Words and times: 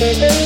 Thank 0.00 0.32
you. 0.32 0.39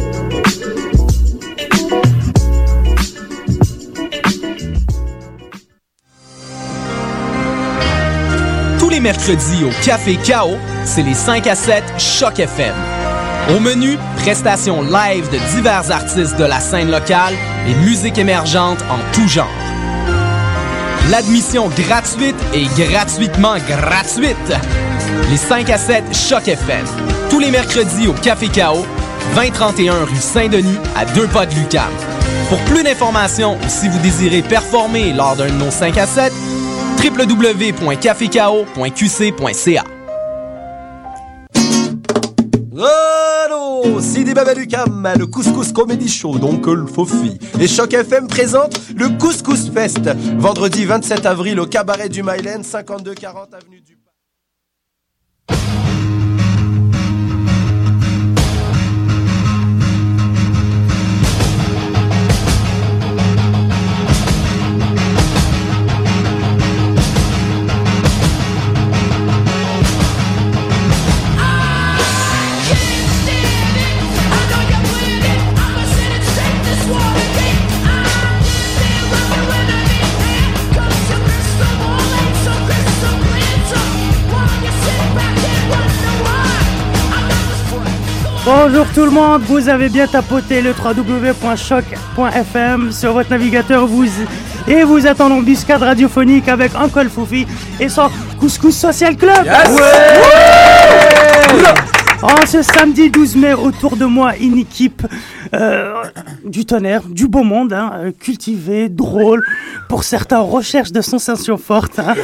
Les 9.01 9.13
mercredis 9.13 9.63
au 9.63 9.71
Café 9.83 10.15
Chaos, 10.15 10.57
c'est 10.85 11.01
les 11.01 11.13
5 11.13 11.47
à 11.47 11.55
7 11.55 11.83
Choc 11.97 12.39
FM. 12.39 12.73
Au 13.55 13.59
menu, 13.59 13.97
prestations 14.17 14.83
live 14.83 15.27
de 15.31 15.37
divers 15.55 15.89
artistes 15.91 16.37
de 16.37 16.43
la 16.43 16.59
scène 16.59 16.91
locale 16.91 17.33
et 17.67 17.73
musique 17.85 18.17
émergente 18.17 18.79
en 18.89 18.99
tout 19.13 19.27
genre. 19.27 19.47
L'admission 21.09 21.69
gratuite 21.69 22.35
et 22.53 22.65
gratuitement 22.89 23.55
gratuite. 23.67 24.35
Les 25.29 25.37
5 25.37 25.69
à 25.69 25.77
7 25.77 26.03
Choc 26.15 26.47
FM. 26.47 26.85
Tous 27.29 27.39
les 27.39 27.49
mercredis 27.49 28.07
au 28.07 28.13
Café 28.13 28.49
Chaos, 28.49 28.85
2031 29.35 30.03
rue 30.03 30.15
Saint-Denis, 30.17 30.77
à 30.95 31.05
deux 31.05 31.27
pas 31.27 31.45
de 31.45 31.55
Lucam. 31.55 31.89
Pour 32.49 32.59
plus 32.65 32.83
d'informations 32.83 33.55
ou 33.55 33.69
si 33.69 33.87
vous 33.87 33.99
désirez 33.99 34.41
performer 34.41 35.13
lors 35.13 35.35
d'un 35.35 35.47
de 35.47 35.53
nos 35.53 35.71
5 35.71 35.97
à 35.97 36.05
7, 36.05 36.33
www.cafécao.qc.ca. 37.03 39.83
Allô, 43.43 43.99
Sidi 43.99 44.33
Babalucam, 44.33 45.09
le 45.17 45.25
Couscous 45.25 45.71
Comedy 45.71 46.07
Show, 46.07 46.37
donc 46.37 46.67
le 46.67 46.85
Fofi. 46.85 47.37
Et 47.59 47.67
Choc 47.67 47.93
FM 47.93 48.27
présente 48.27 48.79
le 48.95 49.09
Couscous 49.17 49.71
Fest, 49.71 50.09
vendredi 50.37 50.85
27 50.85 51.25
avril 51.25 51.59
au 51.59 51.65
cabaret 51.65 52.09
du 52.09 52.23
Myland, 52.23 52.63
5240 52.63 53.53
avenue 53.53 53.81
du... 53.81 53.97
Bonjour 88.53 88.85
tout 88.93 89.05
le 89.05 89.11
monde, 89.11 89.43
vous 89.43 89.69
avez 89.69 89.87
bien 89.87 90.07
tapoté 90.07 90.61
le 90.61 90.71
www.choc.fm 90.71 91.31
sur 92.91 93.13
votre 93.13 93.29
navigateur 93.29 93.87
vous, 93.87 94.03
et 94.67 94.83
vous 94.83 95.07
êtes 95.07 95.21
en 95.21 95.31
embuscade 95.31 95.81
radiophonique 95.81 96.49
avec 96.49 96.75
Uncle 96.75 97.07
Foufi 97.07 97.47
et 97.79 97.87
son 97.87 98.09
Couscous 98.41 98.75
Social 98.75 99.15
Club. 99.15 99.47
En 102.21 102.45
ce 102.45 102.61
samedi 102.61 103.09
12 103.09 103.37
mai, 103.37 103.53
autour 103.53 103.95
de 103.95 104.03
moi, 104.03 104.35
une 104.37 104.57
équipe 104.57 105.07
euh, 105.53 106.03
du 106.43 106.65
tonnerre, 106.65 107.03
du 107.07 107.29
beau 107.29 107.43
monde, 107.43 107.71
hein, 107.71 107.93
euh, 107.95 108.11
cultivé, 108.11 108.89
drôle, 108.89 109.41
pour 109.87 110.03
certains 110.03 110.39
recherche 110.39 110.91
de 110.91 110.99
sensations 111.01 111.57
fortes. 111.57 111.99
hein. 111.99 112.15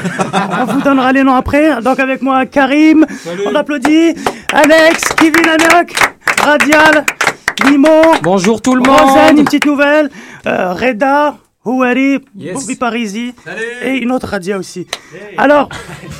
On 0.62 0.66
vous 0.66 0.82
donnera 0.82 1.14
les 1.14 1.24
noms 1.24 1.36
après. 1.36 1.82
Donc 1.82 2.00
avec 2.00 2.22
moi, 2.22 2.46
Karim, 2.46 3.06
on 3.48 3.56
applaudit, 3.56 4.14
Alex, 4.54 5.04
Kevin 5.18 5.48
Radial, 6.48 7.04
Nimo. 7.70 7.90
Bonjour 8.24 8.62
tout 8.62 8.74
le 8.74 8.82
monde. 8.82 8.98
Rosanne, 8.98 9.40
une 9.40 9.44
petite 9.44 9.66
nouvelle, 9.66 10.10
euh, 10.46 10.72
Reda, 10.72 11.36
Houari, 11.66 12.20
Bobby 12.34 12.78
Parisi, 12.78 13.34
et 13.84 13.98
une 13.98 14.14
autre 14.14 14.30
Radia 14.30 14.58
aussi. 14.58 14.88
Alors, 15.38 15.68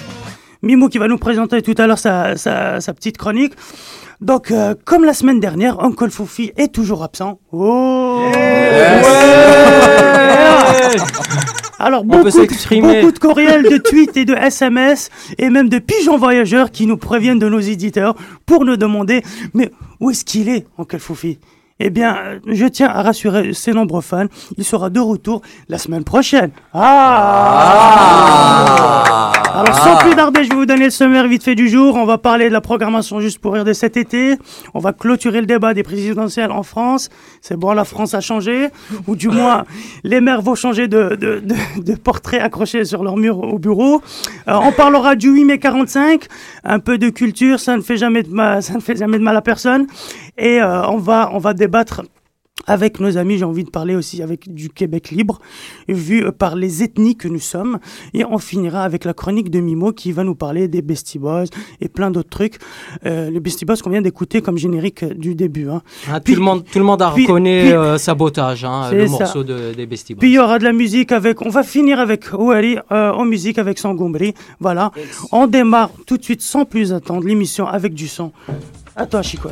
Mimo 0.62 0.90
qui 0.90 0.98
va 0.98 1.08
nous 1.08 1.18
présenter 1.18 1.62
tout 1.62 1.76
à 1.78 1.88
l'heure 1.88 1.98
sa, 1.98 2.36
sa, 2.36 2.82
sa 2.82 2.94
petite 2.94 3.18
chronique. 3.18 3.54
Donc, 4.20 4.52
euh, 4.52 4.76
comme 4.84 5.06
la 5.06 5.14
semaine 5.14 5.40
dernière, 5.40 5.82
Uncle 5.82 6.10
Foufi 6.10 6.52
est 6.58 6.76
toujours 6.76 7.04
absent. 7.04 7.40
Oh 7.54 8.30
peut 11.78 12.02
beaucoup, 12.04 12.26
de, 12.30 12.82
beaucoup 12.82 13.12
de 13.12 13.20
courriels, 13.20 13.64
de 13.64 13.78
tweets 13.78 14.18
et 14.18 14.26
de 14.26 14.34
SMS, 14.34 15.10
et 15.38 15.50
même 15.50 15.70
de 15.70 15.80
pigeons 15.80 16.18
voyageurs 16.18 16.72
qui 16.72 16.88
nous 16.88 16.98
préviennent 16.98 17.40
de 17.40 17.50
nos 17.50 17.60
éditeurs 17.60 18.16
pour 18.46 18.66
nous 18.66 18.78
demander 18.78 19.24
Mais 19.54 19.72
où 20.00 20.10
est-ce 20.12 20.26
qu'il 20.26 20.50
est, 20.50 20.66
Uncle 20.78 21.00
Foufi? 21.00 21.40
Eh 21.80 21.92
bien, 21.92 22.40
je 22.48 22.66
tiens 22.66 22.90
à 22.90 23.04
rassurer 23.04 23.54
ses 23.54 23.72
nombreux 23.72 24.02
fans, 24.02 24.26
il 24.58 24.64
sera 24.64 24.90
de 24.90 25.00
retour 25.00 25.44
la 25.70 25.78
semaine 25.78 26.04
prochaine. 26.04 26.50
Ah, 26.74 28.12
Alors, 29.54 29.76
sans 29.76 29.98
plus 29.98 30.16
tarder, 30.16 30.44
je 30.44 30.50
vais 30.50 30.56
vous 30.56 30.66
donner 30.66 30.86
le 30.86 30.90
sommaire 30.92 31.28
vite 31.28 31.44
fait 31.44 31.56
du 31.56 31.70
jour. 31.70 31.96
On 31.96 32.06
va 32.06 32.18
parler 32.18 32.48
de 32.50 32.54
la 32.54 32.62
programmation 32.62 33.20
juste 33.20 33.40
pour 33.40 33.54
rire 33.54 33.64
de 33.66 33.74
cet 33.74 33.98
été. 33.98 34.36
On 34.74 34.80
va 34.80 34.94
clôturer 34.94 35.40
le 35.40 35.48
débat 35.48 35.74
des 35.74 35.84
présidentielles 35.84 36.52
en 36.52 36.64
France. 36.64 37.10
C'est 37.42 37.58
bon, 37.58 37.74
la 37.74 37.86
France 37.86 38.14
a 38.14 38.22
changé. 38.22 38.68
Ou 39.08 39.16
du 39.16 39.30
moins, 39.30 39.64
les 40.04 40.22
maires 40.22 40.42
vont 40.42 40.56
changer 40.56 40.88
de, 40.88 41.16
de, 41.16 41.42
de, 41.44 41.82
de 41.82 41.96
portrait 41.96 42.40
accroché 42.40 42.86
sur 42.86 43.04
leur 43.04 43.18
mur 43.18 43.40
au 43.40 43.58
bureau. 43.60 44.02
Euh, 44.48 44.54
on 44.62 44.72
parlera 44.72 45.16
du 45.16 45.30
8 45.30 45.46
mai 45.46 45.60
45. 45.60 46.26
Un 46.64 46.80
peu 46.80 46.98
de 46.98 47.10
culture, 47.10 47.60
ça 47.60 47.76
ne 47.78 47.82
fait 47.82 47.98
jamais 47.98 48.24
de 48.24 48.30
mal, 48.30 48.62
ça 48.62 48.74
ne 48.74 48.80
fait 48.80 48.96
jamais 48.96 49.18
de 49.18 49.24
mal 49.24 49.38
à 49.38 49.42
personne. 49.42 49.88
Et 50.38 50.62
euh, 50.62 50.88
on 50.88 50.98
va, 50.98 51.30
on 51.34 51.40
va 51.40 51.54
débattre 51.54 52.02
avec 52.66 53.00
nos 53.00 53.18
amis, 53.18 53.38
j'ai 53.38 53.46
envie 53.46 53.64
de 53.64 53.70
parler 53.70 53.96
aussi 53.96 54.22
avec 54.22 54.54
du 54.54 54.70
Québec 54.70 55.12
libre, 55.12 55.40
vu 55.88 56.26
euh, 56.26 56.32
par 56.32 56.56
les 56.56 56.84
ethnies 56.84 57.16
que 57.16 57.28
nous 57.28 57.40
sommes. 57.40 57.80
Et 58.14 58.26
on 58.26 58.38
finira 58.40 58.84
avec 58.84 59.06
la 59.06 59.14
chronique 59.14 59.50
de 59.50 59.60
Mimo 59.60 59.94
qui 59.94 60.12
va 60.12 60.24
nous 60.24 60.36
parler 60.36 60.68
des 60.68 60.82
Beastie 60.82 61.20
Boys 61.20 61.46
et 61.80 61.88
plein 61.88 62.12
d'autres 62.12 62.30
trucs. 62.30 62.58
Euh, 63.06 63.30
les 63.30 63.40
Beastie 63.40 63.64
Boys 63.64 63.78
qu'on 63.78 63.90
vient 63.90 64.02
d'écouter 64.02 64.42
comme 64.42 64.58
générique 64.58 65.06
du 65.06 65.34
début. 65.36 65.70
Hein. 65.70 65.82
Ah, 66.12 66.20
Puis- 66.20 66.34
tout, 66.34 66.40
le 66.40 66.46
monde, 66.46 66.64
tout 66.66 66.80
le 66.80 66.86
monde 66.86 67.02
a 67.02 67.12
puis- 67.12 67.24
reconnu 67.24 67.62
puis- 67.62 67.72
euh, 67.74 67.98
Sabotage, 67.98 68.66
hein, 68.66 68.92
le 68.92 69.08
ça. 69.08 69.12
morceau 69.20 69.44
de, 69.44 69.74
des 69.74 69.86
Beastie 69.86 70.14
Boys. 70.16 70.20
Puis 70.20 70.30
il 70.32 70.34
y 70.34 70.40
aura 70.40 70.60
de 70.60 70.64
la 70.66 70.74
musique 70.74 71.12
avec. 71.12 71.42
On 71.46 71.50
va 71.50 71.64
finir 71.64 72.00
avec 72.00 72.34
Ouari 72.34 72.78
euh, 72.92 73.12
en 73.12 73.24
musique 73.26 73.60
avec 73.60 73.78
Sangombri. 73.80 74.34
Voilà. 74.60 74.92
On 75.32 75.48
démarre 75.48 75.92
tout 76.06 76.18
de 76.18 76.24
suite 76.24 76.42
sans 76.42 76.66
plus 76.66 76.92
attendre 76.92 77.26
l'émission 77.26 77.66
avec 77.68 77.94
du 77.94 78.08
son. 78.08 78.32
À 78.96 79.06
toi, 79.06 79.22
Chico. 79.22 79.50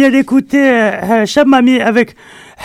Vient 0.00 0.10
d'écouter 0.10 0.62
euh, 0.70 1.26
Chab 1.26 1.46
Mami 1.46 1.80
avec 1.80 2.16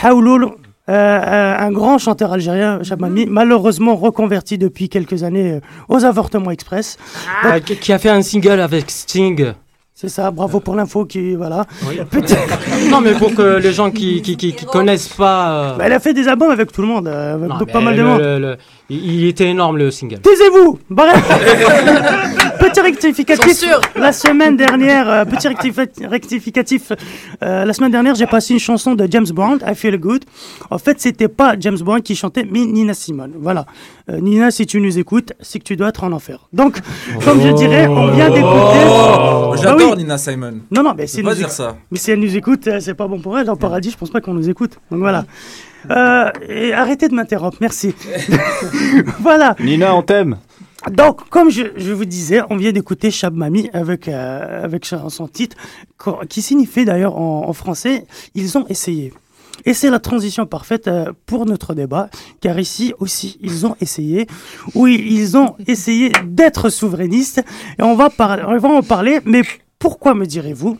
Haouloul, 0.04 0.46
euh, 0.46 0.50
euh, 0.90 1.56
un 1.68 1.72
grand 1.72 1.98
chanteur 1.98 2.32
algérien, 2.34 2.80
Chab 2.84 3.00
Mami, 3.02 3.26
malheureusement 3.30 3.96
reconverti 3.96 4.58
depuis 4.58 4.88
quelques 4.90 5.24
années 5.24 5.54
euh, 5.54 5.60
aux 5.90 6.06
avortements 6.06 6.52
express. 6.52 6.98
Euh, 7.46 7.60
qui 7.60 7.76
qui 7.76 7.92
a 7.94 8.00
fait 8.00 8.10
un 8.10 8.22
single 8.22 8.60
avec 8.62 8.90
Sting. 8.90 9.54
C'est 9.98 10.10
ça, 10.10 10.30
bravo 10.30 10.60
pour 10.60 10.76
l'info 10.76 11.06
qui, 11.06 11.36
voilà. 11.36 11.66
Oui. 11.88 12.00
Non, 12.92 13.00
mais 13.02 13.14
pour 13.14 13.34
que 13.34 13.58
les 13.60 13.72
gens 13.74 13.92
qui, 13.92 14.22
qui, 14.22 14.36
qui, 14.38 14.54
qui 14.54 14.66
connaissent 14.66 15.08
pas. 15.08 15.50
euh, 15.52 15.78
Bah, 15.78 15.84
elle 15.88 15.94
a 15.94 16.00
fait 16.00 16.14
des 16.14 16.28
albums 16.28 16.52
avec 16.52 16.72
tout 16.72 16.82
le 16.82 16.88
monde, 16.88 17.08
euh, 17.08 17.36
avec 17.36 17.50
non, 17.50 17.66
pas 17.66 17.80
mal 17.82 17.96
de 17.96 18.02
le- 18.02 18.08
monde. 18.08 18.20
le- 18.22 18.40
le- 18.40 18.58
il 18.90 19.14
il 19.22 19.26
était 19.28 19.48
énorme 19.48 19.78
le 19.78 19.92
single. 19.92 20.20
Taisez-vous 20.20 20.80
Bref. 20.90 21.16
Petit 22.70 22.82
rectificatif. 22.82 23.64
La 23.96 24.12
semaine 24.12 24.58
dernière, 24.58 25.10
euh, 25.10 25.26
petit 25.26 25.48
rectifi- 25.48 26.08
rectificatif. 26.08 26.92
euh, 27.44 27.64
la 27.66 27.74
semaine 27.74 27.92
dernière, 27.92 28.16
j'ai 28.16 28.26
passé 28.26 28.54
une 28.54 28.60
chanson 28.60 28.96
de 28.96 29.08
James 29.10 29.26
Bond, 29.34 29.60
I 29.66 29.76
Feel 29.76 29.98
Good. 29.98 30.26
En 30.72 30.78
fait, 30.78 31.00
c'était 31.00 31.28
pas 31.28 31.56
James 31.60 31.78
Bond 31.80 32.02
qui 32.02 32.16
chantait, 32.16 32.46
mais 32.50 32.66
Nina 32.66 32.94
Simone. 32.94 33.34
Voilà. 33.40 33.66
Euh, 34.10 34.20
Nina, 34.20 34.52
si 34.52 34.66
tu 34.66 34.82
nous 34.82 34.98
écoutes, 34.98 35.34
c'est 35.42 35.60
que 35.60 35.64
tu 35.64 35.76
dois 35.76 35.90
être 35.90 36.04
en 36.04 36.12
enfer. 36.12 36.48
Donc, 36.54 36.80
comme 37.24 37.42
je 37.42 37.50
dirais, 37.50 37.88
on 37.88 38.08
vient 38.12 38.30
d'écouter. 38.30 38.46
Oh, 38.88 39.52
Ah 39.54 39.56
J'adore 39.62 39.92
oui. 39.92 39.98
Nina 39.98 40.18
Simon. 40.18 40.54
Non, 40.72 40.84
non, 40.84 40.94
mais 40.98 41.08
si 41.08 41.22
pas 41.22 41.30
nous 41.32 41.36
dire 41.36 41.52
ça. 41.52 41.76
Mais 41.92 41.98
si 42.00 42.12
elle 42.12 42.20
nous 42.20 42.36
écoute, 42.36 42.68
c'est 42.80 42.94
pas 42.96 43.08
bon 43.08 43.20
pour 43.20 43.38
elle. 43.38 43.46
Dans 43.46 43.56
Paradis, 43.56 43.92
je 43.92 43.98
pense 43.98 44.10
pas 44.10 44.22
qu'on 44.22 44.34
nous 44.34 44.50
écoute. 44.50 44.72
Donc 44.92 45.00
voilà. 45.00 45.26
Euh, 45.92 46.32
et 46.50 46.74
arrêtez 46.74 47.08
de 47.10 47.14
m'interrompre, 47.14 47.58
merci. 47.62 47.94
voilà. 49.20 49.56
Nina, 49.60 49.96
on 49.96 50.02
t'aime. 50.02 50.38
Donc, 50.92 51.28
comme 51.30 51.50
je, 51.50 51.64
je 51.78 51.92
vous 51.94 52.06
disais, 52.06 52.42
on 52.50 52.58
vient 52.58 52.72
d'écouter 52.72 53.10
Chab 53.12 53.36
Mami 53.36 53.70
avec, 53.74 54.08
euh, 54.08 54.64
avec 54.64 54.86
son 54.86 55.10
son 55.10 55.28
titre, 55.28 55.58
qui 56.30 56.42
signifie 56.42 56.86
d'ailleurs 56.86 57.18
en, 57.18 57.48
en 57.50 57.54
français, 57.54 58.06
ils 58.36 58.58
ont 58.58 58.66
essayé. 58.68 59.12
Et 59.66 59.74
c'est 59.74 59.90
la 59.90 60.00
transition 60.00 60.46
parfaite 60.46 60.88
euh, 60.88 61.12
pour 61.26 61.46
notre 61.46 61.74
débat, 61.74 62.10
car 62.42 62.60
ici 62.60 62.94
aussi, 63.00 63.38
ils 63.42 63.66
ont 63.66 63.76
essayé. 63.82 64.28
Oui, 64.76 65.04
ils 65.10 65.38
ont 65.38 65.56
essayé 65.66 66.12
d'être 66.26 66.70
souverainistes, 66.70 67.42
et 67.80 67.82
on 67.82 67.96
va, 67.96 68.10
par- 68.10 68.48
on 68.48 68.58
va 68.58 68.70
en 68.70 68.84
parler, 68.84 69.20
mais 69.26 69.42
pourquoi 69.80 70.14
me 70.14 70.26
direz-vous? 70.26 70.78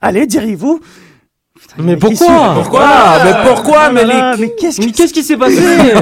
Allez, 0.00 0.26
direz-vous. 0.26 0.80
Mais 1.78 1.96
pourquoi? 1.96 2.54
Pourquoi? 2.54 2.80
Ah, 2.84 3.22
Mais 3.24 3.50
pourquoi 3.50 3.92
là 3.92 4.36
Mais 4.36 4.52
qui 4.56 4.92
qu'est-ce 4.92 5.12
qui 5.14 5.22
s'est 5.22 5.36
passé? 5.36 5.62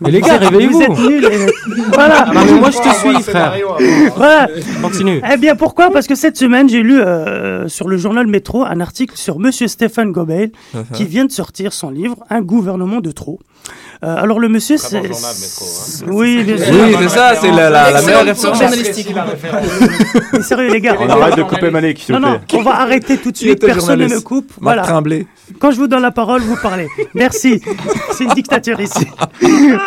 Mais 0.00 0.10
les 0.10 0.20
gars, 0.20 0.26
Vous 0.28 0.34
êtes- 0.34 0.50
réveillez-vous 0.50 0.78
Vous 0.78 0.82
êtes 0.82 0.98
nuls. 0.98 1.24
et- 1.24 1.80
Voilà. 1.94 2.24
Ah, 2.28 2.32
non, 2.34 2.40
mais 2.44 2.60
moi, 2.60 2.70
je 2.70 2.78
te 2.78 2.94
suis, 2.94 3.22
frère. 3.22 3.54
Voilà. 4.16 4.48
Continue. 4.82 5.20
Eh 5.32 5.36
bien, 5.36 5.56
pourquoi? 5.56 5.90
Parce 5.90 6.06
que 6.06 6.14
cette 6.14 6.36
semaine, 6.36 6.68
j'ai 6.68 6.82
lu 6.82 7.00
euh, 7.00 7.68
sur 7.68 7.88
le 7.88 7.96
journal 7.96 8.26
Métro 8.26 8.64
un 8.64 8.80
article 8.80 9.16
sur 9.16 9.38
Monsieur 9.38 9.68
Stéphane 9.68 10.12
Gobel, 10.12 10.50
Uh-huh. 10.74 10.84
qui 10.92 11.04
vient 11.04 11.24
de 11.24 11.32
sortir 11.32 11.72
son 11.72 11.90
livre 11.90 12.16
Un 12.30 12.42
gouvernement 12.42 13.00
de 13.00 13.10
trop. 13.10 13.38
Euh, 14.04 14.16
alors, 14.16 14.38
le 14.40 14.48
monsieur, 14.48 14.76
c'est. 14.76 14.96
hein. 14.98 15.02
Oui, 16.08 16.42
bien 16.44 16.56
sûr. 16.58 16.66
Oui, 16.72 16.94
c'est 17.00 17.08
ça, 17.08 17.34
c'est 17.40 17.50
la- 17.50 17.70
la- 17.70 17.90
la 17.90 18.02
meilleure 18.02 18.24
référence. 18.24 18.58
journalistique. 18.58 19.14
Mais 20.32 20.42
sérieux, 20.42 20.70
les 20.72 20.80
gars. 20.80 20.96
On 21.00 21.08
arrête 21.08 21.36
de 21.36 21.42
couper 21.42 21.70
Malik, 21.70 21.98
s'il 22.00 22.14
Non, 22.14 22.20
vous 22.20 22.26
non, 22.34 22.40
plaît. 22.46 22.58
on 22.58 22.62
va 22.62 22.80
arrêter 22.80 23.16
tout 23.18 23.30
de 23.30 23.36
suite. 23.36 23.60
Personne 23.64 24.00
ne 24.00 24.06
me 24.08 24.20
coupe. 24.20 24.52
Voilà. 24.60 24.82
Tremblay. 24.82 25.26
Quand 25.60 25.70
je 25.70 25.76
vous 25.76 25.86
donne 25.86 26.02
la 26.02 26.10
parole, 26.10 26.42
vous 26.42 26.56
parlez. 26.60 26.88
Merci. 27.14 27.60
C'est 28.12 28.24
une 28.24 28.30
dictature 28.34 28.80
ici. 28.80 29.06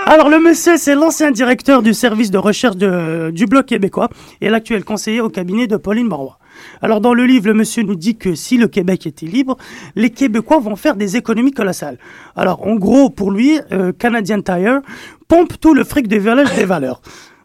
Alors, 0.05 0.29
le 0.29 0.39
monsieur, 0.39 0.77
c'est 0.77 0.95
l'ancien 0.95 1.31
directeur 1.31 1.81
du 1.81 1.93
service 1.93 2.31
de 2.31 2.37
recherche 2.37 2.75
de- 2.77 3.31
du 3.31 3.45
Bloc 3.45 3.65
québécois 3.65 4.09
et 4.41 4.49
l'actuel 4.49 4.83
conseiller 4.83 5.21
au 5.21 5.29
cabinet 5.29 5.67
de 5.67 5.77
Pauline 5.77 6.07
Marois. 6.07 6.37
Alors, 6.81 7.01
dans 7.01 7.13
le 7.13 7.25
livre, 7.25 7.47
le 7.47 7.53
monsieur 7.53 7.83
nous 7.83 7.95
dit 7.95 8.17
que 8.17 8.35
si 8.35 8.57
le 8.57 8.67
Québec 8.67 9.05
était 9.07 9.25
libre, 9.25 9.57
les 9.95 10.09
Québécois 10.09 10.59
vont 10.59 10.75
faire 10.75 10.95
des 10.95 11.17
économies 11.17 11.51
colossales. 11.51 11.97
Alors, 12.35 12.65
en 12.67 12.75
gros, 12.75 13.09
pour 13.09 13.31
lui, 13.31 13.59
euh, 13.71 13.91
Canadian 13.91 14.41
Tire 14.41 14.81
pompe 15.27 15.59
tout 15.59 15.73
le 15.73 15.83
fric 15.83 16.07
des 16.07 16.19
villages 16.19 16.55
des 16.55 16.65
valeurs. 16.65 17.01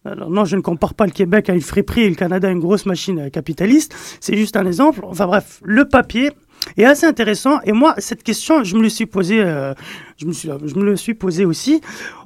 Alors 0.06 0.28
non, 0.28 0.44
je 0.44 0.56
ne 0.56 0.60
compare 0.60 0.92
pas 0.92 1.06
le 1.06 1.12
Québec 1.12 1.48
à 1.48 1.54
une 1.54 1.62
friperie 1.62 2.02
et 2.02 2.08
le 2.10 2.14
Canada 2.14 2.48
à 2.48 2.50
une 2.50 2.60
grosse 2.60 2.84
machine 2.84 3.30
capitaliste. 3.30 3.94
C'est 4.20 4.36
juste 4.36 4.54
un 4.56 4.66
exemple. 4.66 5.00
Enfin 5.04 5.26
bref, 5.26 5.60
le 5.64 5.86
papier 5.86 6.30
est 6.76 6.84
assez 6.84 7.06
intéressant. 7.06 7.60
Et 7.64 7.72
moi, 7.72 7.94
cette 7.98 8.22
question, 8.22 8.64
je 8.64 8.76
me 8.76 8.82
le 8.82 8.90
suis 8.90 9.06
posée, 9.06 9.40
euh, 9.40 9.72
je 10.18 10.26
me 10.26 10.84
le 10.84 10.96
suis 10.96 11.16
aussi. 11.46 11.80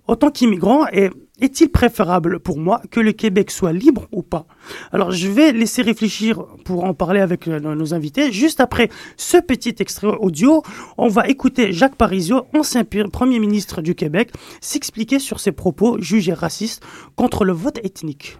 En 0.09 0.17
tant 0.17 0.31
qu'immigrant, 0.31 0.87
et 0.91 1.11
est-il 1.41 1.69
préférable 1.69 2.41
pour 2.41 2.59
moi 2.59 2.81
que 2.91 3.01
le 3.01 3.13
Québec 3.13 3.51
soit 3.51 3.73
libre 3.73 4.07
ou 4.13 4.23
pas? 4.23 4.47
Alors, 4.93 5.11
je 5.11 5.29
vais 5.29 5.53
laisser 5.53 5.83
réfléchir 5.83 6.43
pour 6.65 6.85
en 6.85 6.95
parler 6.95 7.21
avec 7.21 7.47
euh, 7.49 7.61
nos 7.61 7.95
invités. 7.95 8.33
Juste 8.33 8.61
après 8.61 8.89
ce 9.17 9.39
petit 9.39 9.75
extrait 9.79 10.09
audio, 10.21 10.63
on 10.97 11.09
va 11.09 11.29
écouter 11.29 11.73
Jacques 11.73 11.97
Parizeau, 11.97 12.47
ancien 12.55 12.85
Premier 12.85 13.39
ministre 13.39 13.83
du 13.83 13.95
Québec, 13.95 14.31
s'expliquer 14.61 15.19
sur 15.19 15.41
ses 15.41 15.53
propos 15.53 16.01
jugés 16.01 16.33
racistes 16.35 16.83
contre 17.17 17.45
le 17.45 17.53
vote 17.53 17.79
ethnique. 17.85 18.39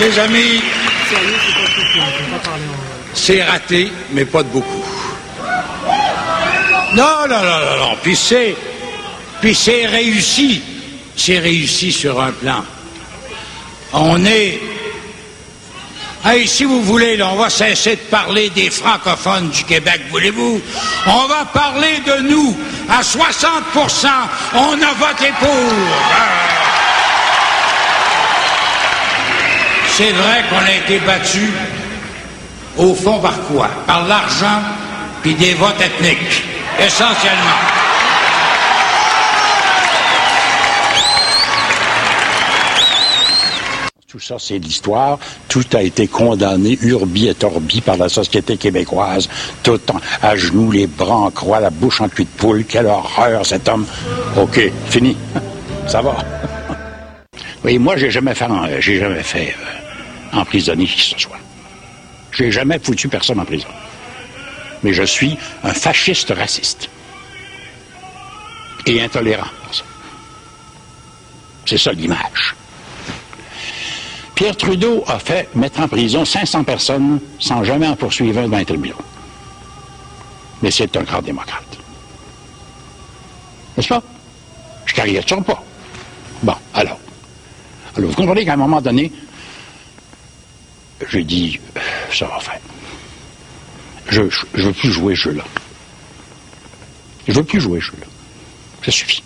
Mes 0.00 0.18
amis, 0.18 0.60
c'est 3.14 3.42
raté, 3.42 3.88
mais 4.12 4.24
pas 4.24 4.42
de 4.42 4.48
beaucoup. 4.48 4.84
Non, 6.94 7.26
non, 7.28 7.36
non, 7.36 7.60
non, 7.60 7.90
non. 7.90 7.96
Puis 8.02 8.14
c'est 8.14 9.86
réussi. 9.86 10.75
C'est 11.16 11.38
réussi 11.38 11.92
sur 11.92 12.20
un 12.20 12.32
plan. 12.32 12.62
On 13.92 14.24
est. 14.24 14.60
Hey, 16.24 16.46
si 16.46 16.64
vous 16.64 16.82
voulez, 16.82 17.16
là, 17.16 17.28
on 17.32 17.36
va 17.36 17.48
cesser 17.48 17.96
de 17.96 18.00
parler 18.10 18.50
des 18.50 18.68
francophones 18.68 19.48
du 19.50 19.64
Québec, 19.64 20.02
voulez-vous? 20.10 20.60
On 21.06 21.26
va 21.26 21.44
parler 21.44 22.00
de 22.04 22.28
nous. 22.28 22.56
À 22.88 23.00
60% 23.00 24.08
on 24.54 24.82
a 24.82 24.92
voté 24.94 25.32
pour. 25.38 25.72
C'est 29.96 30.12
vrai 30.12 30.44
qu'on 30.50 30.64
a 30.64 30.72
été 30.72 30.98
battu, 31.06 31.50
au 32.76 32.94
fond, 32.94 33.18
par 33.20 33.40
quoi? 33.42 33.68
Par 33.86 34.06
l'argent 34.06 34.60
puis 35.22 35.34
des 35.34 35.54
votes 35.54 35.80
ethniques, 35.80 36.44
essentiellement. 36.78 37.85
Tout 44.16 44.22
ça, 44.22 44.36
c'est 44.38 44.56
l'histoire. 44.56 45.18
Tout 45.46 45.66
a 45.74 45.82
été 45.82 46.08
condamné, 46.08 46.78
urbi 46.80 47.28
et 47.28 47.34
torbi, 47.34 47.82
par 47.82 47.98
la 47.98 48.08
société 48.08 48.56
québécoise. 48.56 49.28
Tout 49.62 49.78
à 50.22 50.34
genoux, 50.34 50.70
les 50.70 50.86
bras 50.86 51.16
en 51.16 51.30
croix, 51.30 51.60
la 51.60 51.68
bouche 51.68 52.00
en 52.00 52.08
cul 52.08 52.24
de 52.24 52.28
poule. 52.30 52.64
Quelle 52.64 52.86
horreur, 52.86 53.44
cet 53.44 53.68
homme. 53.68 53.84
OK, 54.38 54.72
fini. 54.88 55.18
Ça 55.86 56.00
va. 56.00 56.16
Oui, 57.62 57.78
moi, 57.78 57.98
j'ai 57.98 58.10
jamais 58.10 58.34
fait, 58.34 58.46
j'ai 58.78 59.00
jamais 59.00 59.22
fait 59.22 59.54
euh, 59.60 60.38
emprisonner 60.38 60.86
qui 60.86 60.96
que 60.96 61.02
ce 61.02 61.18
soit. 61.18 61.38
J'ai 62.32 62.50
jamais 62.50 62.78
foutu 62.78 63.08
personne 63.08 63.38
en 63.38 63.44
prison. 63.44 63.68
Mais 64.82 64.94
je 64.94 65.02
suis 65.02 65.36
un 65.62 65.74
fasciste 65.74 66.32
raciste. 66.34 66.88
Et 68.86 69.02
intolérant. 69.02 69.50
C'est 71.66 71.76
ça 71.76 71.92
l'image. 71.92 72.54
Pierre 74.36 74.54
Trudeau 74.54 75.02
a 75.06 75.18
fait 75.18 75.48
mettre 75.56 75.80
en 75.80 75.88
prison 75.88 76.26
500 76.26 76.62
personnes 76.64 77.20
sans 77.38 77.64
jamais 77.64 77.88
en 77.88 77.96
poursuivre 77.96 78.38
un 78.38 78.42
devant 78.44 78.58
les 78.58 78.66
tribunaux. 78.66 78.94
Mais 80.62 80.70
c'est 80.70 80.94
un 80.94 81.02
grand 81.04 81.22
démocrate. 81.22 81.78
N'est-ce 83.76 83.88
pas? 83.88 84.02
Je 84.84 84.94
caricature 84.94 85.42
pas. 85.42 85.64
Bon, 86.42 86.54
alors. 86.74 86.98
Alors, 87.96 88.10
vous 88.10 88.14
comprenez 88.14 88.44
qu'à 88.44 88.52
un 88.52 88.58
moment 88.58 88.82
donné, 88.82 89.10
j'ai 91.08 91.24
dit, 91.24 91.58
ça 92.12 92.26
va 92.26 92.38
faire. 92.38 92.60
Je, 94.10 94.22
je 94.52 94.62
veux 94.62 94.72
plus 94.74 94.92
jouer 94.92 95.16
ce 95.16 95.22
jeu-là. 95.22 95.44
Je 97.26 97.32
veux 97.32 97.42
plus 97.42 97.60
jouer 97.60 97.80
ce 97.80 97.86
jeu-là. 97.86 98.06
Ça 98.84 98.92
suffit. 98.92 99.22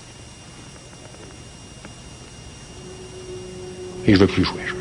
Et 4.06 4.14
je 4.14 4.20
veux 4.20 4.28
plus 4.28 4.44
jouer 4.44 4.60
ce 4.64 4.68
jeu-là. 4.70 4.79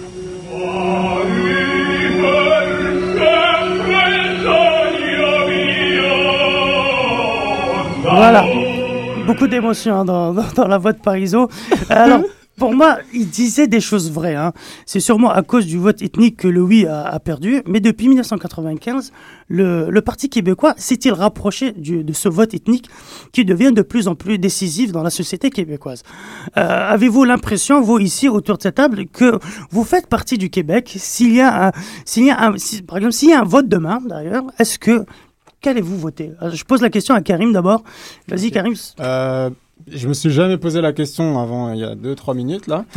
Voilà. 8.20 8.44
Beaucoup 9.26 9.48
d'émotions 9.48 9.96
hein, 10.02 10.06
dans, 10.06 10.34
dans, 10.34 10.44
dans 10.56 10.68
la 10.68 10.78
voix 10.78 10.92
de 10.94 11.00
Parizeau. 11.00 11.48
Alors, 11.90 12.22
pour 12.58 12.74
moi, 12.74 12.98
il 13.14 13.30
disait 13.30 13.68
des 13.68 13.80
choses 13.80 14.12
vraies. 14.12 14.36
Hein. 14.36 14.52
C'est 14.86 15.00
sûrement 15.00 15.32
à 15.32 15.42
cause 15.44 15.66
du 15.66 15.78
vote 15.78 16.02
ethnique 16.02 16.36
que 16.36 16.48
le 16.50 16.62
oui 16.62 16.86
a, 16.86 17.04
a 17.04 17.20
perdu. 17.20 17.62
Mais 17.66 17.80
depuis 17.80 18.10
1995, 18.10 19.14
le, 19.48 19.90
le 19.90 20.02
Parti 20.02 20.28
québécois 20.30 20.74
s'est-il 20.76 21.14
rapproché 21.14 21.72
du- 21.72 22.04
de 22.04 22.12
ce 22.12 22.28
vote 22.28 22.54
ethnique 22.54 22.90
qui 23.32 23.46
devient 23.46 23.72
de 23.72 23.82
plus 23.82 24.10
en 24.10 24.16
plus 24.16 24.38
décisif 24.38 24.92
dans 24.92 25.04
la 25.04 25.10
société 25.12 25.50
québécoise? 25.52 26.04
Euh, 26.58 26.90
Avez-vous 26.92 27.24
l'impression, 27.24 27.80
vous 27.82 28.00
ici 28.00 28.28
autour 28.28 28.58
de 28.58 28.64
cette 28.64 28.76
table, 28.76 29.06
que 29.06 29.40
vous 29.72 29.86
faites 29.86 30.08
partie 30.08 30.38
du 30.38 30.50
Québec? 30.50 30.94
S'il 30.98 31.34
y 31.34 31.40
a, 31.42 31.68
un, 31.68 31.72
s'il 32.04 32.26
y 32.26 32.32
a 32.32 32.42
un, 32.50 32.58
si- 32.58 32.82
par 32.82 32.98
exemple, 32.98 33.14
s'il 33.14 33.30
y 33.30 33.34
a 33.34 33.40
un 33.40 33.46
vote 33.46 33.70
demain, 33.70 34.00
d'ailleurs, 34.06 34.44
est-ce 34.60 34.78
que 34.80 35.06
qu'allez-vous 35.62 35.98
voter? 35.98 36.32
Alors, 36.40 36.56
Je 36.56 36.64
pose 36.66 36.82
la 36.82 36.90
question 36.90 37.16
à 37.16 37.22
Karim 37.22 37.52
d'abord. 37.52 37.84
Vas-y, 38.28 38.52
Karim. 38.52 38.74
Euh, 39.00 39.50
je 39.94 40.08
me 40.08 40.14
suis 40.14 40.30
jamais 40.30 40.58
posé 40.58 40.82
la 40.82 40.94
question 40.94 41.40
avant 41.40 41.72
il 41.74 41.80
y 41.80 41.84
a 41.84 41.96
2-3 41.96 42.36
minutes 42.36 42.68
là. 42.68 42.86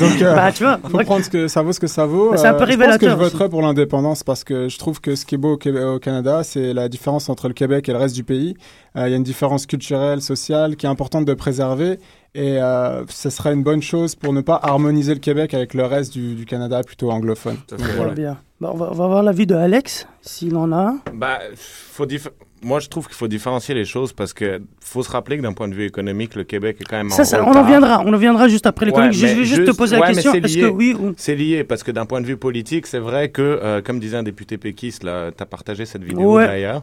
Donc, 0.00 0.22
euh, 0.22 0.34
Bah, 0.34 0.52
tu 0.52 0.64
vois, 0.64 0.78
faut 0.78 0.98
prendre 0.98 1.24
ce 1.24 1.30
que 1.30 1.48
ça 1.48 1.62
vaut 1.62 1.72
ce 1.72 1.80
que 1.80 1.86
ça 1.86 2.06
vaut. 2.06 2.30
Bah, 2.32 2.36
c'est 2.36 2.46
un 2.46 2.54
peu 2.54 2.62
Euh, 2.64 2.66
Je 2.66 2.72
pense 2.72 2.76
que 2.76 2.80
révélateur 2.82 3.10
je 3.10 3.14
aussi. 3.24 3.32
voterai 3.32 3.48
pour 3.48 3.62
l'indépendance 3.62 4.22
parce 4.22 4.44
que 4.44 4.68
je 4.68 4.78
trouve 4.78 5.00
que 5.00 5.14
ce 5.14 5.24
qui 5.26 5.34
est 5.34 5.38
beau 5.38 5.52
au, 5.52 5.56
Québec- 5.56 5.82
au 5.84 5.98
Canada, 5.98 6.42
c'est 6.44 6.72
la 6.72 6.88
différence 6.88 7.28
entre 7.28 7.48
le 7.48 7.54
Québec 7.54 7.88
et 7.88 7.92
le 7.92 7.98
reste 7.98 8.14
du 8.14 8.24
pays. 8.24 8.54
Euh, 8.96 9.06
Il 9.08 9.10
y 9.10 9.14
a 9.14 9.16
une 9.16 9.22
différence 9.22 9.66
culturelle, 9.66 10.20
sociale 10.22 10.76
qui 10.76 10.86
est 10.86 10.88
importante 10.88 11.24
de 11.24 11.34
préserver. 11.34 11.98
Et 12.34 12.62
euh, 12.62 13.04
ce 13.08 13.28
serait 13.28 13.52
une 13.52 13.62
bonne 13.62 13.82
chose 13.82 14.14
pour 14.14 14.32
ne 14.32 14.40
pas 14.40 14.58
harmoniser 14.62 15.12
le 15.12 15.20
Québec 15.20 15.52
avec 15.52 15.74
le 15.74 15.84
reste 15.84 16.12
du, 16.14 16.34
du 16.34 16.46
Canada 16.46 16.82
plutôt 16.82 17.10
anglophone. 17.10 17.56
Donc, 17.68 17.78
Très 17.80 17.92
voilà. 17.96 18.14
bien. 18.14 18.38
Bah, 18.60 18.70
on, 18.72 18.76
va, 18.78 18.88
on 18.90 18.94
va 18.94 19.06
voir 19.06 19.22
l'avis 19.22 19.46
de 19.46 19.54
Alex, 19.54 20.06
s'il 20.22 20.56
en 20.56 20.72
a 20.72 20.76
un. 20.76 20.98
Bah, 21.12 21.40
faut 21.56 22.06
dif- 22.06 22.30
Moi, 22.64 22.78
je 22.80 22.88
trouve 22.88 23.06
qu'il 23.06 23.16
faut 23.16 23.28
différencier 23.28 23.74
les 23.74 23.84
choses 23.84 24.12
parce 24.12 24.32
que 24.32 24.60
faut 24.80 25.02
se 25.02 25.10
rappeler 25.10 25.36
que 25.36 25.42
d'un 25.42 25.52
point 25.52 25.68
de 25.68 25.74
vue 25.74 25.84
économique, 25.84 26.34
le 26.34 26.44
Québec 26.44 26.76
est 26.80 26.84
quand 26.84 26.96
même 26.96 27.10
Ça, 27.10 27.22
en 27.22 27.24
ça, 27.24 27.44
on 27.44 27.52
en 27.52 27.64
viendra. 27.64 28.02
On 28.06 28.12
en 28.12 28.16
viendra 28.16 28.48
juste 28.48 28.66
après 28.66 28.86
les 28.86 28.92
Ouais. 28.92 29.12
Je 29.12 29.26
vais 29.26 29.44
juste, 29.44 29.64
te 29.64 29.70
poser 29.76 29.96
la 29.96 30.02
ouais, 30.02 30.12
question. 30.14 30.32
c'est 30.32 30.40
lié. 30.40 30.60
que 30.60 30.66
oui 30.66 30.94
ou 30.98 31.14
C'est 31.16 31.34
lié 31.34 31.64
parce 31.64 31.82
que 31.82 31.90
d'un 31.90 32.06
point 32.06 32.20
de 32.20 32.26
vue 32.26 32.36
politique, 32.36 32.86
c'est 32.86 32.98
vrai 32.98 33.30
que, 33.30 33.42
euh, 33.42 33.80
comme 33.82 33.98
disait 33.98 34.16
un 34.18 34.22
député 34.22 34.58
péquiste, 34.58 35.02
là, 35.02 35.30
tu 35.36 35.42
as 35.42 35.46
partagé 35.46 35.86
cette 35.86 36.04
vidéo 36.04 36.36
Ouais. 36.36 36.46
d'ailleurs, 36.46 36.82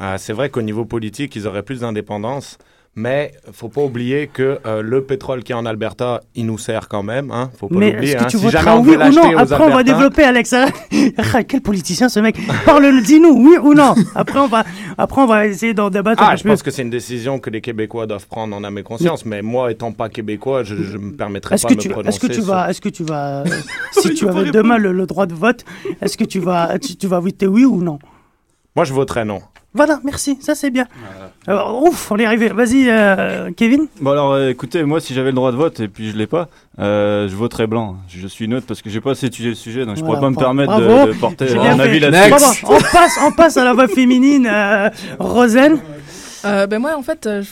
euh, 0.00 0.16
c'est 0.18 0.32
vrai 0.32 0.48
qu'au 0.50 0.62
niveau 0.62 0.84
politique, 0.84 1.36
ils 1.36 1.46
auraient 1.46 1.62
plus 1.62 1.80
d'indépendance. 1.80 2.58
Mais 3.00 3.32
faut 3.52 3.68
pas 3.70 3.80
oublier 3.82 4.26
que 4.26 4.58
euh, 4.66 4.82
le 4.82 5.02
pétrole 5.04 5.42
qui 5.42 5.52
est 5.52 5.54
en 5.54 5.64
Alberta, 5.64 6.20
il 6.34 6.44
nous 6.44 6.58
sert 6.58 6.86
quand 6.86 7.02
même. 7.02 7.30
Hein. 7.30 7.50
Faut 7.58 7.68
pas 7.68 7.76
Mais 7.76 7.92
l'oublier. 7.92 8.12
est-ce 8.12 8.18
que 8.18 8.24
hein. 8.24 8.28
tu 8.28 8.36
Si 8.38 8.44
voteras 8.44 8.62
jamais 8.62 8.76
on 8.76 8.82
oui 8.82 8.96
ou 8.96 9.14
non? 9.14 9.38
Après, 9.38 9.64
on 9.64 9.70
va 9.70 9.82
développer, 9.82 10.22
Alex. 10.24 10.54
Ah, 11.32 11.42
Quel 11.44 11.60
politicien 11.62 12.08
ce 12.08 12.20
mec 12.20 12.36
Parle, 12.66 13.02
dis-nous, 13.02 13.30
oui 13.36 13.56
ou 13.62 13.72
non? 13.74 13.94
Après, 14.14 14.38
on 14.38 14.48
va, 14.48 14.64
après, 14.98 15.22
on 15.22 15.26
va 15.26 15.46
essayer 15.46 15.72
d'en 15.72 15.88
débattre 15.88 16.22
Ah, 16.24 16.36
je 16.36 16.42
pense 16.44 16.62
que 16.62 16.70
c'est 16.70 16.82
une 16.82 16.90
décision 16.90 17.38
que 17.38 17.48
les 17.50 17.60
Québécois 17.60 18.06
doivent 18.06 18.26
prendre 18.26 18.54
en 18.54 18.62
âme 18.64 18.76
et 18.78 18.82
conscience. 18.82 19.24
Mais 19.24 19.40
moi, 19.40 19.70
étant 19.70 19.92
pas 19.92 20.08
québécois, 20.08 20.62
je, 20.64 20.74
je 20.76 20.98
me 20.98 21.12
permettrai 21.12 21.56
pas 21.56 21.68
de 21.68 21.74
me 21.74 21.80
tu, 21.80 21.88
prononcer. 21.88 22.08
est-ce 22.10 22.20
que 22.20 22.26
tu 22.26 22.34
sur- 22.34 22.44
vas, 22.44 22.70
est-ce 22.70 22.80
que 22.80 22.88
tu 22.90 23.04
vas, 23.04 23.40
euh, 23.46 23.50
si 23.92 24.12
tu 24.14 24.28
avais 24.28 24.50
demain 24.50 24.76
le, 24.78 24.92
le 24.92 25.06
droit 25.06 25.26
de 25.26 25.34
vote, 25.34 25.64
est-ce 26.02 26.16
que 26.18 26.24
tu 26.24 26.38
vas, 26.40 26.78
tu, 26.78 26.96
tu 26.96 27.06
vas 27.06 27.20
voter 27.20 27.46
oui 27.46 27.64
ou 27.64 27.82
non? 27.82 27.98
Moi, 28.76 28.84
je 28.84 28.92
voterais 28.92 29.24
non. 29.24 29.40
Voilà, 29.72 30.00
merci, 30.02 30.36
ça 30.40 30.56
c'est 30.56 30.70
bien. 30.70 30.86
Alors, 31.46 31.82
ouf, 31.84 32.10
on 32.10 32.16
est 32.16 32.24
arrivé. 32.24 32.48
Vas-y, 32.48 32.86
euh, 32.88 33.50
Kevin. 33.56 33.86
Bon 34.00 34.10
alors 34.10 34.32
euh, 34.32 34.48
écoutez, 34.48 34.82
moi 34.82 35.00
si 35.00 35.14
j'avais 35.14 35.28
le 35.30 35.34
droit 35.36 35.52
de 35.52 35.56
vote 35.56 35.78
et 35.78 35.86
puis 35.86 36.10
je 36.10 36.16
l'ai 36.16 36.26
pas, 36.26 36.48
euh, 36.80 37.28
je 37.28 37.36
voterais 37.36 37.68
blanc. 37.68 37.96
Je 38.08 38.26
suis 38.26 38.48
neutre 38.48 38.66
parce 38.66 38.82
que 38.82 38.90
j'ai 38.90 39.00
pas 39.00 39.12
assez 39.12 39.26
étudié 39.26 39.50
le 39.50 39.54
sujet, 39.54 39.86
donc 39.86 39.96
je 39.96 40.00
Voilà, 40.00 40.18
pourrais 40.18 40.26
pas 40.26 40.30
me 40.30 40.36
permettre 40.36 40.76
de, 40.80 41.12
de 41.12 41.18
porter 41.18 41.56
un 41.56 41.78
avis 41.78 42.00
là-dessus. 42.00 42.64
On 42.66 42.78
passe, 42.80 43.18
on 43.24 43.30
passe 43.32 43.56
à 43.58 43.64
la 43.64 43.72
voix 43.72 43.86
féminine, 43.86 44.48
euh, 44.52 44.90
Rosen. 45.20 45.78
Euh, 46.44 46.66
ben 46.66 46.78
moi, 46.80 46.96
en 46.96 47.02
fait, 47.02 47.26
euh, 47.26 47.42
je- 47.42 47.48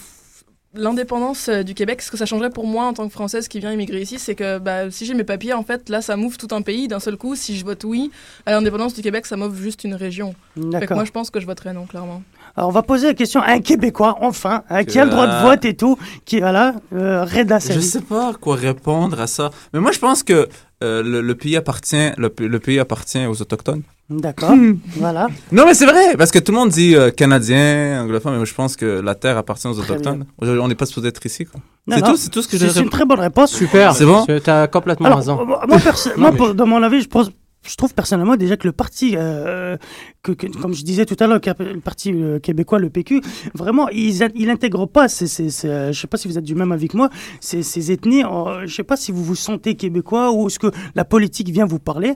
l'indépendance 0.75 1.49
euh, 1.49 1.63
du 1.63 1.75
Québec, 1.75 2.03
ce 2.03 2.11
que 2.11 2.17
ça 2.17 2.27
changerait 2.27 2.51
pour 2.51 2.67
moi 2.67 2.85
en 2.85 2.93
tant 2.93 3.07
que 3.07 3.13
Française 3.13 3.49
qui 3.49 3.59
vient 3.61 3.73
immigrer 3.73 4.03
ici, 4.03 4.19
c'est 4.19 4.35
que 4.35 4.59
bah, 4.59 4.91
si 4.91 5.07
j'ai 5.07 5.15
mes 5.15 5.25
papiers, 5.25 5.53
en 5.55 5.63
fait, 5.63 5.89
là, 5.89 6.03
ça 6.03 6.17
m'ouvre 6.17 6.37
tout 6.37 6.49
un 6.55 6.63
pays 6.63 6.89
d'un 6.89 7.01
seul 7.01 7.17
coup. 7.17 7.35
Si 7.35 7.57
je 7.57 7.65
vote 7.65 7.85
oui 7.85 8.11
à 8.47 8.53
l'indépendance 8.53 8.95
du 8.95 9.03
Québec, 9.03 9.27
ça 9.27 9.37
m'ouvre 9.37 9.57
juste 9.57 9.85
une 9.85 9.95
région. 9.95 10.35
Fait 10.73 10.87
que 10.87 10.95
moi, 10.95 11.05
je 11.05 11.11
pense 11.11 11.31
que 11.31 11.41
je 11.41 11.47
voterais 11.47 11.73
non, 11.73 11.87
clairement. 11.87 12.23
Alors, 12.57 12.71
on 12.71 12.73
va 12.73 12.83
poser 12.83 13.07
la 13.09 13.15
question 13.15 13.41
à 13.41 13.53
un 13.53 13.61
Québécois, 13.61 14.19
enfin, 14.21 14.65
hein, 14.69 14.85
qui 14.85 14.99
a 14.99 15.05
le 15.05 15.11
droit 15.11 15.27
de 15.27 15.33
Euh, 15.33 15.43
vote 15.43 15.65
et 15.65 15.75
tout, 15.77 15.97
qui, 16.25 16.41
voilà, 16.41 16.75
euh, 16.93 17.25
Reda 17.25 17.59
Je 17.61 17.81
sais 17.81 18.01
pas 18.01 18.33
quoi 18.35 18.57
répondre 18.57 19.21
à 19.21 19.27
ça. 19.27 19.51
Mais 19.73 19.81
moi, 19.81 19.93
je 19.93 19.99
pense 19.99 20.23
que 20.23 20.49
euh, 20.83 21.03
le, 21.03 21.21
le 21.21 21.35
pays 21.35 21.57
appartient, 21.57 22.11
le 22.17 22.59
pays 22.59 22.79
appartient 22.79 23.25
aux 23.27 23.41
autochtones. 23.41 23.83
D'accord, 24.11 24.55
voilà. 24.97 25.29
Non, 25.53 25.67
mais 25.67 25.75
c'est 25.75 25.85
vrai, 25.85 26.17
parce 26.17 26.31
que 26.31 26.39
tout 26.39 26.51
le 26.53 26.59
monde 26.59 26.71
dit 26.71 26.97
euh, 26.97 27.11
canadien, 27.11 28.03
anglophone, 28.03 28.33
mais 28.33 28.39
moi, 28.39 28.47
je 28.47 28.55
pense 28.55 28.75
que 28.75 28.87
la 28.87 29.15
terre 29.15 29.37
appartient 29.37 29.67
aux 29.67 29.79
autochtones. 29.79 30.25
Aujourd'hui, 30.41 30.63
on 30.63 30.69
n'est 30.69 30.75
pas 30.75 30.87
supposé 30.87 31.09
être 31.09 31.25
ici, 31.27 31.45
quoi. 31.45 31.61
Non, 31.87 31.97
C'est 31.97 32.03
non, 32.03 32.11
tout, 32.13 32.17
c'est 32.17 32.31
tout 32.31 32.41
ce 32.43 32.49
que 32.49 32.57
j'ai 32.57 32.71
C'est 32.71 32.81
une 32.81 32.89
très 32.89 33.05
bonne 33.05 33.21
réponse. 33.21 33.53
Super. 33.53 33.95
C'est 33.95 34.07
bon 34.07 34.25
Tu 34.27 34.51
as 34.51 34.67
complètement 34.69 35.07
Alors, 35.07 35.19
raison. 35.19 35.45
moi, 35.45 35.63
moi, 35.69 35.79
perso- 35.79 36.11
Non, 36.17 36.21
moi, 36.23 36.31
mais- 36.33 36.37
pour- 36.39 36.55
dans 36.55 36.67
mon 36.67 36.83
avis, 36.83 37.03
je 37.03 37.09
pense, 37.09 37.31
je 37.67 37.77
trouve 37.77 37.93
personnellement 37.93 38.37
déjà 38.37 38.57
que 38.57 38.67
le 38.67 38.73
parti, 38.73 39.15
euh, 39.17 39.77
que, 40.23 40.33
comme 40.33 40.75
je 40.75 40.85
disais 40.85 41.07
tout 41.07 41.17
à 41.21 41.27
l'heure, 41.27 41.41
le 41.59 41.81
parti 41.81 42.13
euh, 42.13 42.39
québécois, 42.39 42.79
le 42.79 42.91
PQ, 42.91 43.21
vraiment, 43.55 43.89
ils 43.89 44.23
in- 44.23 44.29
il 44.35 44.47
n'intègre 44.49 44.87
pas, 44.87 45.09
ces, 45.09 45.25
euh, 45.65 45.93
je 45.93 46.01
sais 46.01 46.07
pas 46.07 46.17
si 46.17 46.29
vous 46.29 46.39
êtes 46.39 46.45
du 46.45 46.55
même 46.55 46.77
que 46.89 46.97
moi, 46.97 47.09
ces, 47.41 47.93
ethnies, 47.93 48.23
je 48.65 48.75
sais 48.75 48.83
pas 48.83 48.97
si 48.97 49.13
vous 49.13 49.25
vous 49.25 49.35
sentez 49.35 49.75
québécois 49.75 50.33
ou 50.33 50.49
est-ce 50.49 50.59
que 50.59 50.71
la 50.95 51.05
politique 51.05 51.49
vient 51.51 51.67
vous 51.67 51.79
parler. 51.79 52.15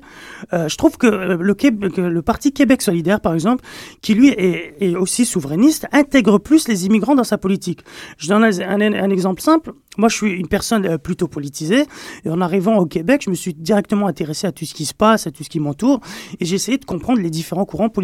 Euh, 0.52 0.68
je 0.68 0.76
trouve 0.76 0.98
que 0.98 1.06
le, 1.06 1.54
que 1.54 2.00
le 2.00 2.22
parti 2.22 2.52
Québec 2.52 2.82
solidaire, 2.82 3.20
par 3.20 3.34
exemple, 3.34 3.64
qui 4.00 4.14
lui 4.14 4.28
est, 4.28 4.96
aussi 4.96 5.24
souverainiste, 5.24 5.86
intègre 5.92 6.38
plus 6.38 6.68
les 6.68 6.86
immigrants 6.86 7.14
dans 7.14 7.24
sa 7.24 7.38
politique. 7.38 7.80
Je 8.18 8.28
donne 8.28 8.44
un, 8.44 9.10
exemple 9.10 9.40
simple. 9.40 9.72
Moi, 9.98 10.08
je 10.08 10.16
suis 10.16 10.32
une 10.32 10.48
personne 10.48 10.98
plutôt 10.98 11.28
politisée. 11.28 11.84
En 12.26 12.40
arrivant 12.40 12.76
au 12.76 12.86
Québec, 12.86 13.22
je 13.24 13.30
me 13.30 13.34
suis 13.34 13.54
directement 13.54 14.06
intéressé 14.06 14.46
à 14.46 14.52
tout 14.52 14.64
ce 14.64 14.74
qui 14.74 14.86
se 14.86 14.94
passe, 14.94 15.26
à 15.26 15.30
tout 15.30 15.44
ce 15.44 15.50
qui 15.50 15.60
m'entoure. 15.60 16.00
Et 16.40 16.44
j'ai 16.44 16.56
essayé 16.56 16.78
de 16.78 16.84
comprendre 16.84 17.20
les 17.20 17.30
différents 17.30 17.64
courants 17.64 17.88
politiques. 17.88 18.01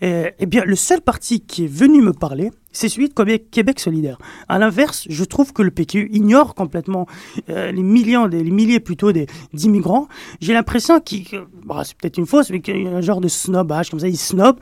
Et, 0.00 0.32
eh 0.38 0.46
bien, 0.46 0.64
le 0.64 0.76
seul 0.76 1.00
parti 1.00 1.40
qui 1.40 1.64
est 1.64 1.72
venu 1.72 2.02
me 2.02 2.12
parler, 2.12 2.50
c'est 2.72 2.88
celui 2.88 3.08
de 3.08 3.36
Québec, 3.50 3.80
solidaire. 3.80 4.18
À 4.48 4.58
l'inverse, 4.58 5.06
je 5.08 5.24
trouve 5.24 5.52
que 5.52 5.62
le 5.62 5.70
PQ 5.70 6.08
ignore 6.12 6.54
complètement 6.54 7.06
euh, 7.48 7.72
les 7.72 7.82
millions, 7.82 8.28
des, 8.28 8.44
les 8.44 8.50
milliers 8.50 8.78
plutôt 8.78 9.12
d'immigrants. 9.52 10.06
J'ai 10.40 10.52
l'impression 10.52 11.00
qu'il, 11.00 11.26
bah, 11.64 11.82
c'est 11.84 11.96
peut-être 11.96 12.18
une 12.18 12.26
fausse, 12.26 12.50
mais 12.50 12.60
qu'il 12.60 12.82
y 12.82 12.86
a 12.86 12.90
un 12.90 13.00
genre 13.00 13.20
de 13.20 13.28
snobage, 13.28 13.90
comme 13.90 13.98
ça, 13.98 14.08
ils 14.08 14.16
snobent. 14.16 14.60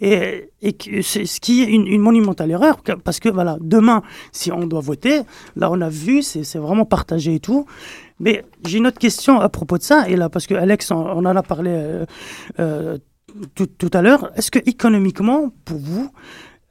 Et, 0.00 0.50
et 0.60 0.76
c'est 1.02 1.24
ce 1.24 1.40
qui 1.40 1.62
est 1.62 1.66
une, 1.66 2.00
monumentale 2.00 2.50
erreur, 2.50 2.82
parce 3.04 3.20
que 3.20 3.28
voilà, 3.28 3.56
demain, 3.60 4.02
si 4.32 4.52
on 4.52 4.66
doit 4.66 4.80
voter, 4.80 5.22
là 5.56 5.70
on 5.70 5.80
a 5.80 5.88
vu, 5.88 6.22
c'est 6.22 6.58
vraiment 6.58 6.84
partagé 6.84 7.36
et 7.36 7.40
tout. 7.40 7.66
Mais 8.18 8.44
j'ai 8.66 8.78
une 8.78 8.86
autre 8.86 8.98
question 8.98 9.40
à 9.40 9.48
propos 9.48 9.78
de 9.78 9.82
ça, 9.82 10.08
et 10.08 10.16
là, 10.16 10.28
parce 10.28 10.46
que 10.46 10.54
Alex, 10.54 10.90
on, 10.90 10.96
on 10.96 11.24
en 11.24 11.36
a 11.36 11.42
parlé 11.42 11.70
euh, 11.72 12.06
euh, 12.60 12.98
tout, 13.54 13.66
tout 13.66 13.90
à 13.92 14.02
l'heure. 14.02 14.30
Est-ce 14.36 14.50
que 14.50 14.58
économiquement, 14.66 15.50
pour 15.64 15.78
vous, 15.78 16.10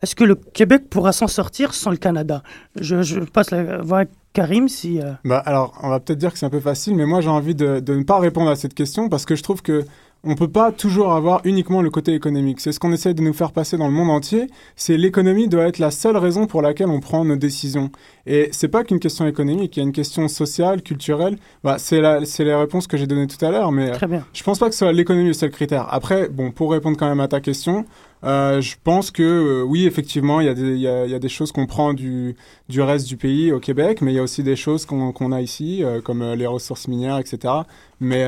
est-ce 0.01 0.15
que 0.15 0.23
le 0.23 0.35
Québec 0.35 0.89
pourra 0.89 1.11
s'en 1.11 1.27
sortir 1.27 1.73
sans 1.73 1.91
le 1.91 1.97
Canada? 1.97 2.43
Je, 2.79 3.19
passe 3.25 3.51
la 3.51 3.81
voix 3.81 4.01
à 4.01 4.05
Karim 4.33 4.67
si. 4.67 4.99
euh, 5.01 5.13
Bah, 5.23 5.41
alors, 5.45 5.77
on 5.81 5.89
va 5.89 5.99
peut-être 5.99 6.19
dire 6.19 6.31
que 6.33 6.39
c'est 6.39 6.45
un 6.45 6.49
peu 6.51 6.59
facile, 6.59 6.95
mais 6.95 7.05
moi 7.05 7.21
j'ai 7.21 7.29
envie 7.29 7.55
de, 7.55 7.79
de 7.79 7.95
ne 7.95 8.03
pas 8.03 8.19
répondre 8.19 8.49
à 8.49 8.55
cette 8.55 8.73
question 8.73 9.09
parce 9.09 9.25
que 9.25 9.35
je 9.35 9.43
trouve 9.43 9.61
que 9.61 9.85
on 10.25 10.35
peut 10.35 10.47
pas 10.47 10.71
toujours 10.71 11.13
avoir 11.13 11.41
uniquement 11.43 11.81
le 11.81 11.89
côté 11.89 12.13
économique. 12.13 12.59
C'est 12.59 12.71
ce 12.71 12.79
qu'on 12.79 12.91
essaie 12.91 13.13
de 13.13 13.21
nous 13.21 13.33
faire 13.33 13.51
passer 13.51 13.77
dans 13.77 13.87
le 13.87 13.93
monde 13.93 14.09
entier. 14.09 14.47
C'est 14.75 14.97
l'économie 14.97 15.47
doit 15.47 15.63
être 15.63 15.77
la 15.77 15.91
seule 15.91 16.17
raison 16.17 16.47
pour 16.47 16.61
laquelle 16.61 16.89
on 16.89 16.99
prend 16.99 17.23
nos 17.23 17.35
décisions. 17.35 17.91
Et 18.25 18.49
c'est 18.51 18.67
pas 18.67 18.83
qu'une 18.83 18.99
question 18.99 19.27
économique, 19.27 19.77
il 19.77 19.79
y 19.79 19.83
a 19.83 19.85
une 19.85 19.93
question 19.93 20.27
sociale, 20.27 20.81
culturelle. 20.81 21.37
Bah, 21.63 21.75
c'est 21.77 22.01
la, 22.01 22.25
c'est 22.25 22.43
les 22.43 22.55
réponses 22.55 22.87
que 22.87 22.97
j'ai 22.97 23.07
données 23.07 23.27
tout 23.27 23.43
à 23.45 23.51
l'heure, 23.51 23.71
mais 23.71 23.91
je 24.33 24.43
pense 24.43 24.59
pas 24.59 24.67
que 24.67 24.73
ce 24.73 24.79
soit 24.79 24.91
l'économie 24.93 25.27
le 25.27 25.33
seul 25.33 25.51
critère. 25.51 25.87
Après, 25.91 26.27
bon, 26.27 26.51
pour 26.51 26.71
répondre 26.71 26.97
quand 26.97 27.07
même 27.07 27.19
à 27.19 27.27
ta 27.27 27.39
question, 27.39 27.85
euh, 28.25 28.59
je 28.61 28.75
pense 28.83 29.11
que 29.11 29.23
euh, 29.23 29.61
oui, 29.63 29.85
effectivement, 29.85 30.39
il 30.41 30.47
y, 30.47 30.49
a 30.49 30.53
des- 30.53 30.61
il 30.73 30.79
y, 30.79 30.87
a, 30.87 31.05
il 31.05 31.11
y 31.11 31.15
a 31.15 31.19
des 31.19 31.29
choses 31.29 31.51
qu'on 31.51 31.65
prend 31.67 31.93
du, 31.93 32.35
du 32.69 32.81
reste 32.81 33.07
du 33.07 33.17
pays 33.17 33.51
au 33.51 33.59
Québec, 33.59 34.01
mais 34.01 34.11
il 34.11 34.15
y 34.15 34.19
a 34.19 34.23
aussi 34.23 34.41
des 34.43 34.55
choses 34.55 34.85
qu'on 34.85 35.31
a 35.31 35.41
ici, 35.41 35.83
euh, 35.83 36.01
comme 36.01 36.23
les 36.33 36.47
ressources 36.47 36.87
minières, 36.87 37.17
etc. 37.19 37.53
Mais 37.99 38.25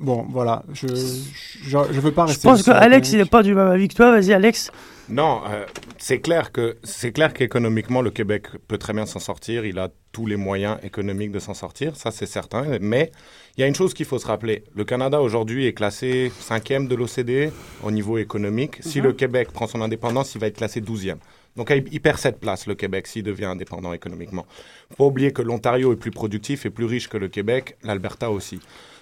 bon, 0.00 0.26
voilà, 0.30 0.62
je 0.74 0.86
je, 0.88 1.78
je 1.90 2.00
veux 2.00 2.12
pas 2.12 2.26
Je 2.26 2.32
rester. 2.32 2.48
pense 2.48 2.62
que 2.62 2.70
Alex, 2.70 3.12
il 3.12 3.18
n'est 3.18 3.24
pas 3.24 3.42
du 3.42 3.54
même 3.54 3.68
avis 3.68 3.88
que 3.88 3.94
toi. 3.94 4.10
Vas-y, 4.10 4.32
Alex. 4.34 4.70
Non, 5.08 5.42
euh, 5.48 5.64
c'est 5.98 6.18
clair 6.20 6.50
que 6.50 6.78
c'est 6.82 7.12
clair 7.12 7.32
qu'économiquement 7.32 8.02
le 8.02 8.10
Québec 8.10 8.48
peut 8.66 8.76
très 8.76 8.92
bien 8.92 9.06
s'en 9.06 9.20
sortir. 9.20 9.64
Il 9.64 9.78
a 9.78 9.88
tous 10.10 10.26
les 10.26 10.34
moyens 10.36 10.78
économiques 10.82 11.30
de 11.30 11.38
s'en 11.38 11.54
sortir, 11.54 11.94
ça 11.96 12.10
c'est 12.10 12.26
certain. 12.26 12.78
Mais 12.80 13.12
il 13.56 13.60
y 13.60 13.64
a 13.64 13.68
une 13.68 13.74
chose 13.74 13.94
qu'il 13.94 14.06
faut 14.06 14.18
se 14.18 14.26
rappeler 14.26 14.64
le 14.74 14.84
Canada 14.84 15.20
aujourd'hui 15.20 15.66
est 15.66 15.74
classé 15.74 16.32
cinquième 16.40 16.88
de 16.88 16.96
l'OCDE 16.96 17.52
au 17.84 17.90
niveau 17.92 18.18
économique. 18.18 18.78
Si 18.80 18.98
Mhm. 18.98 19.04
le 19.04 19.12
Québec 19.12 19.52
prend 19.52 19.68
son 19.68 19.80
indépendance, 19.80 20.34
il 20.34 20.40
va 20.40 20.48
être 20.48 20.56
classé 20.56 20.80
douzième. 20.80 21.18
Donc 21.54 21.70
il 21.70 21.84
il 21.92 22.00
perd 22.00 22.18
cette 22.18 22.40
place 22.40 22.66
le 22.66 22.74
Québec 22.74 23.06
s'il 23.06 23.22
devient 23.22 23.44
indépendant 23.44 23.92
économiquement. 23.92 24.44
Faut 24.90 24.96
pas 24.96 25.04
oublier 25.04 25.32
que 25.32 25.42
l'Ontario 25.42 25.92
est 25.92 25.96
plus 25.96 26.10
productif 26.10 26.66
et 26.66 26.70
plus 26.70 26.84
riche 26.84 27.08
que 27.08 27.16
le 27.16 27.28
Québec, 27.28 27.76
l'Alberta 27.84 28.30
aussi. 28.32 28.58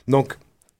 Donc 0.06 0.34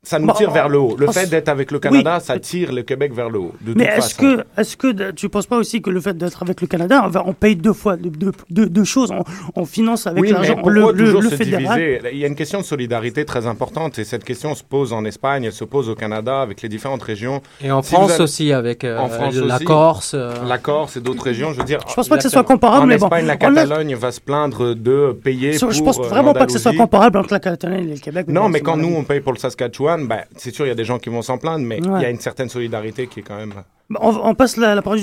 ça 0.05 0.19
nous 0.19 0.27
Bon, 0.27 0.33
tire 0.35 0.51
vers 0.51 0.69
le 0.69 0.79
haut. 0.79 0.97
Le 0.99 1.07
fait 1.09 1.27
d'être 1.29 1.49
avec 1.49 1.71
le 1.71 1.77
oui. 1.79 1.81
Canada, 1.83 2.21
ça 2.21 2.39
tire 2.39 2.73
le 2.73 2.83
Québec 2.83 3.13
vers 3.15 3.29
le 3.31 3.39
haut. 3.39 3.53
De 3.61 3.75
Mais 3.75 3.85
est-ce 3.85 4.15
que, 4.15 4.45
est-ce 4.57 4.77
que 4.77 4.93
de- 4.93 5.11
tu 5.11 5.29
penses 5.29 5.47
pas 5.47 5.57
aussi 5.57 5.81
que 5.83 5.91
le 5.91 6.01
fait 6.01 6.17
d'être 6.17 6.43
avec 6.43 6.61
le 6.61 6.67
Canada, 6.67 7.03
on, 7.05 7.09
va- 7.09 7.23
on 7.27 7.33
paye 7.33 7.57
deux 7.57 7.73
fois 7.73 7.97
deux, 7.97 8.11
deux, 8.11 8.33
deux- 8.51 8.69
deux 8.69 8.85
choses, 8.85 9.11
on, 9.11 9.25
on 9.55 9.65
finance 9.65 10.07
avec 10.07 10.23
oui, 10.23 10.31
l'argent 10.31 10.61
le, 10.67 10.93
le, 10.93 11.05
toujours 11.07 11.23
le 11.23 11.31
se 11.31 11.37
fédéral? 11.37 11.79
diviser? 11.81 12.01
Il 12.13 12.19
y 12.19 12.25
a 12.25 12.29
une 12.29 12.35
question 12.37 12.61
de 12.61 12.65
solidarité 12.65 13.25
très 13.25 13.47
importante 13.47 13.99
et 13.99 14.05
cette 14.05 14.25
question 14.25 14.55
se 14.55 14.63
pose 14.63 14.93
en 14.93 15.05
Espagne, 15.05 15.45
elle 15.45 15.53
se 15.53 15.65
pose 15.65 15.89
au 15.89 15.95
Canada 15.95 16.41
avec 16.43 16.63
les 16.63 16.69
différentes 16.69 17.03
régions. 17.03 17.41
Et 17.63 17.71
en 17.71 17.83
Si 17.83 17.93
France 17.95 18.21
aussi, 18.21 18.53
avec 18.53 18.85
euh, 18.85 18.99
en 18.99 19.09
France 19.09 19.35
la 19.37 19.57
aussi, 19.57 19.65
Corse. 19.65 20.13
euh. 20.15 20.33
La 20.47 20.59
Corse 20.59 20.97
et 20.97 21.01
d'autres 21.01 21.25
régions, 21.25 21.53
je 21.53 21.59
veux 21.59 21.65
dire. 21.65 21.81
Je 21.89 21.95
pense 21.95 22.09
pas 22.09 22.17
que 22.17 22.23
ce 22.23 22.29
soit 22.29 22.45
comparable, 22.45 22.85
En 22.85 22.87
mais 22.87 22.99
bon, 22.99 23.07
Espagne, 23.07 23.27
la 23.27 23.37
on 23.41 23.51
laisse- 23.51 23.65
Catalogne 23.69 23.95
va 23.95 24.13
se 24.13 24.21
plaindre 24.21 24.75
de 24.75 25.13
payer 25.23 25.53
Je 25.55 25.61
pour 25.61 25.71
je 25.73 25.83
pense 25.83 25.99
euh, 25.99 26.03
vraiment 26.03 26.33
pas 26.35 26.47
que 26.47 26.53
ce 26.53 26.59
soit 26.59 26.75
comparable 26.75 27.19
entre 27.19 27.33
la 27.33 27.41
Catalogne 27.41 27.89
et 27.89 27.95
le 27.95 27.99
Québec. 28.01 28.27
Non, 28.29 28.43
bon, 28.43 28.49
mais 28.51 28.61
quand 28.61 28.77
nous 28.77 28.95
on 28.95 29.03
paye 29.05 29.21
pour 29.21 29.33
le 29.33 29.39
Saskatchewan, 29.39 29.94
ben, 29.99 30.25
c'est 30.37 30.55
sûr 30.55 30.67
il 30.67 30.69
y 30.69 30.73
a 30.73 30.75
des 30.75 30.85
gens 30.85 30.99
qui 30.99 31.09
vont 31.11 31.23
s'en 31.23 31.39
plaindre, 31.39 31.65
mais 31.65 31.79
il 31.79 31.89
Ouais. 31.91 32.03
y 32.03 32.05
a 32.05 32.11
une 32.11 32.21
certaine 32.21 32.49
solidarité 32.49 33.07
qui 33.07 33.21
est 33.21 33.23
quand 33.23 33.37
même. 33.37 33.55
On, 34.01 34.17
on 34.31 34.35
passe 34.35 34.57
la, 34.57 34.75
la 34.75 34.81
parole 34.83 34.99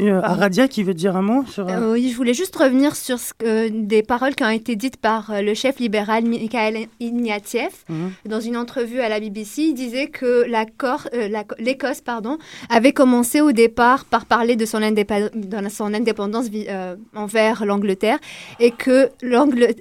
euh, 0.00 0.20
à 0.22 0.34
Radia 0.34 0.68
qui 0.68 0.84
veut 0.84 0.94
dire 0.94 1.16
un 1.16 1.22
mot 1.22 1.44
sur. 1.46 1.66
euh, 1.68 1.72
Euh, 1.72 1.92
oui, 1.94 2.08
je 2.10 2.16
voulais 2.16 2.34
juste 2.34 2.54
revenir 2.54 2.94
sur 2.94 3.18
ce 3.18 3.34
que- 3.34 3.68
des 3.68 4.02
paroles 4.04 4.36
qui 4.36 4.44
ont 4.44 4.48
été 4.48 4.76
dites 4.76 4.96
par 4.96 5.30
euh, 5.32 5.42
le 5.42 5.54
chef 5.54 5.80
libéral 5.80 6.24
Mikhail 6.24 6.88
Ignatieff 7.00 7.84
Mhm. 7.88 8.12
dans 8.26 8.40
une 8.40 8.56
entrevue 8.56 9.00
à 9.00 9.08
la 9.08 9.18
BBC. 9.18 9.62
Il 9.62 9.74
disait 9.74 10.06
que 10.06 10.46
euh, 10.48 11.42
l'Écosse 11.58 12.00
pardon, 12.00 12.38
avait 12.70 12.92
commencé 12.92 13.40
au 13.40 13.50
départ 13.52 14.04
par 14.04 14.26
parler 14.26 14.54
de 14.54 14.66
son, 14.66 14.78
indépa- 14.78 15.30
de 15.34 15.68
son 15.68 15.92
indépendance 15.92 16.46
euh, 16.68 16.94
envers 17.16 17.64
l'Angleterre 17.66 18.18
et 18.60 18.70
que 18.70 19.10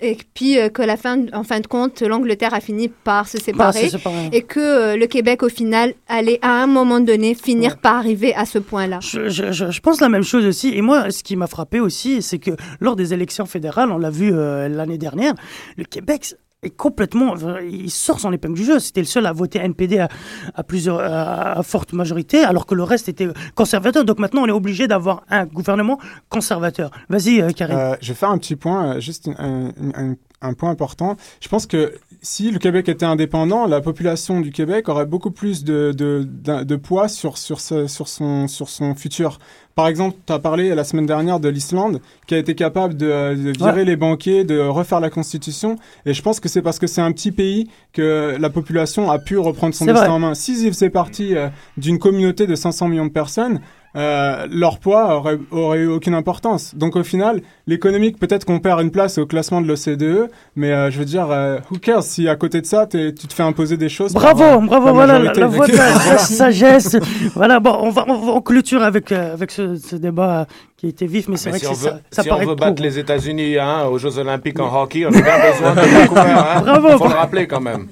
et 0.01 0.17
puis 0.33 0.57
que 0.73 0.81
la 0.81 0.97
fin, 0.97 1.25
en 1.33 1.43
fin 1.43 1.59
de 1.59 1.67
compte, 1.67 2.01
l'Angleterre 2.01 2.53
a 2.55 2.59
fini 2.59 2.87
par 2.89 3.27
se 3.27 3.37
séparer, 3.37 3.89
séparer. 3.89 4.29
et 4.33 4.41
que 4.41 4.95
le 4.95 5.05
Québec 5.07 5.43
au 5.43 5.49
final 5.49 5.93
allait 6.07 6.39
à 6.41 6.63
un 6.63 6.67
moment 6.67 6.99
donné 6.99 7.35
finir 7.35 7.77
par 7.77 7.97
arriver 7.97 8.30
à 8.35 8.45
ce 8.45 8.59
point-là. 8.59 8.99
Je, 9.01 9.79
pense 9.79 10.01
la 10.01 10.09
même 10.09 10.23
chose 10.23 10.45
aussi. 10.45 10.73
Et 10.75 10.81
moi, 10.81 11.11
ce 11.11 11.23
qui 11.23 11.35
m'a 11.35 11.47
frappé 11.47 11.79
aussi, 11.79 12.21
c'est 12.21 12.39
que 12.39 12.51
lors 12.79 12.95
des 12.95 13.13
élections 13.13 13.45
fédérales, 13.45 13.91
on 13.91 13.97
l'a 13.97 14.09
vu 14.09 14.31
euh, 14.33 14.67
l'année 14.67 14.97
dernière, 14.97 15.33
le 15.77 15.83
Québec 15.83 16.35
complètement, 16.69 17.33
il 17.63 17.89
sort 17.89 18.19
son 18.19 18.31
épingle 18.31 18.53
du 18.53 18.63
jeu. 18.63 18.77
C'était 18.79 19.01
le 19.01 19.07
seul 19.07 19.25
à 19.25 19.33
voter 19.33 19.59
NPD 19.59 19.97
à, 19.97 20.09
à 20.53 20.63
plusieurs, 20.63 20.99
à, 20.99 21.63
forte 21.63 21.93
majorité, 21.93 22.43
alors 22.43 22.67
que 22.67 22.75
le 22.75 22.83
reste 22.83 23.09
était 23.09 23.27
conservateur. 23.55 24.05
Donc 24.05 24.19
maintenant, 24.19 24.43
on 24.43 24.47
est 24.47 24.51
obligé 24.51 24.87
d'avoir 24.87 25.23
un 25.29 25.45
gouvernement 25.45 25.97
conservateur. 26.29 26.91
Vas-y, 27.09 27.41
euh, 27.41 27.49
Karim. 27.49 27.77
Euh, 27.77 27.95
je 27.99 28.09
vais 28.09 28.13
faire 28.13 28.29
un 28.29 28.37
petit 28.37 28.55
point, 28.55 28.95
euh, 28.95 28.99
juste 28.99 29.27
un, 29.39 30.53
point 30.53 30.69
important. 30.69 31.17
Je 31.39 31.47
pense 31.47 31.65
que 31.65 31.95
si 32.21 32.51
le 32.51 32.59
Québec 32.59 32.89
était 32.89 33.05
indépendant, 33.05 33.65
la 33.65 33.81
population 33.81 34.39
du 34.39 34.51
Québec 34.51 34.87
aurait 34.87 35.07
beaucoup 35.07 35.31
plus 35.31 35.63
de, 35.63 35.91
de, 35.91 36.75
poids 36.75 37.07
sur, 37.07 37.39
sur, 37.39 37.59
son, 37.59 38.47
sur 38.47 38.69
son 38.69 38.95
futur. 38.95 39.39
Par 39.75 39.87
exemple, 39.87 40.17
tu 40.27 40.33
as 40.33 40.39
parlé 40.39 40.75
la 40.75 40.83
semaine 40.83 41.05
dernière 41.05 41.39
de 41.39 41.47
l'Islande, 41.49 42.01
qui 42.27 42.35
a 42.35 42.37
été 42.37 42.55
capable 42.55 42.95
de, 42.95 43.35
de 43.35 43.51
virer 43.57 43.71
Ouais. 43.71 43.85
les 43.85 43.95
banquiers, 43.95 44.43
de 44.43 44.59
refaire 44.59 44.99
la 44.99 45.09
constitution. 45.09 45.77
Et 46.05 46.13
je 46.13 46.21
pense 46.21 46.39
que 46.39 46.49
c'est 46.49 46.61
parce 46.61 46.77
que 46.79 46.87
c'est 46.87 47.01
un 47.01 47.11
petit 47.11 47.31
pays 47.31 47.69
que 47.93 48.35
la 48.39 48.49
population 48.49 49.09
a 49.11 49.17
pu 49.19 49.37
reprendre 49.37 49.73
son 49.73 49.85
destin 49.85 50.01
vrai. 50.01 50.09
en 50.09 50.19
main. 50.19 50.33
S'ils 50.33 50.67
faisaient 50.73 50.89
partie 50.89 51.35
euh, 51.35 51.47
d'une 51.77 51.99
communauté 51.99 52.47
de 52.47 52.55
500 52.55 52.87
millions 52.89 53.05
de 53.05 53.11
personnes, 53.11 53.61
euh, 53.95 54.47
leur 54.49 54.79
poids 54.79 55.15
aurait, 55.17 55.37
aurait 55.51 55.79
eu 55.79 55.87
aucune 55.87 56.13
importance. 56.13 56.75
Donc 56.75 56.95
au 56.95 57.03
final, 57.03 57.41
l'économique, 57.67 58.19
peut-être 58.19 58.45
qu'on 58.45 58.59
perd 58.59 58.81
une 58.81 58.91
place 58.91 59.17
au 59.17 59.25
classement 59.25 59.61
de 59.61 59.67
l'OCDE, 59.67 60.29
mais 60.55 60.71
euh, 60.71 60.89
je 60.89 60.99
veux 60.99 61.05
dire, 61.05 61.29
euh, 61.29 61.59
who 61.69 61.77
cares 61.77 62.03
si 62.03 62.27
à 62.27 62.35
côté 62.35 62.61
de 62.61 62.65
ça, 62.65 62.87
tu 62.87 63.13
te 63.13 63.33
fais 63.33 63.43
imposer 63.43 63.77
des 63.77 63.89
choses 63.89 64.13
par, 64.13 64.35
Bravo, 64.35 64.65
bravo, 64.65 64.85
la 64.85 64.91
voilà 64.91 65.19
la, 65.19 65.47
voix 65.47 65.67
de 65.67 65.75
la, 65.75 66.17
sagesse. 66.17 66.97
voilà, 67.35 67.59
bon, 67.59 67.77
on 67.81 67.89
va, 67.89 68.05
on 68.07 68.13
va 68.13 68.31
on 68.33 68.41
clôture 68.41 68.83
avec, 68.83 69.11
euh, 69.11 69.33
avec 69.33 69.51
ce, 69.51 69.75
ce 69.75 69.95
débat 69.95 70.41
euh, 70.41 70.45
qui 70.81 70.87
était 70.87 71.05
vif, 71.05 71.27
mais 71.27 71.37
c'est 71.37 71.51
Mais 71.51 71.59
vrai 71.59 71.59
si 71.59 71.67
on 71.67 71.73
que 71.73 71.77
veut, 71.77 71.89
ça, 71.91 71.99
ça 72.09 72.23
si 72.23 72.27
on 72.29 72.33
paraît 72.33 72.45
veut 72.45 72.55
court. 72.55 72.65
battre 72.65 72.81
les 72.81 72.97
États-Unis 72.97 73.59
hein, 73.59 73.83
aux 73.85 73.99
Jeux 73.99 74.17
Olympiques 74.17 74.59
en 74.59 74.81
hockey, 74.81 75.05
on 75.05 75.09
a 75.09 75.21
bien 75.21 75.51
besoin 75.51 75.75
de. 75.75 75.79
Hein. 75.79 76.61
Bravo, 76.63 76.89
Faut 76.89 76.97
bravo. 76.97 77.07
le 77.13 77.19
rappeler 77.19 77.45
quand 77.45 77.61
même. 77.61 77.87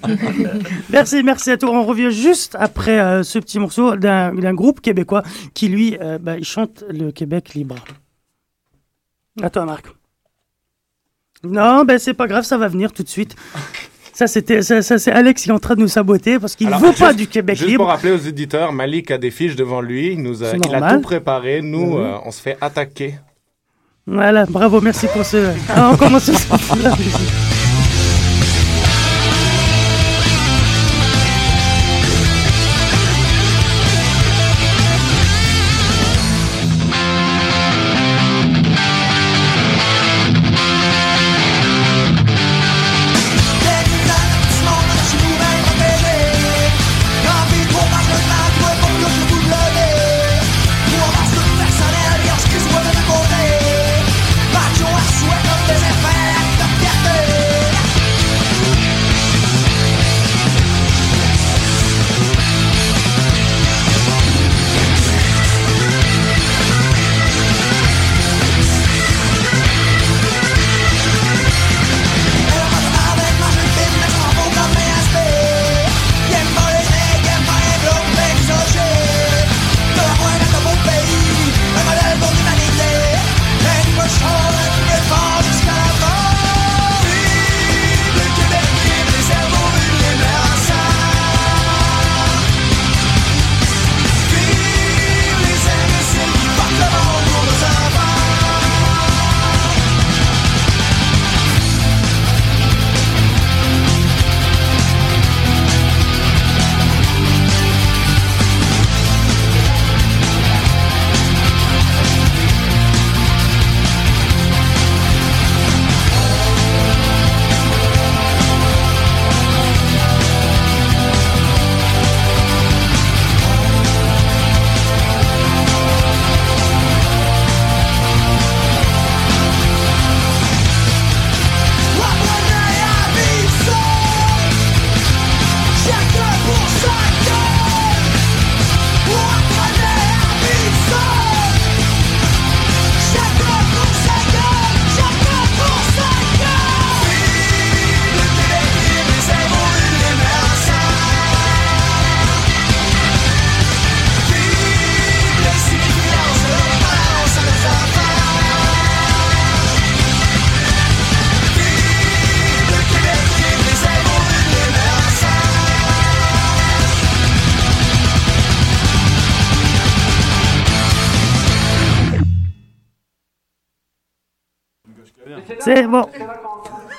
Merci, 0.89 1.21
merci 1.21 1.51
à 1.51 1.57
toi. 1.57 1.69
On 1.69 1.85
revient 1.85 2.09
juste 2.11 2.57
après 2.59 2.99
euh, 2.99 3.21
ce 3.21 3.37
petit 3.37 3.59
morceau 3.59 3.95
d'un 3.95 4.33
d'un 4.33 4.55
groupe 4.55 4.81
québécois 4.81 5.21
qui, 5.53 5.67
lui, 5.67 5.97
euh, 6.01 6.17
bah, 6.19 6.37
il 6.39 6.43
chante 6.45 6.83
le 6.89 7.11
Québec 7.11 7.53
libre. 7.53 7.75
À 9.39 9.51
toi, 9.51 9.65
Marc. 9.65 9.85
Non, 11.43 11.85
ben 11.85 11.99
c'est 11.99 12.15
pas 12.15 12.25
grave, 12.25 12.43
ça 12.43 12.57
va 12.57 12.67
venir 12.69 12.91
tout 12.91 13.03
de 13.03 13.07
suite. 13.07 13.35
Ça, 14.19 14.27
c'était, 14.27 14.61
ça, 14.63 14.81
ça, 14.81 14.99
c'est 14.99 15.11
Alex 15.13 15.43
qui 15.43 15.49
est 15.49 15.53
en 15.53 15.59
train 15.59 15.75
de 15.75 15.79
nous 15.79 15.87
saboter 15.87 16.39
parce 16.39 16.53
qu'il 16.57 16.67
ne 16.67 16.73
veut 16.75 16.91
pas 16.91 17.07
juste- 17.11 17.15
du 17.19 17.27
Québec 17.27 17.55
Juste 17.55 17.69
libre. 17.69 17.83
pour 17.85 17.87
rappeler 17.93 18.11
aux 18.11 18.17
éditeurs, 18.17 18.73
Malik 18.73 19.11
a 19.11 19.17
des 19.17 19.31
fiches 19.31 19.55
devant 19.55 19.79
lui. 19.79 20.07
Il, 20.11 20.21
nous 20.21 20.43
a, 20.43 20.47
il 20.57 20.75
a 20.75 20.93
tout 20.95 20.99
préparé. 21.01 21.61
Nous, 21.61 21.95
Mhm. 21.97 22.03
euh, 22.03 22.17
on 22.25 22.31
se 22.31 22.41
fait 22.41 22.57
attaquer. 22.59 23.15
Voilà, 24.05 24.45
bravo, 24.45 24.81
merci 24.81 25.07
pour 25.13 25.23
ce. 25.23 25.37
Ah, 25.73 25.91
on 25.93 25.95
commence 25.95 26.23
ce- 26.25 27.48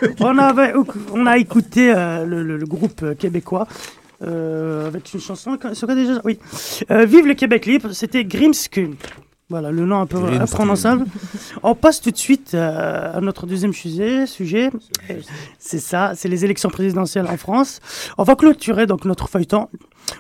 On, 0.21 0.39
avait, 0.39 0.73
on 1.13 1.27
a 1.27 1.37
écouté 1.39 1.93
euh, 1.95 2.25
le, 2.25 2.43
le- 2.43 2.57
le 2.57 2.67
groupe 2.67 3.15
québécois 3.19 3.67
euh, 4.23 4.87
avec 4.87 5.13
une 5.15 5.21
chanson. 5.21 5.57
Déjà? 5.89 6.21
Oui. 6.25 6.39
Euh, 6.91 7.05
Vive 7.05 7.27
le 7.27 7.35
Québec 7.35 7.67
libre, 7.67 7.93
c'était 7.93 8.25
Grimskun. 8.25 8.93
Voilà, 9.49 9.73
le 9.73 9.85
nom 9.85 10.01
un 10.01 10.07
peu 10.07 10.19
imprononçable. 10.41 11.07
On 11.65 11.75
passe 11.75 12.01
tout 12.01 12.13
de 12.13 12.17
suite 12.17 12.53
euh, 12.55 13.17
à 13.17 13.21
notre 13.21 13.47
deuxième 13.47 13.73
sujet. 13.73 14.27
sujet. 14.27 14.71
C'est 15.59 15.81
ça, 15.81 16.13
c'est 16.15 16.29
les 16.29 16.45
élections 16.45 16.69
présidentielles 16.71 17.27
en 17.27 17.37
France. 17.37 17.81
On 18.17 18.23
va 18.23 18.37
clôturer 18.37 18.87
donc 18.87 19.05
notre 19.05 19.29
feuilleton. 19.29 19.69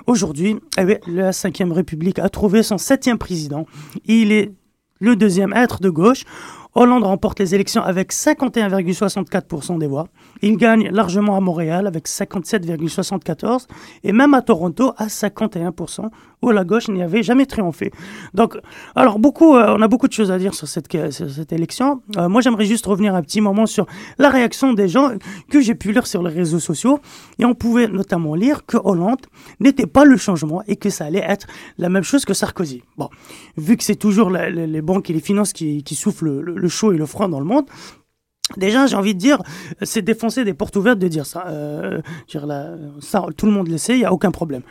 Aujourd'hui, 0.08 0.56
eh 0.78 0.98
la 1.06 1.30
Ve 1.30 1.72
République 1.72 2.18
a 2.18 2.28
trouvé 2.28 2.64
son 2.64 2.76
septième 2.76 3.18
président. 3.18 3.66
Il 4.04 4.32
est 4.32 4.50
le 4.98 5.14
deuxième 5.14 5.52
à 5.52 5.62
être 5.62 5.80
de 5.80 5.90
gauche. 5.90 6.24
Hollande 6.74 7.04
remporte 7.04 7.40
les 7.40 7.54
élections 7.54 7.82
avec 7.82 8.12
51,64% 8.12 9.78
des 9.78 9.86
voix. 9.86 10.08
Il 10.42 10.56
gagne 10.56 10.88
largement 10.90 11.36
à 11.36 11.40
Montréal 11.40 11.86
avec 11.86 12.06
57,74% 12.06 13.66
et 14.04 14.12
même 14.12 14.34
à 14.34 14.42
Toronto 14.42 14.92
à 14.96 15.06
51% 15.06 16.10
où 16.42 16.50
la 16.50 16.64
gauche 16.64 16.88
n'y 16.88 17.02
avait 17.02 17.22
jamais 17.22 17.44
triomphé. 17.44 17.90
Donc, 18.34 18.56
alors 18.94 19.18
beaucoup, 19.18 19.56
euh, 19.56 19.74
on 19.76 19.82
a 19.82 19.88
beaucoup 19.88 20.08
de 20.08 20.12
choses 20.12 20.30
à 20.30 20.38
dire 20.38 20.54
sur 20.54 20.68
cette, 20.68 20.88
cette 21.10 21.52
élection. 21.52 22.02
Euh, 22.16 22.28
moi, 22.28 22.40
j'aimerais 22.40 22.64
juste 22.64 22.86
revenir 22.86 23.14
un 23.14 23.22
petit 23.22 23.40
moment 23.40 23.66
sur 23.66 23.86
la 24.18 24.30
réaction 24.30 24.72
des 24.72 24.88
gens 24.88 25.10
que 25.50 25.60
j'ai 25.60 25.74
pu 25.74 25.92
lire 25.92 26.06
sur 26.06 26.22
les 26.22 26.32
réseaux 26.32 26.58
sociaux 26.58 27.00
et 27.38 27.44
on 27.44 27.54
pouvait 27.54 27.88
notamment 27.88 28.34
lire 28.34 28.64
que 28.64 28.78
Hollande 28.82 29.26
n'était 29.58 29.86
pas 29.86 30.04
le 30.04 30.16
changement 30.16 30.62
et 30.66 30.76
que 30.76 30.88
ça 30.88 31.04
allait 31.04 31.24
être 31.26 31.46
la 31.78 31.88
même 31.88 32.04
chose 32.04 32.24
que 32.24 32.32
Sarkozy. 32.32 32.82
Bon, 32.96 33.10
vu 33.56 33.76
que 33.76 33.84
c'est 33.84 33.96
toujours 33.96 34.30
les 34.30 34.82
banques 34.82 35.10
et 35.10 35.12
les 35.12 35.20
finances 35.20 35.52
qui, 35.52 35.82
qui 35.82 35.94
soufflent 35.94 36.26
le, 36.26 36.54
le 36.54 36.59
chaud 36.68 36.92
et 36.92 36.96
le 36.96 37.06
froid 37.06 37.28
dans 37.28 37.40
le 37.40 37.46
monde, 37.46 37.66
Déjà, 38.56 38.88
j'ai 38.88 38.96
envie 38.96 39.14
de 39.14 39.20
dire, 39.20 39.38
c'est 39.82 40.02
défoncer 40.02 40.42
des 40.44 40.54
portes 40.54 40.74
ouvertes 40.74 40.98
de 40.98 41.06
dire 41.06 41.24
ça. 41.24 41.44
Euh, 41.46 42.00
dire, 42.28 42.46
là, 42.46 42.70
ça, 43.00 43.24
tout 43.36 43.46
le 43.46 43.52
monde 43.52 43.68
le 43.68 43.78
sait, 43.78 43.94
il 43.94 43.98
n'y 44.00 44.04
a 44.04 44.12
aucun 44.12 44.32
problème. 44.32 44.62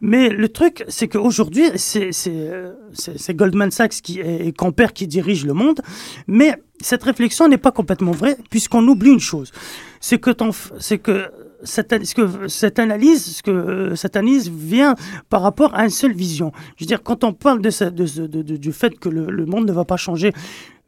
Mais 0.00 0.28
le 0.28 0.48
truc, 0.48 0.84
c'est 0.86 1.08
qu'aujourd'hui, 1.08 1.64
c'est 1.74 3.34
Goldman 3.34 3.72
Sachs 3.72 4.00
qui, 4.00 4.20
et 4.20 4.52
Camper 4.52 4.86
qui 4.94 5.08
dirige 5.08 5.44
le 5.44 5.54
monde. 5.54 5.80
Mais 6.28 6.54
cette 6.80 7.02
réflexion 7.02 7.48
n'est 7.48 7.58
pas 7.58 7.72
complètement 7.72 8.12
vraie, 8.12 8.36
puisqu'on 8.48 8.86
oublie 8.86 9.10
une 9.10 9.18
chose. 9.18 9.50
C'est 9.98 10.18
que, 10.18 10.30
que 10.30 11.28
cette, 11.64 12.04
ce 12.06 12.14
que 12.14 12.46
cette 12.46 12.78
analyse, 12.78 13.24
ce 13.38 13.42
que 13.42 13.50
euh, 13.50 13.96
cette 13.96 14.14
analyse 14.14 14.48
vient 14.50 14.94
par 15.30 15.42
rapport 15.42 15.74
à 15.74 15.82
une 15.82 15.90
seule 15.90 16.12
vision. 16.12 16.52
Je 16.76 16.84
veux 16.84 16.86
dire, 16.86 17.02
quand 17.02 17.24
on 17.24 17.32
parle 17.32 17.60
de, 17.60 17.70
ce- 17.70 17.84
de 17.84 18.56
du 18.56 18.72
fait 18.72 18.96
que 19.00 19.08
le, 19.08 19.26
le 19.30 19.46
monde 19.46 19.66
ne 19.66 19.72
va 19.72 19.84
pas 19.84 19.96
changer, 19.96 20.32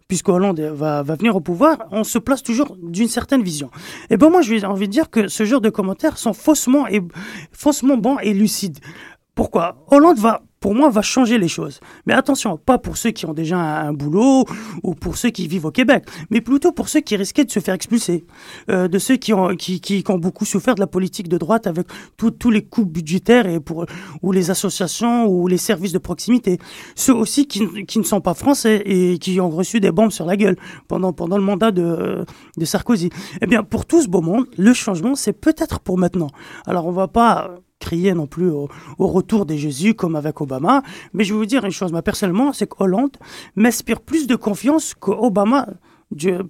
puisque 0.08 0.30
Hollande 0.30 0.60
va, 0.60 1.02
va 1.02 1.14
venir 1.14 1.36
au 1.36 1.40
pouvoir, 1.40 1.86
on 1.90 2.02
se 2.02 2.18
place 2.18 2.42
toujours 2.42 2.76
d'une 2.82 3.08
certaine 3.08 3.42
vision. 3.42 3.70
Et 4.08 4.16
ben 4.16 4.30
moi, 4.30 4.40
j'ai 4.40 4.64
envie 4.64 4.88
de 4.88 4.92
dire 4.92 5.10
que 5.10 5.28
ce 5.28 5.44
genre 5.44 5.60
de 5.60 5.68
commentaires 5.68 6.16
sont 6.16 6.32
faussement, 6.32 6.88
et, 6.88 7.02
faussement 7.52 7.98
bons 7.98 8.18
et 8.18 8.32
lucides. 8.32 8.78
Pourquoi? 9.34 9.84
Hollande 9.88 10.18
va, 10.18 10.40
pour 10.60 10.74
moi, 10.74 10.90
va 10.90 11.02
changer 11.02 11.38
les 11.38 11.48
choses. 11.48 11.80
Mais 12.06 12.14
attention, 12.14 12.56
pas 12.56 12.78
pour 12.78 12.96
ceux 12.96 13.10
qui 13.10 13.26
ont 13.26 13.32
déjà 13.32 13.58
un, 13.58 13.92
boulot 13.92 14.44
ou 14.82 14.94
pour 14.94 15.16
ceux 15.16 15.30
qui 15.30 15.48
vivent 15.48 15.66
au 15.66 15.70
Québec, 15.70 16.04
mais 16.30 16.40
plutôt 16.40 16.72
pour 16.72 16.88
ceux 16.88 17.00
qui 17.00 17.16
risquaient 17.16 17.44
de 17.44 17.50
se 17.50 17.60
faire 17.60 17.74
expulser, 17.74 18.26
euh, 18.70 18.88
de 18.88 18.98
ceux 18.98 19.16
qui 19.16 19.32
ont, 19.32 19.48
beaucoup 20.18 20.44
souffert 20.44 20.74
de 20.74 20.80
la 20.80 20.86
politique 20.86 21.28
de 21.28 21.38
droite 21.38 21.66
avec 21.66 21.86
tous 22.16 22.50
les 22.50 22.62
coûts 22.62 22.86
budgétaires 22.86 23.46
et 23.46 23.60
pour, 23.60 23.86
ou 24.22 24.32
les 24.32 24.50
associations 24.50 25.26
ou 25.26 25.46
les 25.46 25.58
services 25.58 25.92
de 25.92 25.98
proximité. 25.98 26.58
Ceux 26.94 27.14
aussi 27.14 27.46
qui, 27.46 27.62
ne 27.98 28.02
sont 28.02 28.20
pas 28.20 28.34
français 28.34 28.82
et 28.84 29.18
qui 29.18 29.40
ont 29.40 29.50
reçu 29.50 29.80
des 29.80 29.90
bombes 29.90 30.10
sur 30.10 30.26
la 30.26 30.36
gueule 30.36 30.56
pendant, 30.88 31.14
le 31.36 31.42
mandat 31.42 31.70
de, 31.70 32.24
de 32.56 32.64
Sarkozy. 32.64 33.10
Eh 33.40 33.46
bien, 33.46 33.62
pour 33.62 33.86
tout 33.86 34.02
ce 34.02 34.08
beau 34.08 34.20
monde, 34.20 34.46
le 34.56 34.72
changement, 34.72 35.14
c'est 35.14 35.32
peut-être 35.32 35.80
pour 35.80 35.98
maintenant. 35.98 36.28
Alors, 36.66 36.86
on 36.86 36.92
va 36.92 37.08
pas 37.08 37.58
crier 37.78 38.14
non 38.14 38.26
plus 38.26 38.50
au, 38.50 38.68
retour 38.98 39.46
des 39.46 39.58
Jésus 39.58 39.94
comme 39.94 40.16
avec 40.16 40.40
Obama. 40.40 40.82
Mais 41.12 41.24
je 41.24 41.32
vais 41.32 41.38
vous 41.38 41.46
dire 41.46 41.64
une 41.64 41.70
chose, 41.70 41.92
moi 41.92 42.02
personnellement, 42.02 42.52
c'est 42.52 42.66
qu'Hollande 42.66 43.16
m'inspire 43.56 44.00
plus 44.00 44.26
de 44.26 44.36
confiance 44.36 44.94
qu'Obama 44.94 45.66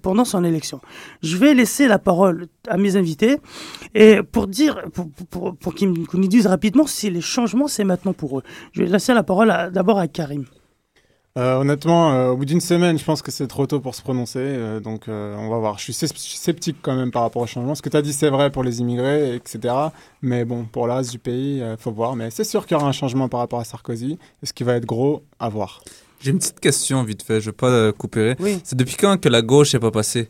pendant 0.01 0.23
son 0.23 0.43
élection. 0.43 0.79
Je 1.21 1.35
vais 1.35 1.53
laisser 1.53 1.87
la 1.87 1.99
parole 1.99 2.47
à 2.67 2.77
mes 2.77 2.95
invités 2.95 3.37
et 3.93 4.23
pour 4.23 4.47
dire, 4.47 4.81
pour, 4.93 5.09
pour, 5.29 5.55
pour 5.55 5.75
qu'ils 5.75 5.91
nous 5.91 6.27
disent 6.27 6.47
rapidement 6.47 6.87
si 6.87 7.09
les 7.09 7.21
changements 7.21 7.67
c'est 7.67 7.83
maintenant 7.83 8.13
pour 8.13 8.39
eux. 8.39 8.43
Je 8.71 8.83
vais 8.83 8.89
laisser 8.89 9.13
la 9.13 9.23
parole 9.23 9.53
d'abord 9.73 9.99
à 9.99 10.07
Karim. 10.07 10.45
Euh, 11.37 11.57
honnêtement, 11.57 12.11
euh, 12.11 12.29
au 12.29 12.37
bout 12.37 12.45
d'une 12.45 12.59
semaine, 12.59 12.97
je 12.97 13.03
pense 13.05 13.21
que 13.21 13.31
c'est 13.31 13.47
trop 13.47 13.65
tôt 13.67 13.79
pour 13.79 13.95
se 13.95 14.01
prononcer. 14.01 14.39
euh, 14.39 14.79
donc, 14.79 15.07
euh, 15.07 15.35
on 15.37 15.49
va 15.49 15.57
voir. 15.59 15.77
Je 15.77 15.83
suis 15.91 15.93
sceptique 15.93 16.77
quand 16.81 16.95
même 16.95 17.11
par 17.11 17.21
rapport 17.21 17.41
au 17.41 17.47
changement. 17.47 17.75
Ce 17.75 17.81
que 17.81 17.89
tu 17.89 17.95
as 17.95 18.01
dit, 18.01 18.13
c'est 18.13 18.29
vrai 18.29 18.49
pour 18.51 18.63
les 18.63 18.81
immigrés, 18.81 19.35
etc. 19.35 19.73
Mais 20.21 20.43
bon, 20.43 20.65
pour 20.65 20.87
reste 20.87 21.11
du 21.11 21.19
pays, 21.19 21.59
il 21.59 21.77
faut 21.77 21.91
voir. 21.91 22.15
Mais 22.15 22.31
c'est 22.31 22.43
sûr 22.43 22.65
qu'il 22.65 22.75
y 22.75 22.79
aura 22.79 22.89
un 22.89 22.93
changement 22.93 23.29
par 23.29 23.41
rapport 23.41 23.59
à 23.59 23.63
Sarkozy. 23.63 24.17
Est-ce 24.43 24.53
qu'il 24.53 24.65
va 24.65 24.73
être 24.75 24.85
gros 24.85 25.23
À 25.39 25.49
voir. 25.49 25.81
J'ai 26.19 26.31
une 26.31 26.39
petite 26.39 26.59
question 26.59 27.03
vite 27.03 27.23
fait, 27.23 27.39
je 27.39 27.45
vais 27.45 27.55
pas 27.55 27.91
couper. 27.93 28.35
Oui. 28.39 28.59
C'est 28.63 28.75
depuis 28.75 28.97
quand 28.97 29.21
que 29.21 29.29
la 29.29 29.41
gauche 29.41 29.73
n'est 29.73 29.79
pas 29.79 29.91
passée? 29.91 30.29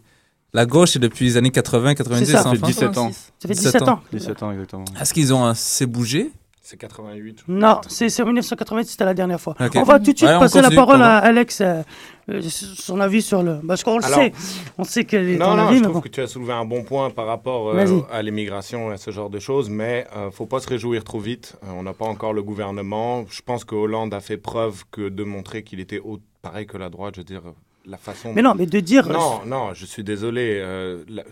La 0.54 0.66
gauche 0.66 0.96
est 0.96 1.00
depuis 1.00 1.26
les 1.26 1.38
années 1.38 1.52
80, 1.52 1.96
90, 1.96 2.26
C'est 2.26 2.32
ça. 2.32 2.44
Ça 2.44 2.50
fait 2.52 2.58
France 2.58 2.70
17 2.72 2.98
ans. 2.98 3.12
Ça 3.12 3.48
fait 3.48 3.54
17 3.54 3.82
ans. 3.84 4.00
17 4.12 4.44
ans, 4.44 4.52
exactement. 4.52 4.86
Est-ce 5.00 5.14
qu'ils 5.14 5.34
ont 5.34 5.46
assez 5.46 5.86
bougé? 5.86 6.32
C'est 6.62 6.78
88. 6.78 7.46
Non, 7.48 7.80
c'est 7.88 8.10
c'est 8.10 8.24
1988, 8.24 8.86
c'était 8.86 9.06
la 9.06 9.14
dernière 9.14 9.40
fois. 9.42 9.56
On 9.76 9.84
va 9.84 9.98
tout 10.00 10.12
de 10.12 10.18
suite 10.18 10.30
passer 10.30 10.62
la 10.62 10.70
parole 10.70 11.02
à. 11.02 11.18
Alex, 11.18 11.62
euh, 11.62 11.82
euh, 12.30 12.42
son 12.44 13.00
avis 13.00 13.22
sur 13.24 13.42
le... 13.42 13.60
Parce 13.68 13.84
qu'on 13.84 13.98
le 13.98 14.04
Alors- 14.06 14.20
sait, 14.20 14.34
on 14.78 14.84
sait 14.84 15.02
est 15.12 15.38
Non, 15.38 15.56
non, 15.56 15.64
avis, 15.68 15.76
je 15.78 15.80
mais 15.80 15.84
trouve 15.84 15.94
bon. 15.96 16.02
que 16.02 16.10
tu 16.10 16.22
as 16.22 16.28
soulevé 16.28 16.54
un 16.54 16.66
bon 16.66 16.84
point 16.84 17.10
par 17.10 17.26
rapport 17.26 17.70
euh, 17.70 18.02
à 18.12 18.22
l'immigration 18.22 18.92
et 18.92 18.96
à 18.96 18.98
ce 18.98 19.10
genre 19.10 19.30
de 19.32 19.40
choses, 19.40 19.70
mais 19.70 20.06
euh, 20.16 20.30
faut 20.32 20.46
pas 20.46 20.60
se 20.60 20.68
réjouir 20.68 21.04
trop 21.04 21.20
vite. 21.20 21.56
Euh, 21.64 21.68
on 21.76 21.84
n'a 21.84 21.94
pas 21.94 22.06
encore 22.06 22.34
le 22.34 22.44
gouvernement. 22.44 23.26
Je 23.32 23.42
pense 23.42 23.64
que 23.64 23.74
Hollande 23.76 24.14
a 24.14 24.20
fait 24.20 24.38
preuve 24.38 24.84
que 24.92 25.10
de 25.10 25.24
montrer 25.24 25.64
qu'il 25.64 25.80
était 25.80 26.02
pareil 26.42 26.68
que 26.68 26.78
la 26.78 26.90
droite, 26.90 27.16
je 27.16 27.22
veux 27.22 27.26
dire, 27.26 27.42
la 27.86 27.98
façon... 27.98 28.34
Mais 28.34 28.42
non, 28.44 28.54
mais 28.56 28.66
de 28.68 28.80
dire- 28.80 29.08
Non, 29.08 29.42
non, 29.46 29.74
je 29.74 29.86
suis 29.86 30.04
désolé. 30.04 30.60
euh, 30.62 31.04
la- 31.08 31.24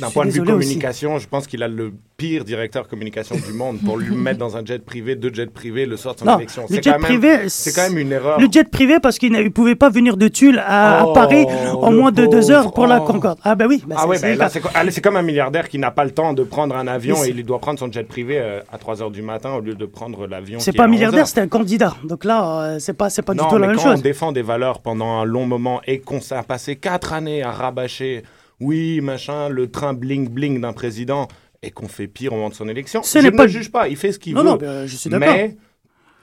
D'un 0.00 0.10
point 0.10 0.26
de 0.26 0.30
vue 0.30 0.40
aussi. 0.40 0.50
communication, 0.50 1.18
je 1.18 1.28
pense 1.28 1.46
qu'il 1.46 1.62
a 1.62 1.68
le 1.68 1.92
pire 2.16 2.44
directeur 2.44 2.88
communication 2.88 3.36
du 3.36 3.52
monde 3.52 3.78
pour 3.84 3.96
lui 3.96 4.14
mettre 4.16 4.38
dans 4.38 4.56
un 4.56 4.64
jet 4.64 4.84
privé, 4.84 5.14
deux 5.16 5.32
jets 5.32 5.46
privés 5.46 5.86
le 5.86 5.96
soir 5.96 6.14
de 6.14 6.20
son 6.20 6.26
Non, 6.26 6.38
élection. 6.38 6.62
le 6.68 6.68
C'est 6.76 6.82
jet 6.82 6.90
quand 6.90 6.98
même- 6.98 7.02
privé, 7.02 7.48
c'est 7.48 7.72
quand 7.74 7.88
même 7.88 7.98
une 7.98 8.12
erreur. 8.12 8.40
Le 8.40 8.46
jet 8.50 8.68
privé, 8.68 8.98
parce 9.00 9.18
qu'il 9.18 9.32
ne 9.32 9.48
pouvait 9.48 9.74
pas 9.74 9.90
venir 9.90 10.16
de 10.16 10.26
Tulle 10.28 10.58
à, 10.58 11.00
à 11.00 11.04
Oh, 11.06 11.12
Paris 11.12 11.44
en 11.74 11.92
moins 11.92 12.10
de 12.12 12.26
deux 12.26 12.50
heures 12.50 12.72
pour 12.72 12.86
la 12.86 13.00
Oh. 13.02 13.04
Concorde. 13.04 13.38
Ah 13.44 13.54
bah 13.54 13.66
oui. 13.68 13.82
bah 13.86 13.94
ah 13.98 14.02
c'est- 14.02 14.08
ouais, 14.08 14.16
c'est 14.18 14.32
ben 14.32 14.38
cas. 14.38 14.48
c'est 14.48 14.90
c'est 14.90 15.00
comme 15.00 15.16
un 15.16 15.22
milliardaire 15.22 15.68
qui 15.68 15.78
n'a 15.78 15.90
pas 15.90 16.04
le 16.04 16.10
temps 16.12 16.32
de 16.32 16.42
prendre 16.44 16.76
un 16.76 16.86
avion 16.86 17.16
et 17.16 17.26
c'est- 17.26 17.30
il 17.30 17.44
doit 17.44 17.58
prendre 17.60 17.78
son 17.78 17.90
jet 17.90 18.04
privé 18.04 18.38
euh, 18.38 18.60
à 18.72 18.78
3 18.78 19.02
heures 19.02 19.10
du 19.10 19.22
matin 19.22 19.54
au 19.54 19.60
lieu 19.60 19.74
de 19.74 19.86
prendre 19.86 20.26
l'avion. 20.26 20.58
C'est 20.60 20.72
pas 20.72 20.84
un 20.84 20.86
11 20.86 20.90
milliardaire, 20.92 21.26
c'était 21.26 21.40
un 21.42 21.48
candidat. 21.48 21.94
Donc 22.04 22.24
là, 22.24 22.60
euh, 22.60 22.76
c'est 22.78 22.94
pas, 22.94 23.10
c'est 23.10 23.22
pas 23.22 23.34
non, 23.34 23.44
du 23.44 23.48
tout 23.50 23.58
la 23.58 23.66
même 23.68 23.76
quand 23.76 23.82
chose. 23.82 23.98
on 23.98 24.02
défend 24.02 24.32
des 24.32 24.42
valeurs 24.42 24.80
pendant 24.80 25.18
un 25.20 25.24
long 25.24 25.46
moment 25.46 25.80
et 25.86 26.00
qu'on 26.00 26.20
s'est 26.20 26.34
passé 26.46 26.76
quatre 26.76 27.12
années 27.12 27.42
à 27.42 27.50
rabâcher, 27.52 28.22
oui, 28.60 29.00
machin, 29.00 29.48
le 29.48 29.70
train 29.70 29.94
bling 29.94 30.28
bling 30.28 30.60
d'un 30.60 30.72
président 30.72 31.28
et 31.62 31.70
qu'on 31.70 31.88
fait 31.88 32.06
pire 32.08 32.32
au 32.32 32.36
moment 32.36 32.50
de 32.50 32.54
son 32.54 32.68
élection, 32.68 33.02
Ce 33.02 33.18
je 33.18 33.24
n'est 33.24 33.30
ne 33.30 33.36
pas- 33.36 33.44
le 33.44 33.48
juge 33.50 33.70
pas, 33.72 33.88
il 33.88 33.96
fait 33.96 34.12
ce 34.12 34.18
qu'il 34.18 34.34
Non, 34.34 34.42
veut. 34.42 34.48
non, 34.50 34.56
ben, 34.56 34.86
je 34.86 34.96
suis 34.96 35.08
d'accord. 35.10 35.28
Mais 35.34 35.56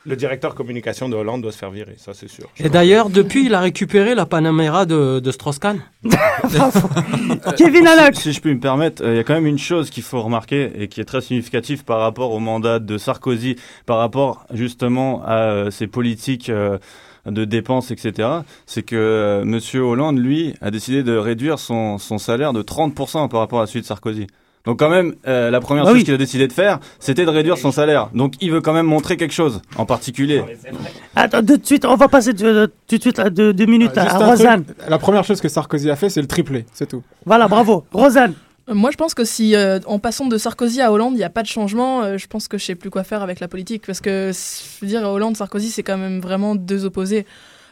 le 0.05 0.15
directeur 0.15 0.55
communication 0.55 1.09
de 1.09 1.15
Hollande 1.15 1.41
doit 1.43 1.51
se 1.51 1.57
faire 1.59 1.69
virer, 1.71 1.95
ça 1.97 2.13
c'est 2.15 2.27
sûr. 2.29 2.45
Et 2.59 2.69
d'ailleurs, 2.69 3.09
depuis, 3.09 3.45
il 3.45 3.53
a 3.53 3.59
récupéré 3.59 4.15
la 4.15 4.25
Panamera 4.25 4.85
de, 4.85 5.19
de 5.19 5.31
Strauss-Kahn. 5.31 5.79
Kevin 7.57 7.87
Alloc. 7.87 8.15
Si 8.15 8.33
je 8.33 8.41
puis 8.41 8.53
me 8.53 8.59
permettre, 8.59 9.03
euh, 9.03 9.13
il 9.13 9.17
y 9.17 9.19
a 9.19 9.23
quand 9.23 9.33
même 9.33 9.45
une 9.47 9.59
chose 9.59 9.89
qu'il 9.89 10.03
faut 10.03 10.21
remarquer 10.21 10.71
et 10.75 10.87
qui 10.87 11.01
est 11.01 11.05
très 11.05 11.21
significative 11.21 11.83
par 11.83 11.99
rapport 11.99 12.31
au 12.31 12.39
mandat 12.39 12.79
de 12.79 12.97
Sarkozy, 12.97 13.55
par 13.85 13.97
rapport 13.97 14.45
justement 14.53 15.23
à 15.25 15.37
euh, 15.51 15.71
ses 15.71 15.87
politiques 15.87 16.49
euh, 16.49 16.77
de 17.25 17.45
dépenses, 17.45 17.91
etc. 17.91 18.27
C'est 18.65 18.83
que 18.83 18.95
euh, 18.95 19.43
Monsieur 19.45 19.81
Hollande, 19.81 20.17
lui, 20.17 20.53
a 20.61 20.71
décidé 20.71 21.03
de 21.03 21.15
réduire 21.15 21.59
son, 21.59 21.97
son 21.97 22.17
salaire 22.17 22.53
de 22.53 22.61
30% 22.61 23.29
par 23.29 23.39
rapport 23.39 23.61
à 23.61 23.67
celui 23.67 23.81
de 23.81 23.85
Sarkozy. 23.85 24.27
Donc 24.65 24.77
quand 24.77 24.89
même, 24.89 25.15
euh, 25.27 25.49
la 25.49 25.59
première 25.59 25.85
Bah 25.85 25.89
chose 25.89 25.97
oui. 25.99 26.03
qu'il 26.03 26.13
a 26.13 26.17
décidé 26.17 26.47
de 26.47 26.53
faire, 26.53 26.79
c'était 26.99 27.25
de 27.25 27.29
réduire 27.31 27.57
son 27.57 27.71
salaire. 27.71 28.09
Donc 28.13 28.33
il 28.41 28.51
veut 28.51 28.61
quand 28.61 28.73
même 28.73 28.85
montrer 28.85 29.17
quelque 29.17 29.33
chose 29.33 29.59
en 29.75 29.85
particulier. 29.87 30.43
Attends, 31.15 31.39
tout 31.43 31.57
de 31.57 31.65
suite, 31.65 31.83
on 31.83 31.95
va 31.95 32.07
passer 32.07 32.33
de- 32.33 32.37
de- 32.53 32.71
tout 32.87 32.97
de 32.97 33.01
suite 33.01 33.17
à 33.17 33.31
deux, 33.31 33.53
deux 33.53 33.65
minutes 33.65 33.97
à, 33.97 34.03
Juste 34.03 34.15
à 34.21 34.27
Rosanne. 34.27 34.63
truc, 34.65 34.77
la 34.87 34.97
première 34.99 35.23
chose 35.23 35.41
que 35.41 35.49
Sarkozy 35.49 35.89
a 35.89 35.95
fait, 35.95 36.09
c'est 36.09 36.21
le 36.21 36.27
triplé, 36.27 36.65
c'est 36.73 36.85
tout. 36.87 37.01
Voilà, 37.25 37.47
bravo. 37.47 37.85
Rosanne. 37.91 38.33
Moi, 38.67 38.91
je 38.91 38.97
pense 38.97 39.13
que 39.13 39.25
si, 39.25 39.55
euh, 39.55 39.79
en 39.85 39.99
passant 39.99 40.27
de 40.27 40.37
Sarkozy 40.37 40.81
à 40.81 40.91
Hollande, 40.91 41.13
il 41.13 41.17
n'y 41.17 41.23
a 41.23 41.29
pas 41.29 41.41
de 41.41 41.47
changement, 41.47 42.03
euh, 42.03 42.17
je 42.17 42.27
pense 42.27 42.47
que 42.47 42.57
je 42.57 42.65
sais 42.65 42.75
plus 42.75 42.89
quoi 42.89 43.03
faire 43.03 43.21
avec 43.23 43.39
la 43.39 43.47
politique. 43.47 43.85
Parce 43.85 44.01
que, 44.01 44.31
dire, 44.83 45.03
Hollande, 45.03 45.35
Sarkozy, 45.35 45.71
c'est 45.71 45.83
quand 45.83 45.97
même 45.97 46.19
vraiment 46.19 46.55
deux 46.55 46.85
opposés. 46.85 47.25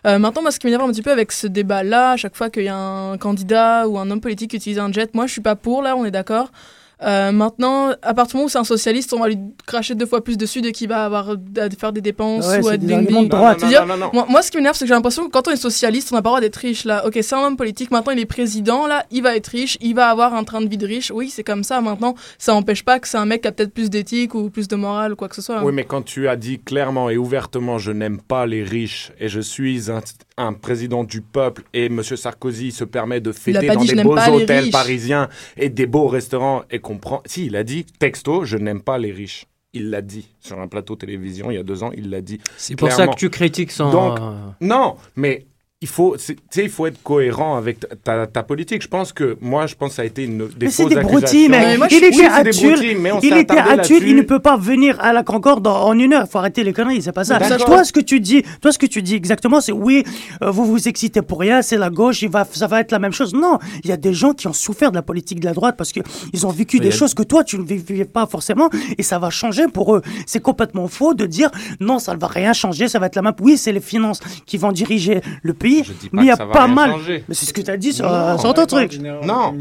Euh, 0.08 0.17
maintenant, 0.17 0.41
moi, 0.41 0.52
ce 0.52 0.60
qui 0.60 0.67
m'énerve 0.67 0.84
un 0.84 0.91
petit 0.91 1.02
peu 1.02 1.12
avec 1.12 1.32
ce 1.32 1.45
débat-là, 1.45 2.12
à 2.12 2.17
chaque 2.17 2.36
fois 2.36 2.49
qu'il 2.49 2.63
y 2.63 2.69
a 2.69 2.75
un 2.75 3.17
candidat 3.17 3.88
ou 3.88 3.99
un 3.99 4.10
homme 4.10 4.21
politique 4.21 4.52
qui 4.52 4.58
utilise 4.58 4.80
un 4.80 4.91
jet, 4.91 5.13
moi, 5.13 5.28
je 5.28 5.34
suis 5.34 5.41
pas 5.41 5.56
pour, 5.56 5.82
là, 5.82 5.95
on 5.95 6.06
est 6.06 6.12
d'accord. 6.12 6.52
Euh, 7.01 7.31
maintenant, 7.31 7.91
à 8.01 8.13
partir 8.13 8.33
du 8.33 8.38
moment 8.38 8.45
où 8.47 8.49
c'est 8.49 8.57
un 8.57 8.63
socialiste, 8.63 9.13
on 9.13 9.19
va 9.19 9.29
lui 9.29 9.38
cracher 9.65 9.95
deux 9.95 10.05
fois 10.05 10.23
plus 10.23 10.38
dessus 10.38 10.62
dès 10.62 10.71
qu'il 10.71 10.89
va 10.89 11.05
avoir 11.05 11.29
à 11.29 11.69
faire 11.77 11.93
des 11.93 12.01
dépenses 12.01 12.47
Ouais, 12.47 12.62
ou 12.62 12.67
à 12.67 12.77
des 12.77 12.88
de 12.88 13.27
droite. 13.27 13.63
Non, 13.63 13.85
non, 13.85 13.97
non. 13.97 14.09
Moi, 14.13 14.25
moi, 14.27 14.41
ce 14.41 14.51
qui 14.51 14.57
m'énerve, 14.57 14.75
c'est 14.75 14.85
que 14.85 14.89
j'ai 14.89 14.93
l'impression 14.93 15.25
que 15.25 15.31
quand 15.31 15.47
on 15.47 15.51
est 15.51 15.55
socialiste, 15.55 16.12
on 16.12 16.15
n'a 16.15 16.21
pas 16.21 16.29
le 16.29 16.31
droit 16.31 16.41
d'être 16.41 16.57
riche 16.57 16.83
là. 16.83 17.05
Ok, 17.05 17.17
c'est 17.21 17.35
un 17.35 17.39
homme 17.39 17.57
politique, 17.57 17.91
maintenant 17.91 18.12
il 18.12 18.19
est 18.19 18.25
président, 18.25 18.88
là, 18.88 19.05
il 19.12 19.23
va 19.23 19.35
être 19.35 19.47
riche, 19.47 19.77
il 19.81 19.95
va 19.95 20.09
avoir 20.09 20.33
un 20.33 20.43
train 20.43 20.62
de 20.62 20.67
vie 20.67 20.77
de 20.77 20.88
riche. 20.88 21.12
Oui, 21.13 21.29
c'est 21.29 21.43
comme 21.43 21.63
ça. 21.63 21.79
Maintenant, 21.81 22.15
ça 22.38 22.53
n'empêche 22.53 22.83
pas 22.83 22.99
que 22.99 23.07
c'est 23.07 23.17
un 23.17 23.25
mec 23.25 23.41
qui 23.41 23.47
a 23.47 23.51
peut-être 23.51 23.73
plus 23.73 23.89
d'éthique 23.89 24.35
ou 24.35 24.49
plus 24.49 24.67
de 24.67 24.75
morale 24.75 25.13
ou 25.13 25.15
quoi 25.15 25.29
que 25.29 25.35
ce 25.35 25.41
soit. 25.41 25.63
Oui, 25.63 25.71
mais 25.73 25.85
quand 25.85 26.01
tu 26.01 26.27
as 26.27 26.35
dit 26.35 26.59
clairement 26.59 27.09
et 27.09 27.17
ouvertement 27.17 27.77
je 27.77 27.91
n'aime 27.91 28.19
pas 28.19 28.45
les 28.45 28.63
riches 28.63 29.12
et 29.19 29.29
je 29.29 29.39
suis 29.39 29.91
un, 29.91 30.01
un 30.39 30.54
président 30.54 31.04
du 31.04 31.21
peuple 31.21 31.63
et 31.73 31.88
M. 31.88 32.02
Sarkozy 32.02 32.71
se 32.71 32.86
permet 32.86 33.19
de 33.19 33.32
fêter 33.32 33.67
dans 33.67 33.82
dit, 33.82 33.93
des 33.93 34.04
beaux 34.04 34.17
hôtels 34.17 34.71
parisiens 34.71 35.30
et 35.58 35.69
des 35.69 35.86
beaux 35.86 36.08
restaurants 36.08 36.63
et 36.71 36.80
qu'on 36.80 36.97
prend... 36.97 37.21
Si, 37.25 37.45
il 37.45 37.56
a 37.56 37.63
dit 37.63 37.86
texto, 37.86 38.45
je 38.45 38.58
n'aime 38.58 38.82
pas 38.82 38.97
les 38.97 39.12
riches. 39.12 39.45
Il 39.73 39.91
l'a 39.91 40.02
dit 40.02 40.28
sur 40.39 40.60
un 40.60 40.67
plateau 40.67 40.95
télévision 40.95 41.52
il 41.52 41.56
y 41.56 41.58
a 41.58 41.63
deux 41.63 41.84
ans, 41.84 41.91
il 41.95 42.10
l'a 42.10 42.21
dit. 42.21 42.39
C'est 42.58 42.75
pour 42.75 42.91
ça 42.91 43.06
que 43.08 43.15
tu 43.15 43.30
critiques 43.30 43.71
son. 43.71 43.91
Donc, 43.91 44.19
euh, 44.19 44.32
non, 44.62 44.95
mais 45.15 45.45
il 45.82 45.88
faut, 45.88 46.15
c'est- 46.18 46.36
tu 46.36 46.42
sais, 46.50 46.63
il 46.65 46.70
faut 46.70 46.88
être 46.88 47.02
cohérent 47.04 47.56
avec 47.56 47.80
ta, 47.80 47.96
ta- 47.96 48.28
ta 48.28 48.44
politique. 48.44 48.82
Je 48.82 48.89
pense 48.89 49.13
que, 49.13 49.38
moi, 49.39 49.65
je 49.65 49.76
pense 49.76 49.92
que 49.92 49.96
ça 49.96 50.02
a 50.02 50.06
été 50.06 50.26
une, 50.26 50.39
des 50.50 50.65
Mais 50.65 50.72
c'est 50.72 50.84
fausses 50.84 50.94
des 50.94 51.00
broutilles, 51.00 51.46
accusations. 51.46 51.78
moi, 51.78 51.88
il 51.89 51.98
je- 52.00 52.04
était 52.06 52.18
oui, 52.18 52.26
à 52.26 52.36
c'est 52.38 52.44
des 52.44 52.50
Tulle. 52.52 52.70
broutilles, 52.74 52.96
mais 52.96 53.12
on 53.13 53.20
Il 53.22 53.38
était 53.38 53.58
à 53.58 53.78
Tulle. 53.78 54.04
Il 54.06 54.15
ne 54.18 54.22
peut 54.24 54.42
pas 54.42 54.58
venir 54.58 54.98
à 55.00 55.13
la 55.13 55.24
Concorde 55.24 55.65
en, 55.68 55.86
en 55.88 55.98
une 55.98 56.12
heure. 56.12 56.28
Faut 56.30 56.38
arrêter 56.39 56.65
les 56.65 56.74
conneries. 56.74 57.02
C'est 57.02 57.13
pas 57.13 57.24
ça. 57.24 57.39
Toi, 57.39 57.86
ce 57.86 57.94
que 57.94 58.02
tu 58.02 58.20
dis, 58.20 58.44
toi, 58.62 58.74
ce 58.74 58.78
que 58.78 58.88
tu 58.88 59.02
dis 59.02 59.15
exactement, 59.15 59.62
c'est 59.62 59.72
oui, 59.72 60.04
euh, 60.44 60.52
vous 60.52 60.65
vous 60.65 60.89
excitez 60.89 61.22
pour 61.22 61.39
rien. 61.39 61.62
C'est 61.62 61.78
la 61.78 61.89
gauche. 61.89 62.22
Il 62.24 62.30
va, 62.30 62.46
ça 62.52 62.68
va 62.68 62.82
être 62.82 62.92
la 62.92 63.00
même 63.00 63.13
chose. 63.13 63.34
Non, 63.34 63.58
il 63.82 63.89
y 63.89 63.94
a 63.94 63.98
des 63.98 64.13
gens 64.13 64.34
qui 64.34 64.48
ont 64.48 64.54
souffert 64.54 64.92
de 64.92 64.98
la 64.98 65.02
politique 65.02 65.39
de 65.39 65.46
la 65.46 65.54
droite 65.54 65.76
parce 65.78 65.94
que 65.94 66.02
ils 66.34 66.46
ont 66.46 66.52
vécu 66.52 66.76
Mais 66.80 66.82
des 66.82 66.89
il 66.89 66.94
a- 66.94 66.98
choses 66.98 67.13
que 67.13 67.24
toi, 67.24 67.46
tu 67.46 67.58
ne 67.58 67.63
vivais 67.63 68.04
pas 68.04 68.26
forcément, 68.28 68.70
et 68.98 69.04
ça 69.04 69.18
va 69.18 69.30
changer 69.30 69.68
pour 69.74 69.96
eux. 69.96 70.02
C'est 70.26 70.42
complètement 70.42 70.89
faux 70.89 71.13
de 71.13 71.26
dire 71.26 71.50
non, 71.80 72.00
ça 72.00 72.13
ne 72.15 72.20
va 72.20 72.28
rien 72.28 72.52
changer. 72.52 72.89
Ça 72.89 73.00
va 73.00 73.06
être 73.06 73.15
la 73.15 73.22
même. 73.22 73.34
Oui, 73.39 73.58
c'est 73.58 73.72
les 73.72 73.80
finances 73.80 74.20
qui 74.46 74.58
vont 74.58 74.74
diriger 74.74 75.22
le 75.42 75.54
pays. 75.54 75.68
Pays, 75.69 75.84
Je 75.84 75.93
dis 75.93 76.10
mais 76.12 76.23
il 76.23 76.27
y 76.27 76.32
a 76.32 76.38
pas 76.38 76.67
mal. 76.67 76.91
changer. 76.91 77.23
Mais 77.27 77.36
c'est 77.36 77.45
ce 77.45 77.53
que 77.53 77.62
tu 77.62 77.69
as 77.71 77.77
dit 77.77 77.93
sur, 77.93 78.05
Non, 78.05 78.13
euh, 78.13 78.38
sur 78.38 78.53
ton 78.53 78.65
truc. 78.65 78.97
Non, 78.99 79.53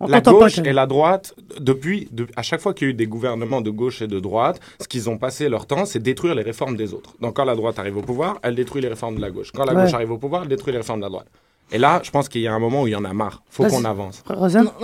On 0.00 0.06
la 0.06 0.20
pas, 0.20 0.30
gauche 0.32 0.54
Kevin. 0.56 0.70
et 0.70 0.72
la 0.72 0.86
droite, 0.86 1.34
depuis, 1.58 2.08
de- 2.12 2.26
à 2.36 2.42
chaque 2.42 2.60
fois 2.60 2.74
qu'il 2.74 2.86
y 2.86 2.90
a 2.90 2.92
eu 2.92 2.94
des 2.94 3.06
gouvernements 3.06 3.60
de 3.60 3.70
gauche 3.70 4.02
et 4.02 4.06
de 4.06 4.20
droite, 4.20 4.60
ce 4.80 4.88
qu'ils 4.88 5.08
ont 5.10 5.18
passé 5.18 5.48
leur 5.48 5.66
temps, 5.66 5.84
c'est 5.84 5.98
détruire 6.02 6.34
les 6.34 6.42
réformes 6.42 6.76
des 6.76 6.94
autres. 6.94 7.14
Donc 7.20 7.36
quand 7.36 7.44
la 7.44 7.54
droite 7.56 7.78
arrive 7.78 7.96
au 7.98 8.02
pouvoir, 8.02 8.38
elle 8.42 8.54
détruit 8.54 8.82
les 8.82 8.88
réformes 8.88 9.16
de 9.16 9.20
la 9.20 9.30
gauche. 9.30 9.50
Quand 9.52 9.64
la 9.64 9.74
Ouais. 9.74 9.84
gauche 9.84 9.94
arrive 9.94 10.12
au 10.12 10.18
pouvoir, 10.18 10.42
elle 10.42 10.48
détruit 10.48 10.72
les 10.72 10.78
réformes 10.78 11.00
de 11.00 11.04
la 11.04 11.10
droite. 11.10 11.26
Et 11.72 11.78
là, 11.78 12.00
je 12.02 12.10
pense 12.10 12.28
qu'il 12.28 12.40
y 12.40 12.48
a 12.48 12.52
un 12.52 12.58
moment 12.58 12.82
où 12.82 12.88
il 12.88 12.90
y 12.90 12.96
en 12.96 13.04
a 13.04 13.12
marre. 13.12 13.42
Faut 13.48 13.64
qu'on 13.64 13.84
avance. 13.84 14.24
Non, 14.28 14.36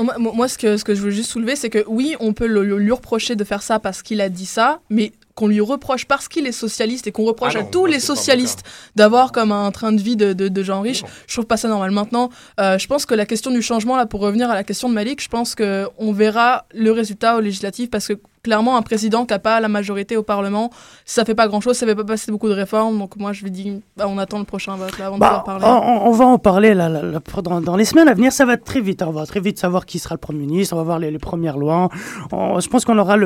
moi, 0.05 0.15
moi- 0.19 0.33
moi, 0.35 0.49
ce 0.49 0.57
que, 0.57 0.77
ce 0.77 0.85
que 0.85 0.95
je 0.95 1.01
veux 1.03 1.11
juste 1.11 1.31
soulever, 1.31 1.57
c'est 1.57 1.69
que 1.71 1.83
oui, 1.89 2.15
on 2.21 2.33
peut 2.33 2.47
le- 2.47 2.65
le- 2.65 2.79
lui 2.79 2.93
reprocher 2.93 3.35
de 3.35 3.43
faire 3.43 3.63
ça 3.63 3.81
parce 3.81 4.03
qu'il 4.03 4.21
a 4.21 4.29
dit 4.29 4.47
ça, 4.47 4.81
mais 4.89 5.13
qu'on 5.37 5.47
lui 5.47 5.61
reproche 5.61 6.07
parce 6.07 6.27
qu'il 6.29 6.47
est 6.47 6.53
socialiste 6.53 7.07
et 7.07 7.13
qu'on 7.13 7.25
reproche 7.25 7.55
Ah 7.57 7.61
à 7.61 7.63
tous 7.63 7.87
les 7.87 8.01
socialistes 8.01 8.65
d'avoir 8.97 9.31
comme 9.31 9.53
un 9.53 9.71
train 9.71 9.93
de 9.93 10.01
vie 10.01 10.17
de, 10.17 10.33
de, 10.33 10.49
de 10.49 10.63
gens 10.63 10.81
riches, 10.81 11.05
je 11.29 11.35
trouve 11.35 11.45
pas 11.47 11.59
ça 11.59 11.69
normal. 11.69 11.91
Maintenant, 11.93 12.31
euh, 12.59 12.79
je 12.79 12.87
pense 12.89 13.07
que 13.07 13.15
la 13.15 13.27
question 13.27 13.51
du 13.51 13.63
changement, 13.63 13.97
là, 13.97 14.07
pour 14.07 14.21
revenir 14.21 14.51
à 14.51 14.55
la 14.55 14.65
question 14.65 14.89
de 14.89 14.95
Malik, 14.95 15.23
je 15.23 15.29
pense 15.29 15.55
qu'on 15.55 16.13
verra 16.13 16.65
le 16.75 16.91
résultat 16.91 17.37
au 17.37 17.41
législatif 17.41 17.91
parce 17.91 18.09
que 18.09 18.15
clairement, 18.47 18.77
un 18.77 18.83
président 18.83 19.27
qui 19.27 19.35
n'a 19.35 19.39
pas 19.41 19.59
la 19.61 19.69
majorité 19.69 20.17
au 20.17 20.23
Parlement, 20.23 20.71
ça 21.05 21.25
fait 21.25 21.35
pas 21.35 21.49
grand 21.49 21.61
chose, 21.61 21.77
ça 21.77 21.85
fait 21.85 21.95
pas 21.97 22.05
passer 22.05 22.31
beaucoup 22.31 22.49
de 22.49 22.55
réformes. 22.55 22.97
Donc 22.99 23.17
moi, 23.17 23.33
je 23.33 23.43
lui 23.43 23.51
dis, 23.51 23.83
bah, 23.97 24.07
on 24.09 24.19
attend 24.19 24.39
le 24.39 24.45
prochain 24.45 24.77
vote 24.77 24.97
là 24.99 25.07
avant 25.09 25.19
Bah, 25.19 25.27
de 25.27 25.51
pouvoir 25.51 25.59
parler. 25.61 25.81
on, 25.87 26.09
on 26.09 26.13
va 26.13 26.25
en 26.27 26.39
parler 26.39 26.73
là, 26.75 26.89
là, 26.89 27.03
là, 27.03 27.19
dans, 27.43 27.61
dans 27.61 27.77
les 27.77 27.85
semaines 27.85 28.07
à 28.09 28.15
venir. 28.15 28.33
Ça 28.33 28.45
va 28.45 28.53
être 28.55 28.65
très 28.65 28.81
vite. 28.81 29.03
hein. 29.03 29.07
On 29.09 29.13
va 29.13 29.27
très 29.27 29.41
vite 29.41 29.59
savoir 29.59 29.85
qui 29.85 29.99
sera 29.99 30.15
le 30.15 30.21
Premier 30.21 30.47
ministre. 30.47 30.75
On 30.75 30.79
va 30.79 30.85
voir 30.85 30.99
les, 31.01 31.11
les 31.11 31.19
premières 31.19 31.59
lois. 31.59 31.89
On- 32.33 32.61
je 32.61 32.69
pense 32.69 32.85
qu'on 32.85 32.97
aura 32.99 33.17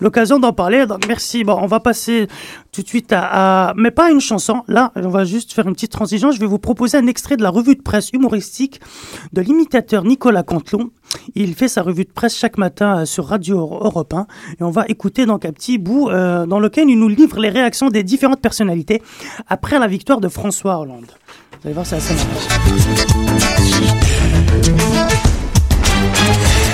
l'occasion 0.00 0.38
d'en 0.40 0.52
parler. 0.52 0.84
Donc, 0.86 1.06
merci. 1.06 1.44
Bon, 1.44 1.56
on 1.62 1.66
va 1.66 1.78
passer 1.80 2.26
tout 2.72 2.82
de 2.82 2.88
suite 2.88 3.12
à, 3.12 3.68
à- 3.68 3.74
Mais 3.76 3.90
pas 3.92 4.10
une 4.10 4.20
chanson. 4.20 4.62
Là, 4.66 4.90
on 4.96 5.08
va 5.08 5.24
juste 5.24 5.52
faire 5.52 5.66
une 5.68 5.74
petite 5.74 5.92
transition. 5.92 6.32
Je 6.32 6.40
vais 6.40 6.46
vous 6.46 6.58
proposer 6.58 6.98
un 6.98 7.06
extrait 7.06 7.36
de 7.36 7.42
la 7.42 7.50
revue 7.50 7.76
de 7.76 7.82
presse 7.82 8.10
humoristique 8.10 8.80
de 9.32 9.40
l'imitateur 9.42 10.02
Nicolas 10.04 10.42
Cantelon. 10.42 10.90
Il 11.34 11.54
fait 11.54 11.68
sa 11.68 11.82
revue 11.82 12.04
de 12.04 12.10
presse 12.10 12.36
chaque 12.36 12.58
matin 12.58 13.00
euh, 13.00 13.04
sur 13.04 13.26
Radio 13.26 13.58
Europe 13.58 14.14
1. 14.14 14.26
Et 14.60 14.62
on 14.62 14.70
va 14.70 14.84
écouter 14.88 15.26
donc 15.26 15.44
un 15.44 15.52
petit 15.52 15.78
bout 15.78 16.08
euh, 16.08 16.46
dans 16.46 16.58
lequel 16.58 16.88
il 16.88 16.98
nous 16.98 17.08
livre 17.08 17.38
les 17.38 17.50
réactions 17.50 17.88
des 17.88 18.02
différentes 18.02 18.40
personnalités 18.40 19.02
après 19.48 19.78
la 19.78 19.86
victoire 19.86 20.20
de 20.20 20.28
François 20.28 20.78
Hollande. 20.78 21.06
Vous 21.52 21.66
allez 21.66 21.74
voir, 21.74 21.86
c'est 21.86 21.96
assez 21.96 22.14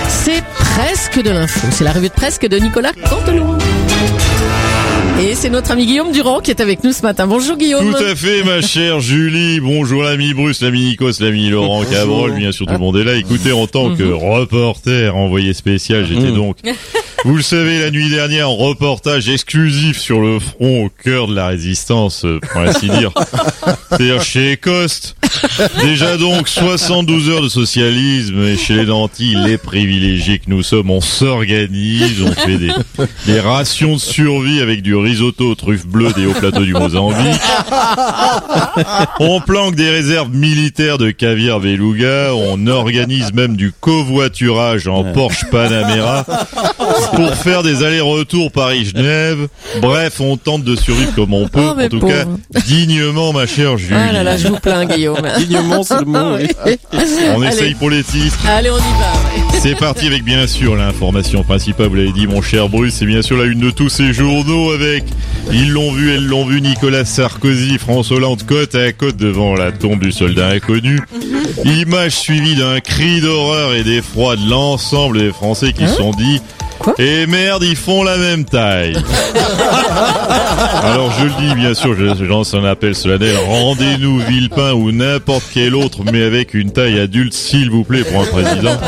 C'est 0.09 0.45
presque 0.45 1.23
de 1.23 1.31
l'info. 1.31 1.67
C'est 1.71 1.85
la 1.85 1.93
revue 1.93 2.09
de 2.09 2.15
presque 2.15 2.47
de 2.47 2.57
Nicolas 2.59 2.93
Cantelon. 3.09 3.59
Et 5.25 5.37
c'est 5.37 5.51
notre 5.51 5.71
ami 5.71 5.87
Guillaume 5.87 6.11
Durand 6.11 6.41
qui 6.41 6.51
est 6.51 6.61
avec 6.61 6.83
nous 6.83 6.93
ce 6.93 7.03
matin. 7.03 7.29
Bonjour 7.29 7.57
Guillaume. 7.57 7.93
Tout 7.93 8.05
à 8.05 8.17
fait, 8.17 8.43
ma 8.43 8.61
chère 8.61 8.99
Julie. 9.01 9.61
Bonjour 9.61 10.03
l'ami 10.03 10.35
Bruce, 10.35 10.61
l'ami 10.63 10.81
Nikos, 10.81 11.21
l'ami 11.21 11.49
Laurent 11.49 11.85
Cabrol. 11.85 12.33
Bien 12.33 12.51
sûr, 12.51 12.67
tout 12.67 12.73
le 12.73 12.81
monde 12.81 12.97
est 12.97 13.05
là. 13.05 13.15
Écoutez, 13.15 13.53
en 13.53 13.69
tant 13.69 13.95
que 13.95 14.03
reporter 14.03 15.17
envoyé 15.17 15.55
spécial, 15.55 16.07
j'étais 16.09 16.33
donc, 16.33 16.57
vous 17.25 17.37
le 17.37 17.43
savez, 17.43 17.79
la 17.79 17.93
nuit 17.93 18.11
dernière, 18.11 18.51
en 18.51 18.57
reportage 18.57 19.29
exclusif 19.29 19.97
sur 19.97 20.21
le 20.21 20.41
front 20.41 20.87
au 20.87 20.89
cœur 20.89 21.29
de 21.29 21.37
la 21.37 21.47
résistance, 21.47 22.25
euh, 22.25 22.41
pour 22.41 22.61
ainsi 22.61 22.89
dire. 22.89 23.13
C'est-à-dire 23.91 24.23
chez 24.23 24.57
Coste. 24.57 25.15
Déjà 25.83 26.17
donc 26.17 26.49
72 26.49 27.29
heures 27.31 27.43
de 27.43 27.49
socialisme 27.49 28.43
et 28.43 28.57
chez 28.57 28.75
les 28.75 28.87
nantis, 28.87 29.35
les 29.45 29.59
privilégiés 29.59 30.39
que 30.39 30.49
nous 30.49 30.63
sommes, 30.63 30.91
on 30.91 31.01
s'organise, 31.01 32.23
on 32.23 32.33
fait 32.33 32.57
des, 32.59 32.71
des 33.27 33.41
rations 33.41 33.95
de 33.95 34.01
survie 34.01 34.61
avec 34.61 34.83
du 34.83 34.95
risotto 34.95 35.51
aux 35.51 35.55
truffes 35.55 35.87
bleues 35.87 36.13
des 36.15 36.27
hauts 36.27 36.33
plateaux 36.35 36.65
du 36.65 36.73
Mozambique. 36.75 37.41
On 39.21 39.41
planque 39.41 39.75
des 39.75 39.91
réserves 39.91 40.31
militaires 40.35 40.99
de 40.99 41.11
caviar 41.11 41.61
beluga, 41.61 42.31
on 42.35 42.67
organise 42.67 43.33
même 43.33 43.57
du 43.57 43.73
covoiturage 43.73 44.87
en 44.89 45.05
Porsche 45.13 45.45
Panamera 45.51 46.25
pour 47.15 47.35
faire 47.35 47.63
des 47.63 47.83
allers-retours 47.83 48.51
Paris-Genève. 48.53 49.49
Bref, 49.81 50.21
on 50.21 50.37
tente 50.37 50.65
de 50.65 50.77
survivre 50.77 51.15
comme 51.15 51.35
on 51.35 51.49
peut, 51.49 51.61
Oh, 51.63 51.81
en 51.81 51.89
tout 51.89 52.01
pauvre. 52.01 52.13
cas 52.13 52.61
dignement 52.67 53.33
ma 53.33 53.47
chère 53.47 53.79
Julie. 53.79 53.95
Ah 53.97 54.13
là 54.13 54.23
là, 54.23 54.37
je 54.37 54.49
vous 54.49 54.59
plains 54.59 54.85
Guillaume. 54.87 55.22
Dignement, 55.39 55.83
c'est 55.83 56.01
le 56.01 56.05
mot, 56.07 56.37
oui. 56.37 56.49
On 57.35 57.43
Allez. 57.43 57.49
essaye 57.49 57.75
pour 57.75 57.91
les 57.91 58.03
titres. 58.03 58.39
Allez, 58.49 58.71
on 58.71 58.77
y 58.77 58.81
va. 58.81 59.59
C'est 59.61 59.77
parti 59.77 60.07
avec 60.07 60.25
bien 60.25 60.47
sûr 60.47 60.75
l'information 60.75 61.45
principale, 61.45 61.87
vous 61.87 61.95
l'avez 61.95 62.13
dit 62.13 62.27
mon 62.27 62.43
cher 62.43 62.69
Bruce, 62.69 62.95
c'est 62.99 63.07
bien 63.07 63.23
sûr 63.23 63.37
la 63.37 63.45
une 63.45 63.61
de 63.61 63.71
tous 63.71 63.89
ces 63.89 64.13
journaux 64.13 64.73
avec, 64.73 65.05
ils 65.53 65.71
l'ont 65.71 65.93
vu, 65.93 66.13
elles 66.13 66.27
l'ont 66.27 66.45
vu, 66.45 66.61
Nicolas 66.61 67.05
Sarkozy, 67.05 67.79
François 67.79 68.17
Hollande 68.17 68.43
côte 68.45 68.75
à 68.75 68.93
côte 68.93 69.17
devant 69.17 69.55
la 69.55 69.71
tombe 69.71 70.01
du 70.01 70.11
soldat 70.11 70.49
inconnu. 70.49 70.99
Image 71.65 72.13
suivie 72.13 72.57
d'un 72.57 72.81
cri 72.81 73.21
d'horreur 73.21 73.75
et 73.75 73.85
d'effroi 73.85 74.37
de 74.37 74.49
l'ensemble 74.51 75.21
des 75.21 75.31
Français 75.33 75.73
qui 75.73 75.87
se 75.87 75.95
sont 75.95 76.11
dit 76.11 76.41
et 76.99 77.27
merde, 77.27 77.63
ils 77.63 77.77
font 77.77 78.03
la 78.03 78.17
même 78.17 78.45
taille. 78.45 78.97
Alors 80.83 81.13
je 81.19 81.25
le 81.25 81.31
dis 81.31 81.55
bien 81.55 81.75
sûr, 81.75 81.95
je 81.95 82.25
lance 82.25 82.55
un 82.55 82.65
appel 82.65 82.95
solennel. 82.95 83.37
Rendez-nous 83.47 84.19
Villepin 84.21 84.73
ou 84.73 84.93
n'importe 84.93 85.45
quel 85.53 85.75
autre, 85.75 86.01
mais 86.11 86.23
avec 86.23 86.55
une 86.55 86.73
taille 86.73 86.99
adulte, 86.99 87.35
s'il 87.35 87.71
vous 87.71 87.85
plaît, 87.85 88.05
pour 88.05 88.23
un 88.23 88.27
président. 88.27 88.79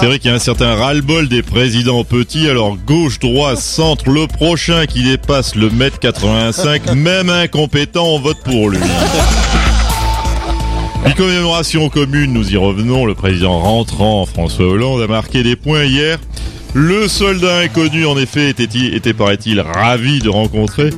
C'est 0.00 0.06
vrai 0.06 0.18
qu'il 0.18 0.30
y 0.30 0.32
a 0.32 0.36
un 0.36 0.40
certain 0.40 0.74
ras-le-bol 0.74 1.28
des 1.28 1.42
présidents 1.42 2.04
petits. 2.04 2.48
Alors 2.48 2.76
gauche, 2.76 3.18
droite, 3.18 3.58
centre, 3.58 4.08
le 4.10 4.26
prochain 4.26 4.86
qui 4.86 5.02
dépasse 5.02 5.54
le 5.54 5.70
mètre 5.70 5.98
85, 5.98 6.92
même 6.94 7.30
incompétent, 7.30 8.06
on 8.06 8.18
vote 8.18 8.38
pour 8.44 8.70
lui. 8.70 8.78
Une 11.06 11.14
commémoration 11.14 11.90
commune, 11.90 12.32
nous 12.32 12.52
y 12.52 12.56
revenons. 12.56 13.04
Le 13.04 13.14
président 13.14 13.58
rentrant, 13.60 14.24
François 14.24 14.66
Hollande, 14.66 15.02
a 15.02 15.06
marqué 15.06 15.42
des 15.42 15.54
points 15.54 15.84
hier. 15.84 16.18
Le 16.74 17.06
soldat 17.06 17.58
inconnu, 17.58 18.04
en 18.04 18.18
effet, 18.18 18.50
était, 18.50 18.64
était 18.64 19.14
paraît-il, 19.14 19.60
ravi 19.60 20.18
de 20.18 20.28
rencontrer 20.28 20.90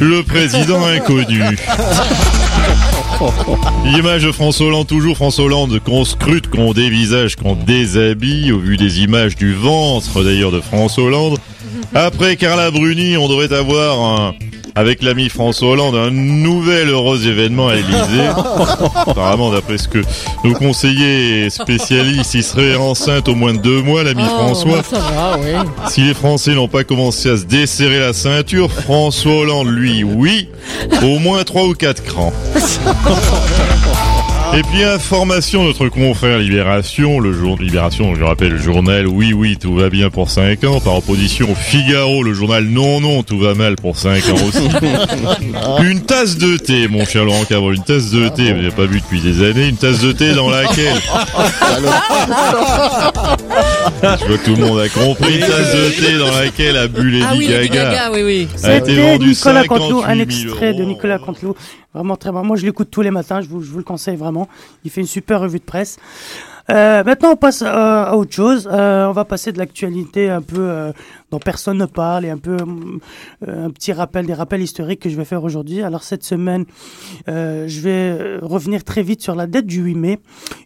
le 0.00 0.24
président 0.24 0.84
inconnu. 0.84 1.40
L'image 3.84 4.24
de 4.24 4.32
François 4.32 4.66
Hollande, 4.66 4.88
toujours 4.88 5.16
François 5.16 5.44
Hollande, 5.44 5.78
qu'on 5.84 6.04
scrute, 6.04 6.48
qu'on 6.48 6.72
dévisage, 6.72 7.36
qu'on 7.36 7.54
déshabille, 7.54 8.50
au 8.50 8.58
vu 8.58 8.76
des 8.76 9.02
images 9.02 9.36
du 9.36 9.54
ventre 9.54 10.24
d'ailleurs 10.24 10.50
de 10.50 10.60
François 10.60 11.04
Hollande. 11.04 11.38
Après 11.94 12.34
Carla 12.36 12.72
Bruni, 12.72 13.16
on 13.16 13.28
devrait 13.28 13.52
avoir 13.52 14.20
un, 14.20 14.34
avec 14.74 15.02
l'ami 15.02 15.28
François 15.28 15.70
Hollande, 15.70 15.94
un 15.96 16.10
nouvel 16.10 16.88
heureux 16.88 17.26
événement 17.26 17.68
à 17.68 17.74
l'Elysée. 17.74 18.28
Apparemment, 19.06 19.50
d'après 19.50 19.78
ce 19.78 19.88
que 19.88 19.98
nos 20.44 20.54
conseillers 20.54 21.50
spécialistes, 21.50 22.34
il 22.34 22.42
serait 22.42 22.76
enceinte 22.76 23.28
au 23.28 23.34
moins 23.34 23.52
de 23.54 23.58
deux 23.58 23.82
mois, 23.82 24.02
l'ami 24.02 24.22
Oh, 24.26 24.38
François. 24.38 24.82
ça 24.82 24.98
va, 24.98 25.38
oui. 25.38 25.50
Si 25.88 26.02
les 26.02 26.14
Français 26.14 26.54
n'ont 26.54 26.68
pas 26.68 26.84
commencé 26.84 27.30
à 27.30 27.36
se 27.36 27.44
desserrer 27.44 27.98
la 27.98 28.12
ceinture, 28.12 28.70
François 28.70 29.32
Hollande, 29.32 29.68
lui, 29.68 30.04
oui, 30.04 30.48
au 31.02 31.18
moins 31.18 31.42
trois 31.44 31.64
ou 31.64 31.74
quatre 31.74 32.02
crans. 32.04 32.32
Et 34.52 34.62
puis 34.64 34.82
information, 34.82 35.62
notre 35.64 35.88
confrère 35.88 36.38
Libération, 36.38 37.20
le 37.20 37.32
jour 37.32 37.56
Libération, 37.58 38.14
je 38.16 38.24
rappelle, 38.24 38.50
le 38.52 38.58
journal 38.58 39.06
Oui 39.06 39.32
Oui 39.32 39.56
tout 39.56 39.74
va 39.74 39.88
bien 39.90 40.10
pour 40.10 40.28
5 40.28 40.64
ans, 40.64 40.80
par 40.80 40.96
opposition 40.96 41.50
au 41.50 41.54
Figaro, 41.54 42.22
le 42.22 42.34
journal 42.34 42.64
Non 42.64 43.00
Non 43.00 43.22
tout 43.22 43.38
va 43.38 43.54
mal 43.54 43.76
pour 43.76 43.96
5 43.96 44.28
ans 44.28 44.34
aussi. 44.48 44.68
une 45.84 46.00
tasse 46.02 46.36
de 46.36 46.56
thé, 46.56 46.88
mon 46.88 47.04
cher 47.04 47.24
Laurent 47.24 47.44
Cabrol, 47.44 47.76
une 47.76 47.84
tasse 47.84 48.10
de 48.10 48.28
thé, 48.28 48.52
vous 48.52 48.58
n'avez 48.58 48.70
pas 48.70 48.86
vu 48.86 49.00
depuis 49.00 49.20
des 49.20 49.44
années, 49.48 49.68
une 49.68 49.76
tasse 49.76 50.00
de 50.00 50.10
thé 50.12 50.34
dans 50.34 50.50
laquelle 50.50 50.98
je 53.84 54.26
vois 54.26 54.38
que 54.38 54.44
tout 54.44 54.56
le 54.56 54.66
monde 54.66 54.78
a 54.80 54.88
compris, 54.88 55.34
une 55.34 55.40
tasse 55.40 55.74
de 55.74 55.90
thé 56.06 56.18
dans 56.18 56.30
laquelle 56.38 56.76
a 56.76 56.88
bu 56.88 57.10
Lady 57.10 57.24
Ah 57.28 57.34
oui, 57.36 57.46
Lady 57.48 57.68
Gaga. 57.70 58.10
Oui, 58.12 58.22
oui. 58.22 58.48
C'était 58.56 59.18
Nicolas 59.18 59.34
58 59.34 59.68
Canteloup, 59.68 60.02
un 60.04 60.08
000 60.14 60.20
extrait 60.20 60.74
de 60.74 60.84
Nicolas 60.84 61.18
Canteloup. 61.18 61.54
Vraiment 61.94 62.16
très 62.16 62.30
bon. 62.30 62.44
Moi, 62.44 62.56
je 62.56 62.64
l'écoute 62.66 62.88
tous 62.90 63.02
les 63.02 63.10
matins, 63.10 63.40
je 63.40 63.48
vous, 63.48 63.62
je 63.62 63.70
vous 63.70 63.78
le 63.78 63.84
conseille 63.84 64.16
vraiment. 64.16 64.48
Il 64.84 64.90
fait 64.90 65.00
une 65.00 65.06
super 65.06 65.40
revue 65.40 65.58
de 65.58 65.64
presse. 65.64 65.98
Euh, 66.68 67.02
maintenant, 67.02 67.32
on 67.32 67.36
passe 67.36 67.62
euh, 67.62 67.66
à 67.66 68.14
autre 68.16 68.32
chose. 68.32 68.68
Euh, 68.70 69.06
on 69.06 69.12
va 69.12 69.24
passer 69.24 69.50
de 69.50 69.58
l'actualité 69.58 70.30
un 70.30 70.42
peu 70.42 70.58
euh, 70.60 70.92
dont 71.32 71.40
personne 71.40 71.78
ne 71.78 71.86
parle 71.86 72.24
et 72.26 72.30
un 72.30 72.38
peu 72.38 72.56
euh, 73.48 73.66
un 73.66 73.70
petit 73.70 73.92
rappel, 73.92 74.24
des 74.26 74.34
rappels 74.34 74.60
historiques 74.62 75.00
que 75.00 75.08
je 75.10 75.16
vais 75.16 75.24
faire 75.24 75.42
aujourd'hui. 75.42 75.82
Alors 75.82 76.04
cette 76.04 76.22
semaine, 76.22 76.66
euh, 77.28 77.64
je 77.66 77.80
vais 77.80 78.36
revenir 78.40 78.84
très 78.84 79.02
vite 79.02 79.20
sur 79.20 79.34
la 79.34 79.48
date 79.48 79.66
du 79.66 79.80
8 79.80 79.94
mai. 79.96 80.18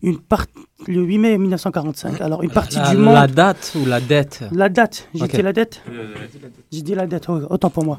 Une, 0.03 0.19
part- 0.19 0.45
le 0.87 1.03
8 1.03 1.19
mai 1.19 1.39
1945. 1.39 2.21
Alors, 2.21 2.43
une 2.43 2.51
partie 2.51 2.77
la, 2.77 2.91
du 2.91 2.97
monde. 2.97 3.15
la 3.15 3.27
date 3.27 3.73
ou 3.81 3.87
la 3.87 4.01
dette? 4.01 4.45
La 4.53 4.69
date, 4.69 5.09
j'ai 5.15 5.27
dit 5.27 5.43
la 5.43 5.53
dette 5.53 5.83
J'ai 6.73 6.83
dit 6.83 6.95
la 6.95 7.07
dette, 7.07 7.29
autant 7.29 7.71
pour 7.71 7.85
moi. 7.85 7.99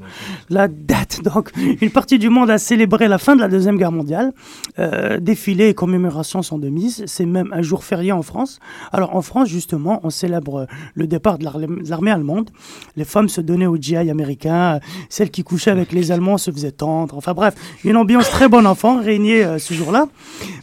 La 0.50 0.68
date, 0.68 1.22
donc, 1.24 1.52
une 1.82 1.90
partie 1.92 2.20
du 2.20 2.30
monde 2.30 2.50
a 2.50 2.58
célébré 2.58 3.08
la 3.08 3.18
fin 3.18 3.36
de 3.36 3.42
la 3.42 3.48
Deuxième 3.48 3.78
Guerre 3.78 3.92
mondiale. 3.92 4.34
Euh, 4.80 5.20
défilés 5.20 5.70
et 5.70 5.74
commémorations 5.74 6.42
sont 6.42 6.58
de 6.58 6.70
mise. 6.70 7.04
C'est 7.08 7.26
même 7.26 7.50
un 7.54 7.62
jour 7.62 7.84
férié 7.84 8.12
en 8.12 8.22
France. 8.22 8.60
Alors, 8.92 9.16
en 9.16 9.22
France, 9.22 9.50
justement, 9.50 10.00
on 10.04 10.10
célèbre 10.10 10.62
euh, 10.62 10.66
le 10.96 11.08
départ 11.08 11.38
de 11.38 11.44
l'armée 11.46 11.68
de 11.68 11.90
l'armée 11.90 12.12
allemande. 12.12 12.50
Les 12.96 13.06
femmes 13.06 13.30
se 13.30 13.42
donnaient 13.42 13.66
au 13.66 13.78
GI 13.78 13.96
américain. 13.98 14.76
euh, 14.76 14.80
Celles 15.10 15.32
qui 15.32 15.44
couchaient 15.44 15.72
avec 15.72 15.92
les 15.92 16.12
Allemands 16.12 16.38
se 16.38 16.52
faisaient 16.52 16.72
tendre. 16.72 17.16
Enfin 17.18 17.34
bref, 17.34 17.56
une 17.84 17.98
ambiance 17.98 18.30
très 18.30 18.48
bon 18.48 18.66
enfant 18.66 19.00
régnait 19.02 19.44
euh, 19.44 19.58
ce 19.60 19.74
jour-là. 19.74 20.08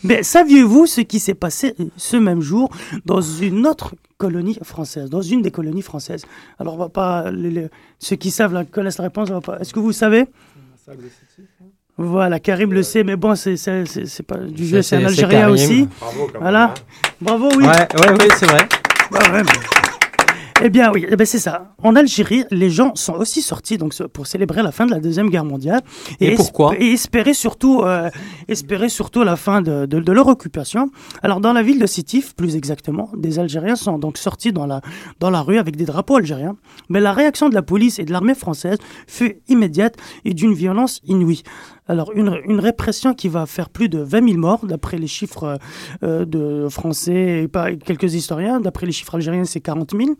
Mais 0.05 0.23
saviez-vous 0.23 0.87
ce 0.87 1.01
qui 1.01 1.19
s'est 1.19 1.35
passé 1.35 1.75
euh, 1.81 1.85
ce 2.13 2.17
même 2.19 2.41
jour 2.43 2.71
dans 3.07 3.21
une 3.21 3.67
autre 3.67 3.95
colonie 4.19 4.59
française, 4.63 5.09
dans 5.11 5.23
une 5.23 5.43
des 5.43 5.51
colonies 5.51 5.83
françaises 5.83 6.25
Alors, 6.59 6.75
on 6.75 6.79
va 6.79 6.89
pas. 6.89 7.31
les- 7.31 7.51
les- 7.51 7.69
ceux 7.99 8.17
qui 8.17 8.31
savent 8.31 8.53
la, 8.53 8.65
connaissent 8.65 8.99
la 8.99 9.05
réponse. 9.05 9.31
Est-ce 9.61 9.73
que 9.73 9.81
vous 9.81 9.93
savez? 9.93 10.27
Voilà, 11.99 12.41
Karim 12.41 12.73
le 12.73 12.83
sait, 12.83 13.05
mais 13.05 13.17
bon, 13.17 13.35
c'est 13.35 13.57
pas 14.27 14.39
du 14.39 14.67
jeu, 14.67 14.83
c'est 14.83 14.97
un 14.97 15.05
Algérien 15.07 15.49
aussi. 15.51 15.89
Bravo, 16.01 16.31
voilà. 16.41 16.75
Bravo, 17.21 17.49
oui. 17.57 17.65
Ouais, 17.65 17.89
ouais, 18.01 18.11
ouais, 18.13 18.29
c'est 18.39 18.47
vrai. 18.47 18.67
Ouais, 19.13 19.31
ouais, 19.31 19.43
mais- 19.45 19.82
Eh 20.65 20.71
bien 20.71 20.93
oui, 20.93 21.05
eh 21.09 21.17
ben, 21.17 21.27
c'est 21.27 21.39
ça. 21.41 21.75
En 21.83 21.97
Algérie, 21.97 22.45
les 22.53 22.71
gens 22.71 22.93
sont 22.95 23.15
aussi 23.15 23.43
sortis 23.43 23.79
donc 23.79 24.01
pour 24.09 24.27
célébrer 24.29 24.63
la 24.63 24.71
fin 24.71 24.87
de 24.87 24.93
la 24.93 25.01
deuxième 25.01 25.29
guerre 25.29 25.45
mondiale 25.45 25.81
Et 26.21 26.35
pourquoi? 26.37 26.75
Et 26.79 26.93
espérer 26.93 27.35
surtout, 27.35 27.83
euh, 27.83 28.11
espérer 28.49 28.89
surtout 28.89 29.25
la 29.25 29.37
fin 29.37 29.61
de, 29.63 29.87
de- 29.87 29.99
de 30.01 30.13
leur 30.13 30.29
occupation. 30.29 30.91
Alors 31.23 31.41
dans 31.41 31.53
la 31.53 31.63
ville 31.63 31.81
de 31.81 31.87
Sétif, 31.87 32.35
plus 32.37 32.55
exactement, 32.55 33.11
des 33.17 33.39
Algériens 33.41 33.77
sont 33.77 33.99
donc 33.99 34.19
sortis 34.19 34.53
dans 34.53 34.67
la 34.67 34.81
dans 35.19 35.31
la 35.31 35.41
rue 35.43 35.59
avec 35.59 35.75
des 35.77 35.85
drapeaux 35.85 36.17
algériens. 36.17 36.57
Mais 36.89 37.01
la 37.01 37.13
réaction 37.13 37.49
de 37.49 37.55
la 37.55 37.63
police 37.63 37.99
et 37.99 38.05
de 38.05 38.13
l'armée 38.13 38.35
française 38.35 38.79
fut 39.09 39.39
immédiate 39.49 39.97
et 40.25 40.33
d'une 40.35 40.55
violence 40.55 41.01
inouïe. 41.05 41.43
Alors, 41.93 42.11
une, 42.15 42.59
répression 42.59 43.13
qui 43.13 43.29
va 43.29 43.45
faire 43.45 43.69
plus 43.69 43.91
de 43.91 43.99
20 43.99 44.27
000 44.31 44.41
morts, 44.41 44.65
d'après 44.65 44.97
les 44.97 45.07
chiffres 45.07 45.59
euh, 46.03 46.25
de 46.25 46.67
français 46.71 47.43
et 47.43 47.49
pas 47.49 47.75
quelques 47.75 48.15
historiens. 48.15 48.61
D'après 48.61 48.87
les 48.87 48.93
chiffres 48.93 49.15
algériens, 49.17 49.45
c'est 49.45 49.61
40 49.61 49.91
000. 49.95 50.13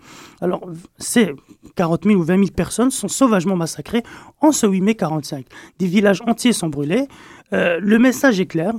Alors, 0.43 0.61
ces 0.99 1.33
40 1.77 2.05
000 2.05 2.21
ou 2.21 2.25
20 2.25 2.37
000 2.37 2.49
personnes 2.55 2.91
sont 2.91 3.09
sauvagement 3.09 3.57
massacrées 3.57 4.03
en 4.43 4.53
ce 4.53 4.67
8 4.67 4.83
mai 4.83 4.95
45. 4.97 5.47
Des 5.79 5.87
villages 5.87 6.21
entiers 6.27 6.53
sont 6.53 6.69
brûlés. 6.69 7.09
Euh, 7.55 7.79
le 7.81 7.99
message 7.99 8.39
est 8.39 8.45
clair. 8.45 8.75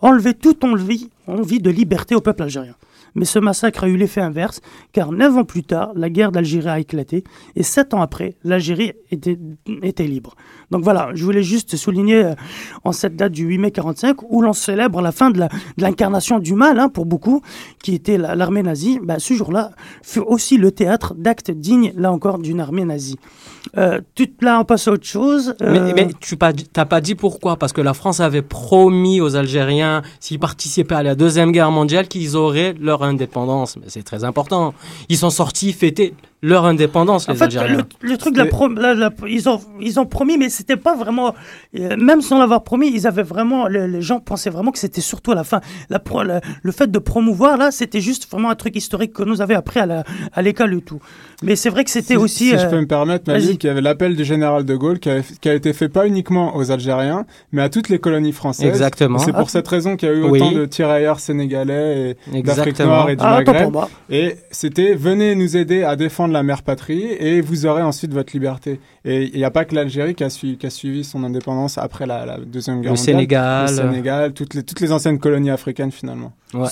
Enlever 0.00 0.34
toute 0.34 0.64
envie, 0.64 1.10
envie 1.28 1.60
de 1.60 1.70
liberté 1.70 2.16
au 2.16 2.20
peuple 2.20 2.42
algérien. 2.42 2.74
Mais 3.14 3.24
ce 3.24 3.38
massacre 3.38 3.84
a 3.84 3.88
eu 3.88 3.96
l'effet 3.96 4.20
inverse, 4.20 4.60
car 4.92 5.12
neuf 5.12 5.36
ans 5.36 5.44
plus 5.44 5.64
tard, 5.64 5.92
la 5.94 6.08
guerre 6.08 6.32
d'Algérie 6.32 6.68
a 6.68 6.80
éclaté, 6.80 7.24
et 7.56 7.62
sept 7.62 7.94
ans 7.94 8.00
après, 8.00 8.36
l'Algérie 8.42 8.92
était 9.10 10.06
libre. 10.06 10.34
Donc 10.72 10.82
voilà, 10.82 11.10
je 11.14 11.22
voulais 11.24 11.42
juste 11.42 11.76
souligner 11.76 12.24
euh, 12.24 12.34
en 12.82 12.92
cette 12.92 13.14
date 13.14 13.32
du 13.32 13.44
8 13.44 13.58
mai 13.58 13.70
45, 13.70 14.16
où 14.30 14.42
l'on 14.42 14.52
célèbre 14.54 15.00
la 15.02 15.12
fin 15.12 15.30
de 15.30 15.40
l'incarnation 15.76 16.38
du 16.38 16.54
mal, 16.54 16.78
hein, 16.80 16.88
pour 16.88 17.06
beaucoup, 17.06 17.42
qui 17.82 17.94
était 17.94 18.18
la- 18.18 18.34
l'armée 18.34 18.62
nazie, 18.62 18.98
bah, 19.02 19.16
ce 19.18 19.34
jour-là 19.34 19.70
fut 20.02 20.20
aussi 20.20 20.56
le 20.56 20.72
théâtre 20.72 21.14
d'actes 21.16 21.50
dignes, 21.50 21.92
là 21.96 22.10
encore, 22.10 22.38
d'une 22.38 22.58
armée 22.60 22.84
nazie. 22.84 23.18
Euh, 23.76 24.00
tout, 24.14 24.28
là, 24.40 24.58
on 24.60 24.64
passe 24.64 24.88
à 24.88 24.92
autre 24.92 25.06
chose. 25.06 25.54
Mais, 25.60 25.66
Euh, 25.78 25.92
mais 25.94 26.08
tu 26.20 26.36
t'as 26.72 26.84
pas 26.84 27.00
dit 27.00 27.14
pourquoi? 27.14 27.56
Parce 27.56 27.72
que 27.72 27.80
la 27.80 27.94
France 27.94 28.18
avait 28.20 28.42
promis 28.42 29.20
aux 29.20 29.36
Algériens, 29.36 30.02
s'ils 30.20 30.38
participaient 30.40 30.94
à 30.96 31.02
la 31.02 31.14
Deuxième 31.14 31.52
Guerre 31.52 31.70
mondiale, 31.70 32.08
qu'ils 32.08 32.36
auraient 32.36 32.74
leur 32.80 33.02
indépendance. 33.02 33.76
Mais 33.76 33.86
c'est 33.88 34.02
très 34.02 34.24
important. 34.24 34.74
Ils 35.08 35.16
sont 35.18 35.30
sortis 35.30 35.72
fêter 35.72 36.14
leur 36.44 36.64
indépendance, 36.66 37.28
En 37.28 37.32
les 37.32 37.38
fait, 37.38 37.44
Algériens. 37.44 37.86
le, 38.00 38.08
le 38.10 38.16
truc, 38.18 38.34
de 38.34 38.38
la 38.38 38.46
prom- 38.46 38.78
la- 38.78 38.94
la- 38.94 39.10
ils, 39.28 39.48
ont, 39.48 39.60
ils 39.80 40.00
ont 40.00 40.06
promis, 40.06 40.36
mais 40.38 40.48
c'était 40.48 40.76
pas 40.76 40.96
vraiment. 40.96 41.34
euh, 41.78 41.96
même 41.96 42.20
sans 42.20 42.38
l'avoir 42.38 42.64
promis, 42.64 42.90
ils 42.92 43.06
avaient 43.06 43.22
vraiment. 43.22 43.68
le- 43.68 43.86
les 43.86 44.02
gens 44.02 44.18
pensaient 44.18 44.50
vraiment 44.50 44.72
que 44.72 44.78
c'était 44.78 45.00
surtout 45.00 45.30
à 45.30 45.34
la 45.36 45.44
fin. 45.44 45.60
La, 45.88 46.00
pro- 46.00 46.24
la- 46.24 46.40
le 46.62 46.72
fait 46.72 46.90
de 46.90 46.98
promouvoir, 46.98 47.56
là, 47.56 47.70
c'était 47.70 48.00
juste 48.00 48.28
vraiment 48.30 48.50
un 48.50 48.56
truc 48.56 48.74
historique 48.74 49.12
que 49.12 49.22
nous 49.22 49.40
avait 49.40 49.54
appris 49.54 49.78
à 49.80 50.42
l'école 50.42 50.74
et 50.74 50.80
tout. 50.82 51.00
Mais 51.44 51.54
c'est 51.56 51.70
vrai 51.70 51.84
que 51.84 51.90
c'était 51.90 52.14
Si- 52.14 52.16
aussi. 52.16 52.44
Si 52.50 52.58
je 52.58 52.66
euh, 52.66 52.70
peux 52.70 52.80
me 52.80 52.86
permettre. 52.86 53.30
Malik, 53.30 53.62
il 53.62 53.66
y 53.68 53.70
avait 53.70 53.80
l'appel 53.80 54.16
du 54.16 54.24
général 54.24 54.64
de 54.64 54.74
Gaulle 54.74 54.98
qui 54.98 55.10
a, 55.10 55.20
qui 55.40 55.48
a 55.48 55.54
été 55.54 55.72
fait 55.72 55.88
pas 55.88 56.06
uniquement 56.08 56.56
aux 56.56 56.70
Algériens, 56.72 57.24
mais 57.52 57.62
à 57.62 57.68
toutes 57.68 57.88
les 57.88 57.98
colonies 58.00 58.32
françaises. 58.32 58.66
Exactement. 58.68 59.18
C'est 59.18 59.30
Ah. 59.34 59.38
pour 59.38 59.50
cette 59.50 59.68
raison 59.68 59.96
qu'il 59.96 60.08
y 60.08 60.12
a 60.12 60.14
eu 60.14 60.22
Oui. 60.24 60.40
autant 60.40 60.50
de 60.52 60.64
tirailleurs 60.66 61.20
sénégalais 61.20 62.16
et 62.34 62.42
d'Afrique 62.42 62.78
noire 62.80 63.08
et 63.10 63.16
du 63.16 63.22
Ah, 63.24 63.38
Maghreb. 63.38 63.70
moi. 63.72 63.88
Et 64.10 64.36
c'était 64.50 64.94
venez 64.94 65.34
nous 65.36 65.56
aider 65.56 65.84
à 65.84 65.94
défendre 65.96 66.31
la 66.32 66.42
mère 66.42 66.62
patrie 66.62 67.04
et 67.18 67.40
vous 67.40 67.66
aurez 67.66 67.82
ensuite 67.82 68.12
votre 68.12 68.32
liberté. 68.32 68.80
Et 69.04 69.30
il 69.32 69.36
n'y 69.38 69.44
a 69.44 69.50
pas 69.50 69.64
que 69.64 69.74
l'Algérie 69.74 70.14
qui, 70.14 70.24
a 70.24 70.30
sui- 70.30 70.56
qui 70.58 70.66
a 70.66 70.70
suivi 70.70 71.04
son 71.04 71.22
indépendance 71.24 71.78
après 71.78 72.06
la, 72.06 72.26
la 72.26 72.38
deuxième 72.38 72.80
guerre 72.80 72.92
Le 72.92 72.98
mondiale. 72.98 73.14
Sénégal. 73.16 73.70
Le 73.70 73.76
Sénégal, 73.76 74.32
toutes 74.32 74.54
les, 74.54 74.62
toutes 74.64 74.80
les 74.80 74.90
anciennes 74.92 75.18
colonies 75.18 75.50
africaines 75.50 75.92
finalement. 75.92 76.32
Ouais. 76.54 76.68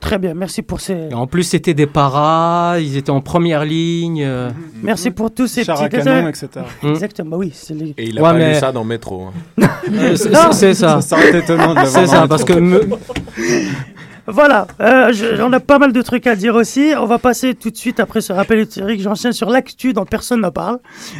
Très 0.00 0.18
bien, 0.18 0.34
merci 0.34 0.60
pour 0.60 0.80
ces. 0.80 1.08
Et 1.10 1.14
en 1.14 1.26
plus, 1.26 1.44
c'était 1.44 1.72
des 1.72 1.86
paras, 1.86 2.78
ils 2.78 2.96
étaient 2.98 3.10
en 3.10 3.22
première 3.22 3.64
ligne. 3.64 4.22
euh. 4.22 4.50
Merci 4.82 5.10
pour 5.10 5.32
tous 5.32 5.46
ces 5.46 5.64
Char 5.64 5.80
à 5.80 5.88
petits 5.88 6.04
canon, 6.04 6.28
etc. 6.28 6.48
Exactement, 6.82 7.30
bah 7.30 7.36
oui. 7.38 7.52
c'est 7.54 7.72
les- 7.74 7.94
Et 7.96 8.08
il 8.08 8.18
a 8.18 8.22
Ouais, 8.22 8.28
pas 8.30 8.34
mais- 8.34 8.52
lu 8.54 8.58
ça 8.58 8.70
dans 8.72 8.84
Métro. 8.84 9.28
hein. 9.58 9.66
Euh, 9.92 10.16
c'est- 10.16 10.30
Non. 10.30 10.50
c'est 10.52 10.74
ça. 10.74 11.00
Ça 11.00 11.16
étonnant 11.30 11.74
de 11.74 11.86
C'est 11.86 12.06
ça, 12.06 12.26
parce 12.28 12.44
que 12.44 12.52
me- 12.54 12.82
Voilà, 14.26 14.66
euh, 14.80 15.12
je- 15.12 15.42
on 15.42 15.52
a 15.52 15.60
pas 15.60 15.78
mal 15.78 15.92
de 15.92 16.00
trucs 16.02 16.26
à 16.26 16.34
dire 16.34 16.54
aussi. 16.54 16.92
On 16.98 17.04
va 17.06 17.18
passer 17.18 17.54
tout 17.54 17.70
de 17.70 17.76
suite 17.76 18.00
après 18.00 18.20
ce 18.22 18.32
rappel 18.32 18.60
historique. 18.60 19.00
J'enchaîne 19.00 19.32
sur 19.32 19.50
l'actu 19.50 19.92
dont 19.92 20.06
personne 20.06 20.40
ne 20.40 20.48
parle, 20.48 20.78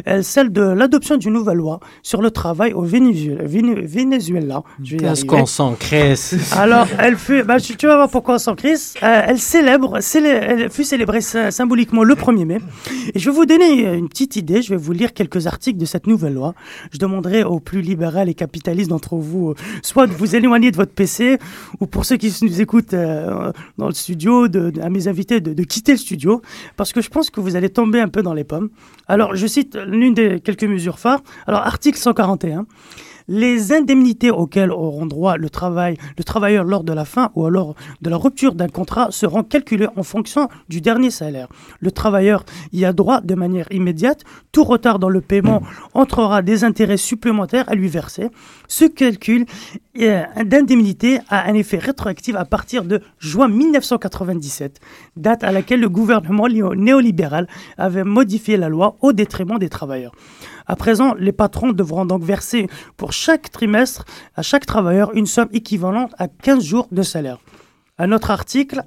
euh, 0.09 0.23
celle 0.23 0.51
de 0.51 0.63
l'adoption 0.63 1.17
d'une 1.17 1.35
nouvelle 1.35 1.59
loi 1.59 1.81
sur 2.03 2.23
le 2.23 2.31
travail 2.31 2.73
au 2.73 2.83
Venezuela. 2.83 4.63
Qu'est-ce 4.99 5.25
qu'on 5.27 5.47
s'en 5.47 5.75
crisse 5.75 6.35
Alors, 6.57 6.87
elle 6.99 7.17
fut, 7.17 7.43
bah, 7.43 7.61
tu, 7.61 7.77
tu 7.77 7.87
vas 7.87 7.97
voir 7.97 8.09
pourquoi 8.09 8.37
on 8.37 8.39
s'en 8.39 8.55
crisse. 8.55 8.95
Euh, 9.03 9.23
elle 9.27 9.39
célèbre, 9.39 10.01
célé- 10.01 10.29
elle 10.29 10.71
fut 10.71 10.85
célébrée 10.85 11.21
sy- 11.21 11.51
symboliquement 11.51 12.05
le 12.05 12.15
1er 12.15 12.45
mai. 12.45 12.59
Et 13.15 13.19
je 13.19 13.31
vais 13.31 13.37
vous 13.37 13.47
donner 13.47 13.95
une 13.95 14.09
petite 14.09 14.37
idée. 14.37 14.63
Je 14.63 14.71
vais 14.71 14.77
vous 14.81 14.93
lire 14.93 15.13
quelques 15.13 15.47
articles 15.47 15.79
de 15.79 15.85
cette 15.85 16.07
nouvelle 16.07 16.35
loi. 16.35 16.55
Je 16.93 16.99
demanderai 16.99 17.45
aux 17.45 17.61
plus 17.61 17.83
libérales 17.83 18.29
et 18.29 18.35
capitalistes 18.35 18.91
d'entre 18.91 19.17
vous, 19.17 19.51
euh, 19.51 19.55
soit 19.83 20.07
de 20.07 20.13
vous 20.13 20.35
éloigner 20.37 20.71
de 20.71 20.77
votre 20.77 20.93
PC, 20.93 21.39
ou 21.81 21.87
pour 21.87 22.05
ceux 22.05 22.17
qui 22.17 22.33
nous 22.43 22.61
écoutent 22.61 22.94
euh, 22.95 23.53
dans 23.79 23.87
le 23.87 23.95
studio, 23.95 24.49
de, 24.49 24.73
à 24.81 24.91
mes 24.91 25.09
invités 25.09 25.41
de 25.41 25.63
quitter 25.63 25.93
le 25.93 25.99
studio, 25.99 26.43
parce 26.77 26.93
que 26.93 27.01
je 27.01 27.11
pense 27.11 27.31
que 27.31 27.41
vous 27.41 27.57
allez 27.57 27.69
tomber 27.69 28.01
un 28.01 28.09
peu 28.09 28.23
dans 28.23 28.35
les 28.35 28.45
pommes. 28.45 28.71
Alors, 29.09 29.35
je 29.35 29.47
cite 29.47 29.77
l'une 29.87 30.15
des 30.15 30.41
quelques 30.41 30.65
mesures 30.65 30.99
phares. 30.99 31.23
Alors, 31.47 31.61
article 31.61 31.99
141 31.99 32.67
les 33.29 33.73
indemnités 33.73 34.31
auxquelles 34.31 34.71
auront 34.71 35.07
droit 35.07 35.37
le, 35.37 35.49
travail, 35.51 35.97
le 36.19 36.25
travailleur 36.25 36.65
lors 36.65 36.85
de 36.85 36.93
la 36.93 37.05
fin 37.05 37.31
ou 37.35 37.47
alors 37.47 37.75
de 38.03 38.11
la 38.11 38.17
rupture 38.17 38.55
d'un 38.55 38.69
contrat 38.69 39.09
seront 39.11 39.43
calculées 39.43 39.89
en 39.97 40.03
fonction 40.03 40.49
du 40.69 40.81
dernier 40.81 41.11
salaire. 41.11 41.49
Le 41.81 41.91
travailleur 41.91 42.45
y 42.73 42.85
a 42.85 42.93
droit 42.93 43.21
de 43.21 43.35
manière 43.35 43.67
immédiate. 43.71 44.23
Tout 44.53 44.65
retard 44.65 44.99
dans 44.99 45.09
le 45.09 45.21
paiement 45.21 45.63
entrera 45.95 46.43
des 46.43 46.65
intérêts 46.65 46.97
supplémentaires 46.97 47.65
à 47.69 47.75
lui 47.75 47.89
verser. 47.89 48.29
Ce 48.69 48.85
calcul 48.85 49.47
d'indemnité 49.97 51.19
a 51.29 51.49
un 51.49 51.55
effet 51.55 51.79
rétroactif 51.79 52.35
à 52.37 52.45
partir 52.45 52.85
de 52.85 53.01
juin 53.19 53.49
1997, 53.49 54.81
date 55.17 55.45
à 55.45 55.53
laquelle 55.53 55.81
le 55.81 55.89
gouvernement 55.89 56.49
néo- 56.49 56.75
néolibéral 56.75 57.47
avait 57.79 58.05
modifié 58.05 58.57
la 58.57 58.69
loi 58.69 58.97
au 59.01 59.13
détriment 59.13 59.59
des 59.59 59.69
travailleurs. 59.69 60.13
À 60.67 60.77
présent, 60.77 61.15
les 61.19 61.33
patrons 61.33 61.73
devront 61.73 62.07
donc 62.07 62.23
verser 62.23 62.69
pour 62.97 63.13
chaque 63.13 63.51
trimestre 63.51 64.05
à 64.35 64.43
chaque 64.43 64.67
travailleur 64.67 65.15
une 65.15 65.27
somme 65.27 65.49
équivalente 65.53 66.13
à 66.19 66.29
15 66.29 66.65
jours 66.65 66.89
de 66.91 67.03
salaire. 67.03 67.39
Un 67.97 68.11
autre 68.11 68.33
article, 68.33 68.83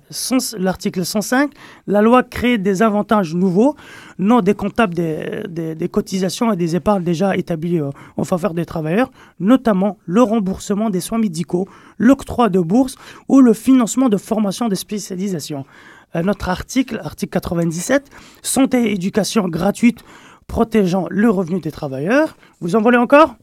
l'article 0.58 1.06
105, 1.06 1.52
la 1.86 2.02
loi 2.02 2.24
crée 2.24 2.58
des 2.58 2.82
avantages 2.82 3.36
nouveaux, 3.36 3.78
non 4.20 4.42
décomptables 4.42 4.94
des, 4.94 5.44
des, 5.48 5.76
des 5.76 5.88
cotisations 5.88 6.52
et 6.52 6.58
des 6.58 6.76
épargnes 6.76 7.06
déjà 7.06 7.38
établies 7.38 7.80
euh, 7.80 7.92
en 8.18 8.26
faveur 8.26 8.54
des 8.54 8.66
travailleurs, 8.66 9.10
notamment 9.40 9.98
le 10.06 10.24
remboursement 10.24 10.90
des 10.90 11.00
soins 11.00 11.20
médicaux, 11.20 11.70
l'octroi 11.98 12.50
de 12.50 12.60
bourses 12.60 12.98
ou 13.30 13.40
le 13.40 13.54
financement 13.54 14.10
de 14.10 14.18
formations 14.18 14.68
de 14.68 14.76
spécialisation. 14.76 15.64
Un 16.14 16.28
autre 16.28 16.50
article, 16.50 17.00
article 17.02 17.32
97, 17.32 18.10
santé 18.42 18.90
et 18.90 18.94
éducation 18.94 19.48
gratuite 19.48 20.04
protégeant 20.48 21.08
le 21.10 21.30
revenu 21.30 21.60
des 21.60 21.72
travailleurs. 21.72 22.36
Vous 22.62 22.76
en 22.76 22.82
voulez 22.82 22.98
encore? 22.98 23.36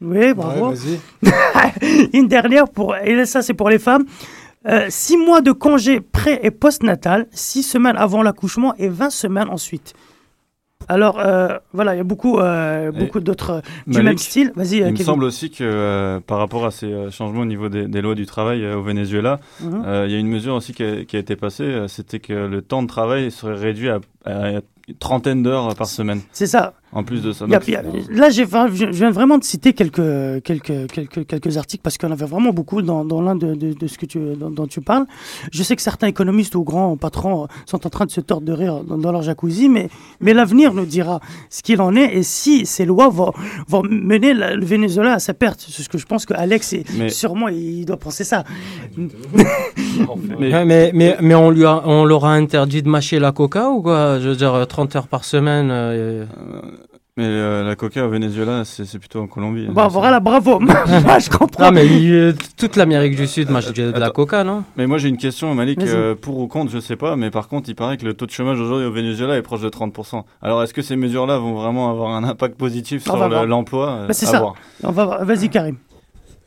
Oui, 0.00 0.32
bravo. 0.34 0.70
Ouais. 0.72 1.30
Une 2.12 2.26
dernière, 2.28 2.68
pour, 2.68 2.96
et 2.96 3.24
ça 3.26 3.42
c'est 3.42 3.54
pour 3.54 3.68
les 3.70 3.78
femmes. 3.78 4.04
Euh, 4.66 4.86
six 4.90 5.16
mois 5.16 5.40
de 5.40 5.52
congé 5.52 6.00
pré- 6.00 6.40
et 6.42 6.50
post-natal, 6.50 7.26
six 7.32 7.62
semaines 7.62 7.96
avant 7.96 8.22
l'accouchement 8.22 8.74
et 8.76 8.88
20 8.88 9.08
semaines 9.10 9.48
ensuite. 9.48 9.94
Alors, 10.88 11.18
euh, 11.20 11.56
voilà, 11.72 11.94
il 11.94 11.98
y 11.98 12.00
a 12.00 12.04
beaucoup, 12.04 12.38
euh, 12.38 12.90
beaucoup 12.90 13.20
d'autres 13.20 13.62
du 13.86 14.02
même 14.02 14.16
style. 14.18 14.52
Vas-y, 14.56 14.78
Il 14.78 14.92
me 14.92 14.96
semble 14.96 15.24
aussi 15.24 15.50
que 15.50 16.18
par 16.26 16.38
rapport 16.38 16.64
à 16.66 16.70
ces 16.70 17.10
changements 17.10 17.42
au 17.42 17.46
niveau 17.46 17.68
des, 17.68 17.86
des 17.86 18.00
lois 18.00 18.14
du 18.14 18.26
travail 18.26 18.66
au 18.66 18.82
Venezuela, 18.82 19.38
Mhm. 19.60 19.84
il 20.06 20.10
y 20.10 20.14
a 20.14 20.18
une 20.18 20.26
mesure 20.28 20.54
aussi 20.54 20.72
qui 20.72 20.82
a, 20.82 21.04
qui 21.04 21.16
a 21.16 21.18
été 21.20 21.36
passée, 21.36 21.84
c'était 21.86 22.18
que 22.18 22.32
le 22.32 22.62
temps 22.62 22.82
de 22.82 22.88
travail 22.88 23.30
serait 23.30 23.54
réduit 23.54 23.90
à, 23.90 24.00
à 24.24 24.60
une 24.90 24.96
trentaine 24.96 25.42
d'heures 25.42 25.74
par 25.74 25.86
semaine. 25.86 26.20
C'est 26.32 26.46
ça. 26.46 26.74
En 26.92 27.04
plus 27.04 27.22
de 27.22 27.30
ça. 27.32 27.44
Donc, 27.46 27.52
a- 27.54 27.82
là, 28.10 28.30
j'ai, 28.30 28.44
je 28.44 28.86
viens 28.86 29.12
vraiment 29.12 29.38
de 29.38 29.44
citer 29.44 29.74
quelques, 29.74 30.42
quelques, 30.42 30.90
quelques, 30.90 31.24
quelques 31.24 31.56
articles 31.56 31.82
parce 31.84 31.96
qu'il 31.96 32.08
y 32.08 32.10
en 32.10 32.12
avait 32.12 32.24
vraiment 32.26 32.52
beaucoup 32.52 32.82
dans, 32.82 33.04
dans 33.04 33.22
l'un 33.22 33.36
de, 33.36 33.54
de, 33.54 33.74
de 33.74 33.86
ce 33.86 33.96
que 33.96 34.06
tu, 34.06 34.18
dont, 34.34 34.50
dont 34.50 34.66
tu 34.66 34.80
parles. 34.80 35.06
Je 35.52 35.62
sais 35.62 35.76
que 35.76 35.82
certains 35.82 36.08
économistes 36.08 36.56
ou 36.56 36.64
grands 36.64 36.96
patrons 36.96 37.46
sont 37.66 37.86
en 37.86 37.90
train 37.90 38.06
de 38.06 38.10
se 38.10 38.20
tordre 38.20 38.44
de 38.44 38.52
rire 38.52 38.82
dans, 38.82 38.98
dans 38.98 39.12
leur 39.12 39.22
jacuzzi, 39.22 39.68
mais, 39.68 39.88
mais 40.20 40.34
l'avenir 40.34 40.74
nous 40.74 40.84
dira 40.84 41.20
ce 41.48 41.62
qu'il 41.62 41.80
en 41.80 41.94
est 41.94 42.12
et 42.16 42.24
si 42.24 42.66
ces 42.66 42.84
lois 42.84 43.08
vont, 43.08 43.32
vont 43.68 43.84
mener 43.84 44.34
la- 44.34 44.56
le 44.56 44.64
Venezuela 44.66 45.12
à 45.14 45.18
sa 45.20 45.32
perte. 45.32 45.64
C'est 45.70 45.82
ce 45.84 45.88
que 45.88 45.98
je 45.98 46.06
pense 46.06 46.26
que 46.26 46.34
Alex, 46.34 46.72
est, 46.72 46.84
Mais- 46.98 47.08
sûrement, 47.10 47.46
il 47.46 47.84
doit 47.84 47.98
penser 47.98 48.24
ça. 48.24 48.42
Mais, 50.38 50.64
mais, 50.64 50.90
mais, 50.94 51.16
mais 51.20 51.34
on, 51.34 51.50
lui 51.50 51.64
a, 51.64 51.82
on 51.86 52.04
leur 52.04 52.24
a 52.24 52.34
interdit 52.34 52.82
de 52.82 52.88
mâcher 52.88 53.18
la 53.18 53.32
coca 53.32 53.68
ou 53.70 53.82
quoi? 53.82 54.18
Je 54.20 54.28
veux 54.28 54.36
dire, 54.36 54.66
30 54.68 54.96
heures 54.96 55.06
par 55.08 55.24
semaine. 55.24 55.68
euh, 55.70 56.24
Mais 57.16 57.24
euh, 57.26 57.64
la 57.64 57.76
coca 57.76 58.06
au 58.06 58.08
Venezuela, 58.08 58.64
c'est 58.64 58.84
c'est 58.86 58.98
plutôt 58.98 59.20
en 59.20 59.26
Colombie. 59.26 59.66
Bon, 59.68 59.88
voilà, 59.88 60.20
bravo. 60.20 60.60
Je 60.86 61.28
comprends. 61.36 61.64
Non, 61.66 61.72
mais 61.72 62.32
toute 62.56 62.76
l'Amérique 62.76 63.16
du 63.16 63.26
Sud 63.26 63.50
mâche 63.50 63.72
de, 63.72 63.90
de 63.92 63.98
la 63.98 64.10
coca, 64.10 64.42
non? 64.44 64.62
Mais 64.76 64.86
moi 64.86 64.96
j'ai 64.98 65.08
une 65.08 65.18
question, 65.18 65.54
Malik, 65.54 65.80
euh, 65.82 66.14
pour 66.14 66.38
ou 66.38 66.46
contre, 66.46 66.70
je 66.72 66.78
sais 66.78 66.96
pas, 66.96 67.16
mais 67.16 67.30
par 67.30 67.48
contre 67.48 67.68
il 67.68 67.74
paraît 67.74 67.96
que 67.98 68.04
le 68.06 68.14
taux 68.14 68.26
de 68.26 68.30
chômage 68.30 68.58
aujourd'hui 68.60 68.86
au 68.86 68.92
Venezuela 68.92 69.36
est 69.36 69.42
proche 69.42 69.60
de 69.60 69.68
30%. 69.68 70.22
Alors 70.40 70.62
est-ce 70.62 70.72
que 70.72 70.82
ces 70.82 70.96
mesures-là 70.96 71.36
vont 71.38 71.54
vraiment 71.54 71.90
avoir 71.90 72.12
un 72.14 72.24
impact 72.24 72.56
positif 72.56 73.02
On 73.10 73.16
sur 73.16 73.46
l'emploi? 73.46 73.88
Euh, 73.90 74.06
Bah, 74.06 74.12
c'est 74.14 74.26
À 74.28 74.30
ça. 74.30 74.38
voir. 74.40 74.54
On 74.82 74.90
va 74.92 75.04
voir. 75.04 75.24
Vas-y, 75.24 75.48
Karim. 75.50 75.76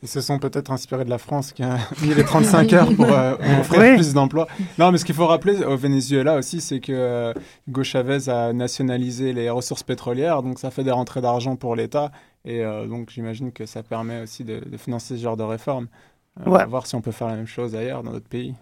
Ils 0.04 0.08
se 0.08 0.20
sont 0.20 0.38
peut-être 0.38 0.70
inspirés 0.70 1.06
de 1.06 1.10
la 1.10 1.16
France 1.16 1.52
qui 1.52 1.62
a 1.62 1.78
mis 2.02 2.12
les 2.12 2.24
35 2.24 2.70
heures 2.74 2.94
pour 2.94 3.10
euh, 3.10 3.36
offrir 3.58 3.94
plus 3.94 4.12
d'emplois. 4.12 4.46
Non, 4.78 4.92
mais 4.92 4.98
ce 4.98 5.04
qu'il 5.06 5.14
faut 5.14 5.26
rappeler 5.26 5.64
au 5.64 5.78
Venezuela 5.78 6.36
aussi, 6.36 6.60
c'est 6.60 6.78
que 6.78 6.92
euh, 6.92 7.32
Hugo 7.66 7.82
Chavez 7.84 8.28
a 8.28 8.52
nationalisé 8.52 9.32
les 9.32 9.48
ressources 9.48 9.82
pétrolières, 9.82 10.42
donc 10.42 10.58
ça 10.58 10.70
fait 10.70 10.84
des 10.84 10.90
rentrées 10.90 11.22
d'argent 11.22 11.56
pour 11.56 11.74
l'État. 11.74 12.12
Et 12.44 12.62
euh, 12.62 12.86
donc 12.86 13.08
j'imagine 13.08 13.50
que 13.50 13.64
ça 13.64 13.82
permet 13.82 14.20
aussi 14.20 14.44
de, 14.44 14.60
de 14.60 14.76
financer 14.76 15.16
ce 15.16 15.22
genre 15.22 15.38
de 15.38 15.42
réformes. 15.42 15.88
Euh, 16.40 16.50
Ouais. 16.50 16.56
On 16.56 16.58
va 16.58 16.64
voir 16.66 16.86
si 16.86 16.96
on 16.96 17.00
peut 17.00 17.12
faire 17.12 17.28
la 17.28 17.36
même 17.36 17.46
chose 17.46 17.76
ailleurs 17.76 18.02
dans 18.02 18.10
d'autres 18.10 18.28
pays. 18.28 18.54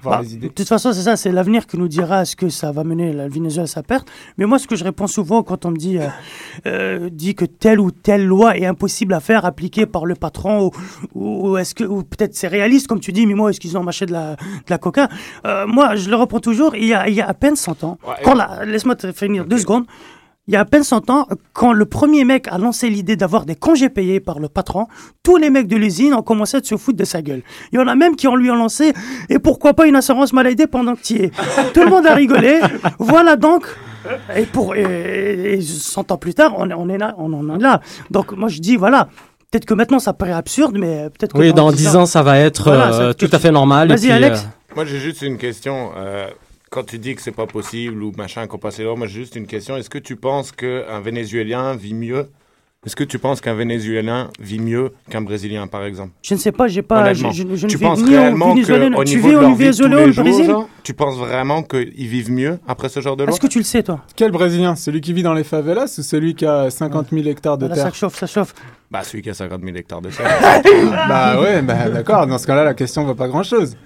Voir 0.00 0.18
Bah, 0.18 0.22
les 0.22 0.34
idées. 0.34 0.46
De 0.48 0.52
toute 0.52 0.68
façon, 0.68 0.92
c'est 0.92 1.02
ça, 1.02 1.16
c'est 1.16 1.32
l'avenir 1.32 1.66
qui 1.66 1.76
nous 1.76 1.88
dira 1.88 2.22
est-ce 2.22 2.36
que 2.36 2.48
ça 2.48 2.70
va 2.70 2.84
mener 2.84 3.12
la 3.12 3.28
Venezuela 3.28 3.64
à 3.64 3.66
sa 3.66 3.82
perte. 3.82 4.06
Mais 4.38 4.46
moi, 4.46 4.60
ce 4.60 4.68
que 4.68 4.76
je 4.76 4.84
réponds 4.84 5.08
souvent 5.08 5.42
quand 5.42 5.64
on 5.66 5.72
me 5.72 5.76
dit, 5.76 5.98
euh, 5.98 6.06
euh, 6.66 7.10
dit 7.10 7.34
que 7.34 7.44
telle 7.44 7.80
ou 7.80 7.90
telle 7.90 8.24
loi 8.24 8.56
est 8.56 8.64
impossible 8.64 9.12
à 9.12 9.18
faire, 9.18 9.44
appliquée 9.44 9.86
par 9.86 10.06
le 10.06 10.14
patron, 10.14 10.70
ou, 11.14 11.50
ou 11.50 11.56
est-ce 11.56 11.74
que, 11.74 11.82
ou 11.82 12.04
peut-être 12.04 12.36
c'est 12.36 12.46
réaliste, 12.48 12.86
comme 12.86 13.00
tu 13.00 13.10
dis, 13.10 13.26
mais 13.26 13.34
moi, 13.34 13.50
est-ce 13.50 13.58
qu'ils 13.58 13.76
ont 13.76 13.82
mâché 13.82 14.06
de 14.06 14.12
la, 14.12 14.36
de 14.36 14.38
la 14.68 14.78
coca? 14.78 15.08
Euh, 15.46 15.66
Moi, 15.66 15.96
je 15.96 16.08
le 16.08 16.14
reprends 16.14 16.38
toujours, 16.40 16.76
il 16.76 16.84
y 16.86 16.94
a, 16.94 17.08
il 17.08 17.14
y 17.16 17.20
a 17.20 17.26
à 17.28 17.34
peine 17.34 17.56
100 17.56 17.82
ans, 17.82 17.98
quand 18.22 18.34
la- 18.34 18.64
laisse-moi 18.64 18.94
te 18.94 19.10
finir 19.10 19.46
deux 19.46 19.58
secondes. 19.58 19.84
Il 20.48 20.54
y 20.54 20.56
a 20.56 20.60
à 20.60 20.64
peine 20.64 20.84
100 20.84 21.10
ans, 21.10 21.26
quand 21.54 21.72
le 21.72 21.86
premier 21.86 22.24
mec 22.24 22.46
a 22.52 22.58
lancé 22.58 22.88
l'idée 22.88 23.16
d'avoir 23.16 23.46
des 23.46 23.56
congés 23.56 23.88
payés 23.88 24.20
par 24.20 24.38
le 24.38 24.48
patron, 24.48 24.86
tous 25.24 25.36
les 25.38 25.50
mecs 25.50 25.66
de 25.66 25.74
l'usine 25.76 26.14
ont 26.14 26.22
commencé 26.22 26.56
à 26.58 26.60
se 26.62 26.76
foutre 26.76 26.98
de 26.98 27.04
sa 27.04 27.20
gueule. 27.20 27.42
Il 27.72 27.76
y 27.76 27.82
en 27.82 27.88
a 27.88 27.96
même 27.96 28.14
qui 28.14 28.28
ont 28.28 28.36
lui 28.36 28.48
ont 28.50 28.54
lancé, 28.54 28.92
et 29.28 29.40
pourquoi 29.40 29.74
pas 29.74 29.86
une 29.88 29.96
assurance 29.96 30.32
maladie 30.32 30.68
pendant 30.68 30.94
que 30.94 31.00
tu 31.02 31.14
y 31.14 31.22
es? 31.24 31.30
Tout 31.74 31.82
le 31.82 31.90
monde 31.90 32.06
a 32.06 32.14
rigolé. 32.14 32.60
Voilà 33.00 33.34
donc. 33.34 33.66
Et 34.36 34.42
pour 34.46 34.76
et, 34.76 35.54
et 35.54 35.60
100 35.60 36.12
ans 36.12 36.16
plus 36.16 36.34
tard, 36.34 36.54
on, 36.56 36.70
est- 36.70 36.74
on 36.74 36.88
est 36.88 36.98
là, 36.98 37.16
on 37.18 37.32
en 37.32 37.58
est 37.58 37.60
là. 37.60 37.80
Donc 38.12 38.30
moi 38.30 38.48
je 38.48 38.60
dis 38.60 38.76
voilà. 38.76 39.08
Peut-être 39.50 39.64
que 39.64 39.74
maintenant 39.74 39.98
ça 39.98 40.12
paraît 40.12 40.30
absurde, 40.32 40.76
mais 40.78 41.08
peut-être 41.10 41.32
que 41.32 41.38
Oui, 41.38 41.52
dans 41.52 41.72
10 41.72 41.96
ans, 41.96 42.06
ça 42.06 42.22
va 42.22 42.38
être 42.38 42.64
Voilà, 42.70 42.94
euh, 42.94 43.12
tout 43.14 43.28
à 43.32 43.38
fait 43.40 43.50
normal. 43.50 43.88
Vas-y, 43.88 44.12
Alex. 44.12 44.40
euh, 44.42 44.74
Moi, 44.76 44.84
j'ai 44.84 44.98
juste 44.98 45.22
une 45.22 45.38
question. 45.38 45.90
euh, 45.96 46.26
quand 46.76 46.84
tu 46.84 46.98
dis 46.98 47.14
que 47.14 47.22
c'est 47.22 47.30
pas 47.32 47.46
possible 47.46 48.02
ou 48.02 48.12
machin, 48.18 48.46
qu'on 48.46 48.58
passe 48.58 48.76
les 48.76 48.84
lois, 48.84 48.96
moi, 48.96 49.06
j'ai 49.06 49.20
juste 49.20 49.34
une 49.34 49.46
question. 49.46 49.78
Est-ce 49.78 49.88
que 49.88 49.96
tu 49.98 50.14
penses 50.14 50.52
qu'un 50.52 51.00
Vénézuélien 51.02 51.74
vit 51.74 51.94
mieux? 51.94 52.26
Est-ce 52.84 52.94
que 52.94 53.02
tu 53.02 53.18
penses 53.18 53.40
qu'un 53.40 53.54
Vénézuélien 53.54 54.28
vit 54.38 54.58
mieux 54.60 54.92
qu'un 55.10 55.22
Brésilien, 55.22 55.66
par 55.68 55.84
exemple? 55.86 56.10
Je 56.22 56.34
ne 56.34 56.38
sais 56.38 56.52
pas, 56.52 56.68
j'ai 56.68 56.82
pas. 56.82 57.14
Je, 57.14 57.24
je- 57.32 57.56
je 57.56 57.64
ne 57.64 57.70
tu 57.70 57.78
vis 57.78 57.82
penses 57.84 58.02
réellement 58.02 58.54
qu'au 58.54 59.04
tu 59.04 59.16
niveau 59.16 59.28
vis 59.28 59.32
de 59.32 59.36
au 59.36 59.40
leur 59.40 59.54
vie 59.54 59.70
tous 59.70 59.88
les 59.88 60.12
jours, 60.12 60.24
Brésil 60.24 60.44
genre, 60.44 60.68
tu 60.84 60.92
penses 60.92 61.16
vraiment 61.16 61.62
qu'ils 61.62 62.06
vivent 62.06 62.30
mieux 62.30 62.58
après 62.68 62.90
ce 62.90 63.00
genre 63.00 63.16
de 63.16 63.24
loi? 63.24 63.32
Est-ce 63.32 63.40
que 63.40 63.46
tu 63.48 63.58
le 63.58 63.64
sais, 63.64 63.82
toi? 63.82 64.00
Quel 64.14 64.30
Brésilien? 64.30 64.76
Celui 64.76 65.00
qui 65.00 65.14
vit 65.14 65.22
dans 65.22 65.34
les 65.34 65.42
favelas 65.44 65.92
ou 65.98 66.02
celui 66.02 66.34
qui 66.34 66.44
a 66.44 66.68
50 66.70 67.08
000 67.10 67.26
hectares 67.26 67.56
de 67.58 67.66
Voilà, 67.66 67.74
terre? 67.82 67.92
ça 67.92 67.98
chauffe, 67.98 68.18
ça 68.18 68.26
chauffe. 68.26 68.54
Bah, 68.90 69.02
celui 69.02 69.22
qui 69.22 69.30
a 69.30 69.34
50 69.34 69.62
000 69.64 69.76
hectares 69.78 70.02
de 70.02 70.10
terre. 70.16 70.62
Bah 71.08 71.40
ouais, 71.40 71.62
bah 71.62 71.88
d'accord. 71.88 72.26
Dans 72.26 72.38
ce 72.38 72.46
cas-là, 72.46 72.62
la 72.62 72.74
question 72.74 73.04
vaut 73.04 73.14
pas 73.16 73.26
grand-chose. 73.28 73.76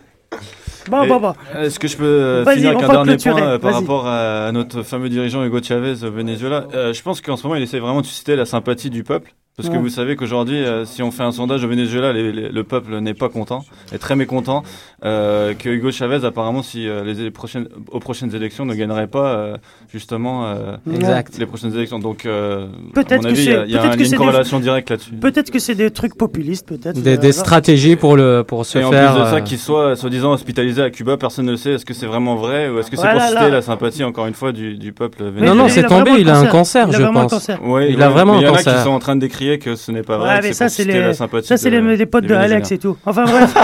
Bon, 0.88 1.02
Et 1.02 1.08
bon, 1.08 1.20
bon. 1.20 1.34
Est-ce 1.58 1.78
que 1.78 1.88
je 1.88 1.96
peux 1.96 2.04
euh, 2.04 2.44
finir 2.46 2.70
avec 2.70 2.82
un 2.82 2.88
dernier 2.88 3.16
point 3.16 3.42
euh, 3.42 3.58
par 3.58 3.74
rapport 3.74 4.06
à, 4.06 4.46
à 4.46 4.52
notre 4.52 4.82
fameux 4.82 5.08
dirigeant 5.08 5.44
Hugo 5.44 5.62
Chavez 5.62 6.02
au 6.04 6.10
Venezuela? 6.10 6.66
Euh, 6.74 6.92
Je 6.92 7.02
pense 7.02 7.20
qu'en 7.20 7.36
ce 7.36 7.42
moment, 7.44 7.56
il 7.56 7.62
essaie 7.62 7.78
vraiment 7.78 8.00
de 8.00 8.06
susciter 8.06 8.34
la 8.36 8.46
sympathie 8.46 8.90
du 8.90 9.04
peuple. 9.04 9.34
Parce 9.60 9.74
que 9.74 9.78
vous 9.80 9.88
savez 9.88 10.16
qu'aujourd'hui, 10.16 10.56
euh, 10.64 10.84
si 10.84 11.02
on 11.02 11.10
fait 11.10 11.22
un 11.22 11.32
sondage 11.32 11.64
au 11.64 11.68
Venezuela, 11.68 12.12
les- 12.12 12.32
les- 12.32 12.48
le 12.48 12.64
peuple 12.64 12.98
n'est 13.00 13.14
pas 13.14 13.28
content, 13.28 13.64
est 13.92 13.98
très 13.98 14.16
mécontent. 14.16 14.62
Euh, 15.04 15.54
que 15.54 15.68
Hugo 15.70 15.90
Chavez, 15.90 16.24
apparemment, 16.26 16.62
si 16.62 16.86
euh, 16.88 17.04
les 17.04 17.30
prochaines, 17.30 17.68
aux 17.90 18.00
prochaines 18.00 18.34
élections, 18.34 18.66
ne 18.66 18.74
gagnerait 18.74 19.06
pas 19.06 19.28
euh, 19.34 19.56
justement 19.90 20.46
euh, 20.46 20.76
Exact. 20.94 21.36
les 21.38 21.46
prochaines 21.46 21.74
élections. 21.74 21.98
Donc, 21.98 22.26
euh, 22.26 22.66
Peut-être 22.94 23.12
à 23.12 23.16
mon 23.16 23.22
que 23.22 23.28
avis, 23.28 23.42
il 23.44 23.48
y 23.50 23.52
a, 23.54 23.60
c'est- 23.60 23.64
il 23.68 23.74
y 23.74 23.78
un- 23.78 23.92
une 23.92 23.96
des- 24.10 24.16
corrélation 24.16 24.60
directe 24.60 24.90
là-dessus. 24.90 25.12
Peut-être 25.12 25.50
que 25.50 25.58
c'est 25.58 25.74
des 25.74 25.90
trucs 25.90 26.16
populistes, 26.16 26.66
peut-être. 26.68 27.00
des, 27.00 27.18
euh, 27.18 27.32
stratégies 27.32 27.96
pour, 27.96 28.16
le, 28.16 28.42
pour 28.46 28.66
se 28.66 28.78
Et 28.78 28.84
en 28.84 28.90
faire. 28.90 29.14
plus 29.14 29.20
de 29.22 29.26
ça, 29.26 29.40
qu'il 29.40 29.58
soit 29.58 29.96
soi-disant 29.96 30.32
hospitalisé 30.32 30.82
à 30.82 30.90
Cuba, 30.90 31.16
personne 31.16 31.46
ne 31.46 31.52
le 31.52 31.56
sait. 31.56 31.72
Est-ce 31.72 31.84
que 31.86 31.94
c'est 31.94 32.06
vraiment 32.06 32.36
vrai 32.36 32.68
ou 32.68 32.78
est-ce 32.78 32.90
que 32.90 32.96
c'est 32.96 33.02
Voilà, 33.02 33.14
pour 33.20 33.22
susciter 33.28 33.44
là. 33.44 33.56
la 33.56 33.62
sympathie, 33.62 34.04
encore 34.04 34.26
une 34.26 34.34
fois, 34.34 34.52
du, 34.52 34.76
du 34.76 34.92
peuple 34.92 35.22
Non, 35.24 35.30
vénézuélien 35.30 35.54
non, 35.54 35.68
c'est 35.68 35.82
tombé, 35.84 36.10
il 36.18 36.28
a 36.28 36.38
un 36.38 36.46
cancer, 36.46 36.86
Il 36.88 36.94
a 36.94 36.98
je 36.98 37.02
vraiment 37.02 37.20
un 37.20 37.22
pense. 37.24 37.32
cancer. 37.32 37.58
Il 37.88 38.02
a 38.02 38.08
vraiment 38.10 38.34
un 38.34 38.40
Il 38.40 38.42
y 38.42 38.46
en 38.46 38.52
a 38.52 38.56
cancer. 38.56 38.76
qui 38.76 38.82
sont 38.82 38.90
en 38.90 38.98
train 38.98 39.16
de 39.16 39.20
que 39.58 39.74
ce 39.76 39.90
n'est 39.92 40.02
pas 40.02 40.18
vrai. 40.18 40.28
Ouais, 40.34 40.40
que 40.40 40.42
mais 40.46 40.48
c'est 40.52 40.54
ça, 40.54 40.68
c'est 40.68 40.84
les, 40.84 41.00
la 41.00 41.14
sympathie 41.14 41.48
ça, 41.48 41.56
c'est 41.56 41.70
de- 41.70 41.78
les, 41.78 41.96
les 41.96 42.06
potes 42.06 42.24
de 42.24 42.34
Alex 42.34 42.70
et 42.72 42.78
tout. 42.78 42.96
Enfin 43.04 43.24
bref, 43.24 43.54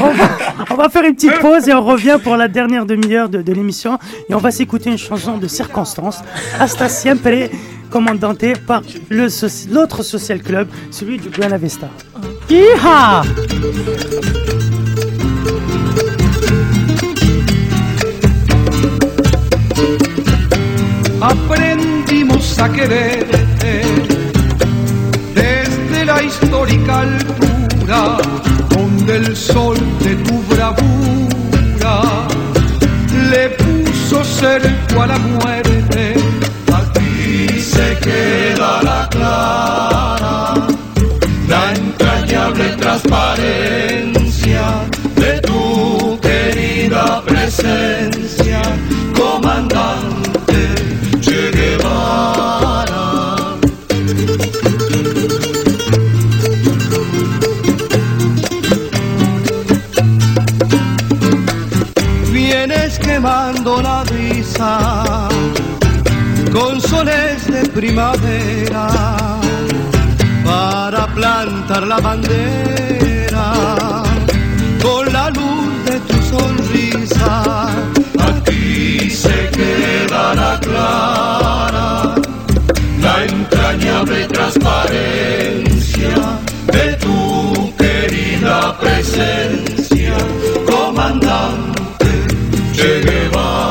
on, 0.00 0.12
va, 0.12 0.28
on 0.70 0.74
va 0.74 0.88
faire 0.88 1.04
une 1.04 1.14
petite 1.14 1.38
pause 1.40 1.68
et 1.68 1.74
on 1.74 1.82
revient 1.84 2.18
pour 2.22 2.36
la 2.36 2.48
dernière 2.48 2.86
demi-heure 2.86 3.28
de, 3.28 3.42
de 3.42 3.52
l'émission. 3.52 3.98
Et 4.28 4.34
on 4.34 4.38
va 4.38 4.50
s'écouter 4.50 4.90
une 4.90 4.98
chanson 4.98 5.38
de 5.38 5.46
circonstance, 5.46 6.18
Hasta 6.58 6.88
Siempre, 6.88 7.48
commandante 7.90 8.44
par 8.66 8.82
l'autre 9.10 10.02
social 10.02 10.42
club, 10.42 10.68
celui 10.90 11.18
du 11.18 11.28
Buena 11.28 11.56
Vista. 11.58 11.88
Yeehaw 12.50 13.22
aprendimos 21.20 22.58
a 22.58 22.68
la 22.68 23.41
histórica 26.40 27.00
altura 27.00 28.18
donde 28.70 29.16
el 29.16 29.36
sol 29.36 29.76
de 30.00 30.14
tu 30.16 30.42
bravura 30.54 32.02
le 33.30 33.50
puso 33.50 34.24
cerco 34.24 35.02
a 35.02 35.06
la 35.08 35.18
muerte. 35.18 36.14
Aquí 36.72 37.60
se 37.60 37.98
queda 37.98 38.41
primavera 67.74 68.86
para 70.44 71.06
plantar 71.14 71.86
la 71.86 71.98
bandera 71.98 73.52
con 74.82 75.12
la 75.12 75.30
luz 75.30 75.84
de 75.86 76.00
tu 76.00 76.22
sonrisa. 76.22 77.68
Aquí 78.18 79.10
se 79.10 79.50
quedará 79.50 80.60
clara 80.60 82.14
la 83.00 83.24
entrañable 83.24 84.26
transparencia 84.28 86.16
de 86.66 86.92
tu 86.94 87.74
querida 87.76 88.78
presencia, 88.78 90.16
comandante 90.66 91.72
Che. 92.74 93.61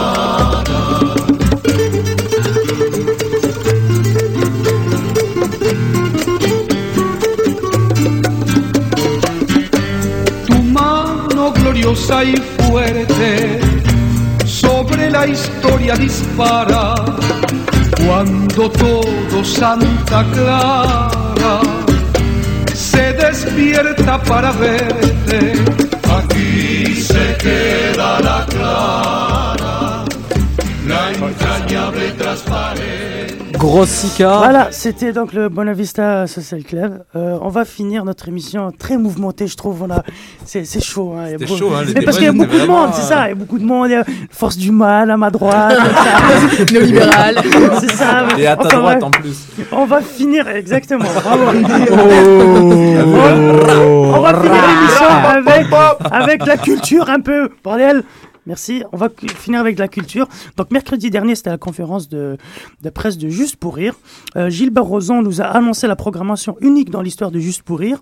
Dispara 15.96 16.96
cuando 18.06 18.70
todo 18.70 19.44
Santa 19.44 20.26
Clara 20.34 21.60
se 22.74 23.14
despierta 23.14 24.22
para 24.24 24.52
verte. 24.52 25.54
Aquí 26.18 27.02
se 27.02 27.38
queda 27.38 28.20
la 28.20 28.46
clara, 28.50 30.06
la 30.88 31.12
entrañable 31.12 32.12
transparente. 32.12 32.91
Gros 33.62 33.86
Sika. 33.86 34.38
Voilà, 34.38 34.70
c'était 34.72 35.14
donc 35.14 35.34
le 35.34 35.48
Bonavista 35.48 36.26
Social 36.26 36.64
Club. 36.64 37.04
Euh, 37.16 37.38
on 37.44 37.50
va 37.50 37.64
finir 37.64 38.04
notre 38.06 38.28
émission 38.28 38.72
très 38.72 38.98
mouvementée, 38.98 39.46
je 39.46 39.56
trouve. 39.56 39.84
On 39.84 39.92
a, 39.92 40.02
c'est, 40.46 40.66
chaud. 40.84 41.14
Hein, 41.16 41.36
beau- 41.40 41.58
chaud, 41.58 41.70
hein, 41.76 41.84
les 41.86 41.94
Mais 41.94 42.02
parce 42.02 42.18
qu'il 42.18 42.26
y 42.26 42.30
a 42.30 42.32
beaucoup 42.32 42.58
de 42.58 42.66
monde, 42.66 42.90
c'est 42.94 43.04
ça. 43.04 43.28
Il 43.28 43.30
y 43.30 43.32
a 43.34 43.36
beaucoup 43.36 43.60
de 43.60 43.64
monde. 43.64 43.90
Il 43.90 43.92
y 43.92 43.96
a 43.98 44.04
Force 44.32 44.58
du 44.58 44.72
mal 44.72 45.12
à 45.12 45.18
ma 45.18 45.30
droite. 45.30 45.78
Néolibéral. 46.72 47.36
c'est 47.82 47.92
ça. 47.92 48.26
Et 48.36 48.48
à 48.48 48.56
ta 48.56 48.66
Enfin, 48.66 48.80
droite 48.80 49.04
en 49.04 49.12
plus. 49.12 49.38
On 49.72 49.86
va 49.86 50.02
finir, 50.02 50.48
exactement. 50.48 51.06
Bravo. 51.14 51.44
Oh. 51.92 54.12
On 54.16 54.22
va 54.22 54.34
finir 54.42 54.64
l'émission 54.68 55.08
avec, 55.36 55.68
avec 56.12 56.46
la 56.48 56.58
culture 56.58 57.08
un 57.12 57.20
peu. 57.20 57.50
Bordel. 57.64 58.02
Merci. 58.48 58.84
On 58.92 58.98
va 58.98 59.10
finir 59.36 59.60
avec 59.60 59.78
la 59.78 59.88
culture. 59.88 60.28
Donc, 60.58 60.72
mercredi 60.72 61.12
dernier, 61.12 61.36
c'était 61.36 61.52
la 61.52 61.60
conférence 61.60 62.10
de, 62.10 62.38
presse 62.94 63.18
de 63.20 63.30
Juste 63.30 63.56
pour 63.58 63.76
Rire. 63.76 63.94
Euh, 64.36 64.50
Gilles 64.50 64.72
Barroson 64.72 65.22
nous 65.22 65.42
a 65.42 65.46
annoncé 65.46 65.86
la 65.86 65.96
programmation 65.96 66.58
unique 66.60 66.90
dans 66.90 67.04
l'histoire 67.04 67.30
de 67.30 67.40
Juste 67.40 67.62
pour 67.62 67.80
Rire. 67.80 68.02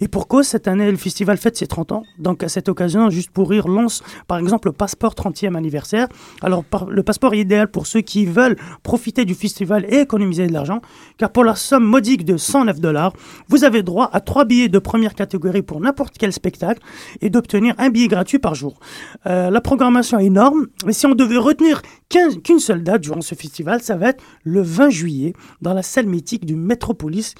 Et 0.00 0.08
pour 0.08 0.28
cause, 0.28 0.46
cette 0.46 0.68
année, 0.68 0.90
le 0.90 0.98
festival 0.98 1.38
fête 1.38 1.56
ses 1.56 1.66
30 1.66 1.92
ans. 1.92 2.02
Donc, 2.18 2.42
à 2.42 2.50
cette 2.50 2.68
occasion, 2.68 3.08
Juste 3.08 3.30
pour 3.30 3.48
Rire 3.48 3.66
lance, 3.66 4.02
par 4.26 4.38
exemple, 4.38 4.68
le 4.68 4.72
passeport 4.72 5.14
30e 5.14 5.56
anniversaire. 5.56 6.08
Alors, 6.42 6.64
le 6.88 7.02
passeport 7.02 7.32
est 7.32 7.38
idéal 7.38 7.68
pour 7.68 7.86
ceux 7.86 8.02
qui 8.02 8.26
veulent 8.26 8.56
profiter 8.82 9.24
du 9.24 9.34
festival 9.34 9.86
et 9.88 10.00
économiser 10.00 10.46
de 10.46 10.52
l'argent. 10.52 10.82
Car 11.16 11.30
pour 11.30 11.44
la 11.44 11.54
somme 11.54 11.84
modique 11.84 12.26
de 12.26 12.36
109 12.36 12.78
dollars, 12.78 13.14
vous 13.48 13.64
avez 13.64 13.82
droit 13.82 14.10
à 14.12 14.20
trois 14.20 14.44
billets 14.44 14.68
de 14.68 14.78
première 14.78 15.14
catégorie 15.14 15.62
pour 15.62 15.80
n'importe 15.80 16.16
quel 16.18 16.32
spectacle 16.34 16.82
et 17.22 17.30
d'obtenir 17.30 17.74
un 17.78 17.88
billet 17.88 18.08
gratuit 18.08 18.38
par 18.38 18.54
jour. 18.54 18.78
Euh, 19.26 19.50
est 19.78 20.24
énorme, 20.24 20.66
mais 20.84 20.92
si 20.92 21.06
on 21.06 21.14
devait 21.14 21.36
retenir 21.36 21.82
qu'un- 22.08 22.34
qu'une 22.42 22.58
seule 22.58 22.82
date 22.82 23.02
durant 23.02 23.20
ce 23.20 23.34
festival, 23.34 23.82
ça 23.82 23.96
va 23.96 24.10
être 24.10 24.22
le 24.44 24.62
20 24.62 24.90
juillet 24.90 25.32
dans 25.62 25.74
la 25.74 25.82
salle 25.82 26.06
mythique 26.06 26.44
du 26.44 26.54
Metropolis 26.56 27.34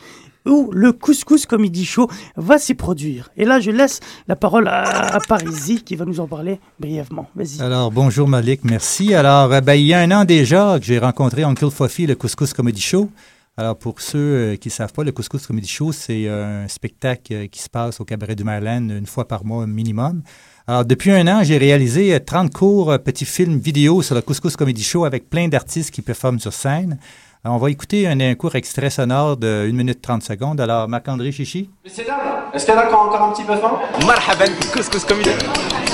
où 0.46 0.70
le 0.72 0.92
Couscous 0.92 1.44
Comedy 1.44 1.84
Show 1.84 2.08
va 2.36 2.56
s'y 2.58 2.74
produire. 2.74 3.28
Et 3.36 3.44
là, 3.44 3.60
je 3.60 3.70
laisse 3.70 4.00
la 4.28 4.36
parole 4.36 4.66
à, 4.68 4.82
à 5.16 5.20
Parisi 5.20 5.82
qui 5.82 5.94
va 5.94 6.06
nous 6.06 6.20
en 6.20 6.26
parler 6.26 6.58
brièvement. 6.80 7.28
Vas-y. 7.36 7.60
Alors, 7.60 7.90
bonjour 7.90 8.26
Malik, 8.28 8.60
merci. 8.64 9.12
Alors, 9.14 9.52
euh, 9.52 9.60
ben, 9.60 9.74
il 9.74 9.84
y 9.86 9.92
a 9.92 9.98
un 10.00 10.10
an 10.10 10.24
déjà 10.24 10.78
que 10.78 10.86
j'ai 10.86 10.98
rencontré 10.98 11.42
Uncle 11.42 11.68
Fofi, 11.70 12.06
le 12.06 12.14
Couscous 12.14 12.54
Comedy 12.54 12.80
Show. 12.80 13.10
Alors, 13.58 13.76
pour 13.76 14.00
ceux 14.00 14.18
euh, 14.18 14.56
qui 14.56 14.68
ne 14.68 14.72
savent 14.72 14.92
pas, 14.92 15.02
le 15.02 15.10
Couscous 15.10 15.44
Comedy 15.44 15.66
Show, 15.66 15.90
c'est 15.90 16.26
euh, 16.28 16.64
un 16.64 16.68
spectacle 16.68 17.32
euh, 17.32 17.46
qui 17.48 17.60
se 17.60 17.68
passe 17.68 18.00
au 18.00 18.04
Cabaret 18.04 18.36
du 18.36 18.44
Maryland 18.44 18.88
une 18.88 19.06
fois 19.06 19.26
par 19.26 19.44
mois 19.44 19.66
minimum. 19.66 20.22
Alors, 20.68 20.84
depuis 20.84 21.10
un 21.10 21.26
an, 21.26 21.42
j'ai 21.42 21.58
réalisé 21.58 22.14
euh, 22.14 22.20
30 22.24 22.52
courts 22.54 22.96
petits 23.00 23.24
films 23.24 23.58
vidéo 23.58 24.00
sur 24.00 24.14
le 24.14 24.22
Couscous 24.22 24.54
Comedy 24.54 24.84
Show 24.84 25.04
avec 25.04 25.28
plein 25.28 25.48
d'artistes 25.48 25.90
qui 25.90 26.02
performent 26.02 26.38
sur 26.38 26.52
scène. 26.52 27.00
Alors, 27.42 27.56
on 27.56 27.58
va 27.58 27.68
écouter 27.68 28.06
un, 28.06 28.20
un 28.20 28.36
court 28.36 28.54
extrait 28.54 28.90
sonore 28.90 29.36
de 29.36 29.68
1 29.68 29.72
minute 29.72 30.00
30 30.00 30.22
secondes. 30.22 30.60
Alors, 30.60 30.88
Marc-André 30.88 31.32
Chichi. 31.32 31.68
Messieurs, 31.84 32.04
dames, 32.06 32.16
est-ce 32.54 32.64
qu'il 32.64 32.74
y 32.74 32.76
en 32.76 32.80
a 32.80 32.86
encore 32.86 33.22
un 33.22 33.32
petit 33.32 33.42
peu 33.42 33.56
faim 33.56 33.80
Marhaban, 34.06 34.52
couscous 34.72 35.04
comedy. 35.04 35.30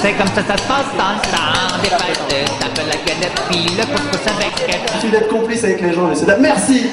C'est 0.03 0.13
comme 0.13 0.27
ça 0.27 0.45
ça 0.45 0.59
se 0.59 0.69
passe 0.69 0.93
dans 0.99 1.15
le 1.15 1.21
temps 1.33 1.83
des 1.83 1.89
fêtes. 1.89 2.45
Tape 2.61 2.87
la 2.87 2.97
galette 3.07 3.43
puis 3.49 3.65
le 3.75 3.87
couscous 3.87 4.27
avec. 4.27 4.83
Merci 4.93 5.11
d'être 5.11 5.29
complice 5.29 5.65
avec 5.65 5.81
les 5.81 5.95
gens, 5.95 6.09
messieurs, 6.09 6.27
dames. 6.27 6.43
Merci 6.43 6.91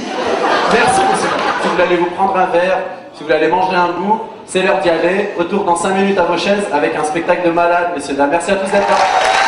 Merci, 0.74 1.01
messieurs. 1.01 1.30
Si 1.61 1.67
vous 1.67 1.82
aller 1.82 1.97
vous 1.97 2.11
prendre 2.11 2.38
un 2.38 2.45
verre, 2.47 2.80
si 3.13 3.24
vous 3.24 3.32
aller 3.32 3.47
manger 3.47 3.76
un 3.76 3.89
bout, 3.99 4.22
c'est 4.45 4.61
l'heure 4.61 4.80
d'y 4.80 4.89
aller. 4.89 5.30
Retour 5.38 5.63
dans 5.63 5.76
5 5.76 5.93
minutes 5.95 6.17
à 6.17 6.24
vos 6.24 6.38
chaises 6.38 6.67
avec 6.72 6.95
un 6.95 7.03
spectacle 7.03 7.47
de 7.47 7.51
malade, 7.51 7.91
messieurs, 7.95 8.15
dames. 8.15 8.30
Merci 8.32 8.51
à 8.51 8.55
tous 8.55 8.72
d'être 8.72 8.89
là. 8.89 9.40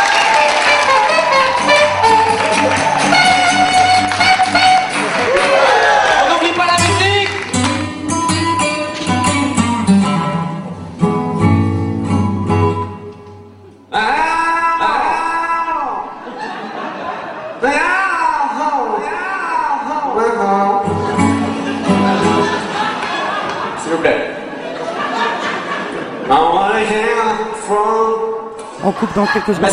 On 28.86 28.92
coupe 28.92 29.16
dans 29.16 29.26
quelques 29.28 29.56
secondes. 29.56 29.70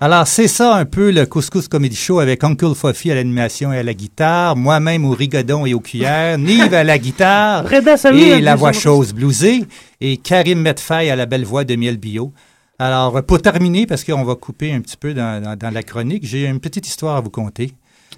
Alors, 0.00 0.26
c'est 0.26 0.48
ça 0.48 0.74
un 0.76 0.84
peu 0.84 1.10
le 1.10 1.24
Couscous 1.24 1.66
Comedy 1.66 1.96
Show 1.96 2.18
avec 2.20 2.44
Uncle 2.44 2.74
Fofi 2.74 3.10
à 3.10 3.14
l'animation 3.14 3.72
et 3.72 3.78
à 3.78 3.82
la 3.82 3.94
guitare, 3.94 4.54
moi-même 4.54 5.04
au 5.06 5.10
rigodon 5.12 5.64
et 5.64 5.72
aux 5.72 5.80
cuillères, 5.80 6.36
Nive 6.36 6.74
à 6.74 6.84
la 6.84 6.98
guitare 6.98 7.64
Reda 7.70 7.96
et 8.12 8.34
la 8.34 8.40
la 8.40 8.54
voix 8.56 8.72
chose 8.72 9.14
bluesée 9.14 9.64
et 10.00 10.18
Karim 10.18 10.60
Medfay 10.60 11.08
à 11.10 11.16
la 11.16 11.24
belle 11.26 11.44
voix 11.44 11.64
de 11.64 11.74
Miel 11.74 11.96
Bio. 11.96 12.32
Alors, 12.78 13.22
pour 13.24 13.40
terminer, 13.40 13.86
parce 13.86 14.04
qu'on 14.04 14.24
va 14.24 14.34
couper 14.34 14.72
un 14.74 14.80
petit 14.80 14.96
peu 14.96 15.14
dans, 15.14 15.42
dans- 15.42 15.56
dans 15.56 15.70
la 15.72 15.82
chronique, 15.82 16.26
j'ai 16.26 16.44
une 16.46 16.60
petite 16.60 16.86
histoire 16.86 17.16
à 17.16 17.20
vous 17.20 17.30
conter. 17.30 17.72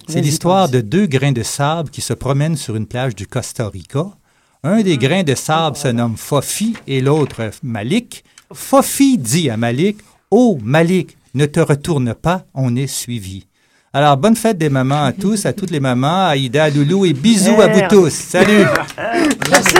C'est 0.09 0.21
l'histoire 0.21 0.67
de 0.69 0.81
deux 0.81 1.05
grains 1.05 1.31
de 1.31 1.43
sable 1.43 1.89
qui 1.89 2.01
se 2.01 2.13
promènent 2.13 2.55
sur 2.57 2.75
une 2.75 2.87
plage 2.87 3.15
du 3.15 3.27
Costa 3.27 3.69
Rica. 3.69 4.05
Un 4.63 4.81
des 4.81 4.97
grains 4.97 5.23
de 5.23 5.35
sable 5.35 5.77
se 5.77 5.87
nomme 5.87 6.17
Fofi 6.17 6.75
et 6.87 7.01
l'autre 7.01 7.51
Malik. 7.63 8.23
Fofi 8.51 9.17
dit 9.17 9.49
à 9.49 9.57
Malik 9.57 9.97
Oh, 10.31 10.57
Malik, 10.61 11.15
ne 11.35 11.45
te 11.45 11.59
retourne 11.59 12.13
pas, 12.13 12.43
on 12.53 12.75
est 12.75 12.87
suivi. 12.87 13.45
Alors, 13.93 14.17
bonne 14.17 14.35
fête 14.35 14.57
des 14.57 14.69
mamans 14.69 15.05
à 15.05 15.13
tous, 15.13 15.45
à 15.45 15.53
toutes 15.53 15.71
les 15.71 15.79
mamans, 15.79 16.27
à 16.27 16.35
Ida, 16.35 16.65
à 16.65 16.69
Loulou 16.69 17.05
et 17.05 17.13
bisous 17.13 17.61
à 17.61 17.67
vous 17.67 17.81
tous. 17.89 18.13
Salut! 18.13 18.65
Merci. 19.49 19.76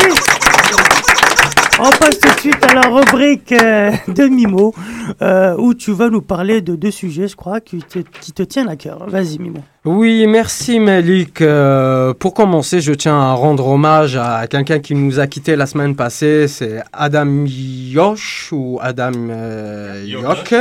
On 1.79 1.89
passe 1.91 2.19
tout 2.19 2.33
de 2.33 2.39
suite 2.39 2.63
à 2.63 2.73
la 2.73 2.89
rubrique 2.89 3.51
euh, 3.51 3.91
de 4.07 4.23
Mimo, 4.23 4.73
euh, 5.21 5.55
où 5.57 5.75
tu 5.75 5.91
vas 5.91 6.09
nous 6.09 6.21
parler 6.21 6.61
de 6.61 6.75
deux 6.75 6.89
sujets, 6.89 7.27
je 7.27 7.35
crois, 7.35 7.59
qui 7.59 7.79
te, 7.79 7.99
qui 7.99 8.31
te 8.31 8.41
tiennent 8.41 8.69
à 8.69 8.75
cœur. 8.75 9.07
Vas-y, 9.07 9.37
Mimo. 9.37 9.59
Oui, 9.85 10.25
merci 10.27 10.79
Malik. 10.79 11.41
Euh, 11.41 12.13
pour 12.13 12.33
commencer, 12.33 12.81
je 12.81 12.93
tiens 12.93 13.19
à 13.19 13.33
rendre 13.33 13.67
hommage 13.67 14.17
à 14.17 14.47
quelqu'un 14.47 14.79
qui 14.79 14.95
nous 14.95 15.19
a 15.19 15.27
quitté 15.27 15.55
la 15.55 15.65
semaine 15.65 15.95
passée. 15.95 16.47
C'est 16.47 16.81
Adam 16.91 17.45
Yosh 17.45 18.49
ou 18.51 18.79
Adam 18.81 19.11
euh, 19.29 20.03
Yok. 20.05 20.55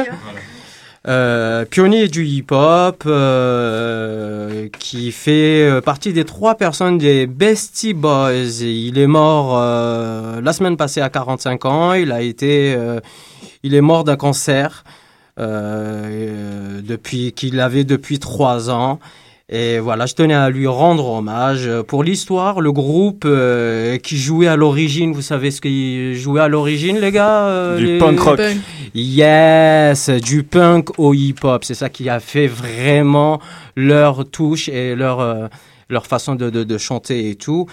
Euh, 1.09 1.65
pionnier 1.65 2.09
du 2.09 2.27
hip-hop, 2.27 3.05
euh, 3.07 4.69
qui 4.81 5.13
fait 5.13 5.63
euh, 5.63 5.81
partie 5.81 6.13
des 6.13 6.25
trois 6.25 6.57
personnes 6.57 6.99
des 6.99 7.29
Bestie 7.29 7.95
Boys. 7.95 8.61
Il 8.61 8.99
est 8.99 9.07
mort 9.07 9.57
la 9.57 10.53
semaine 10.53 10.77
passée 10.77 11.01
à 11.01 11.09
45 11.09 11.65
ans. 11.65 11.93
Il 11.93 12.11
a 12.11 12.23
été, 12.23 12.77
il 13.63 13.75
est 13.75 13.81
mort 13.81 14.03
d'un 14.05 14.17
cancer 14.17 14.85
depuis 15.39 17.33
qu'il 17.33 17.61
avait 17.61 17.85
depuis 17.85 18.19
trois 18.19 18.71
ans. 18.71 18.99
Et 19.49 19.79
voilà, 19.79 20.07
je 20.07 20.15
tenais 20.15 20.35
à 20.35 20.51
lui 20.51 20.67
rendre 20.67 21.07
hommage. 21.09 21.71
Pour 21.87 22.03
l'histoire, 22.03 22.61
le 22.61 22.73
groupe 22.73 23.23
euh, 23.27 23.97
qui 23.97 24.17
jouait 24.17 24.49
à 24.49 24.57
l'origine, 24.57 25.13
vous 25.13 25.23
savez 25.23 25.53
ce 25.53 25.61
qu'il 25.61 26.17
jouait 26.17 26.41
à 26.41 26.49
l'origine, 26.49 26.99
les 26.99 27.13
gars 27.13 27.45
euh, 27.47 27.77
Du 27.79 27.87
les- 27.87 27.99
punk 27.99 28.19
rock. 28.19 28.37
Punk. 28.39 28.57
Yes, 28.93 30.11
du 30.11 30.43
punk 30.43 30.99
au 30.99 31.15
hip-hop. 31.15 31.63
C'est 31.65 31.75
ça 31.75 31.89
qui 31.89 32.09
a 32.09 32.19
fait 32.19 32.49
vraiment 32.49 33.41
leur 33.77 34.29
touche 34.29 34.69
et 34.69 34.97
leur, 34.97 35.21
euh, 35.21 35.47
leur 35.89 36.07
façon 36.07 36.35
de, 36.35 36.51
de, 36.51 36.65
de 36.65 36.79
chanter 36.79 37.31
et 37.31 37.37
tout. 37.37 37.67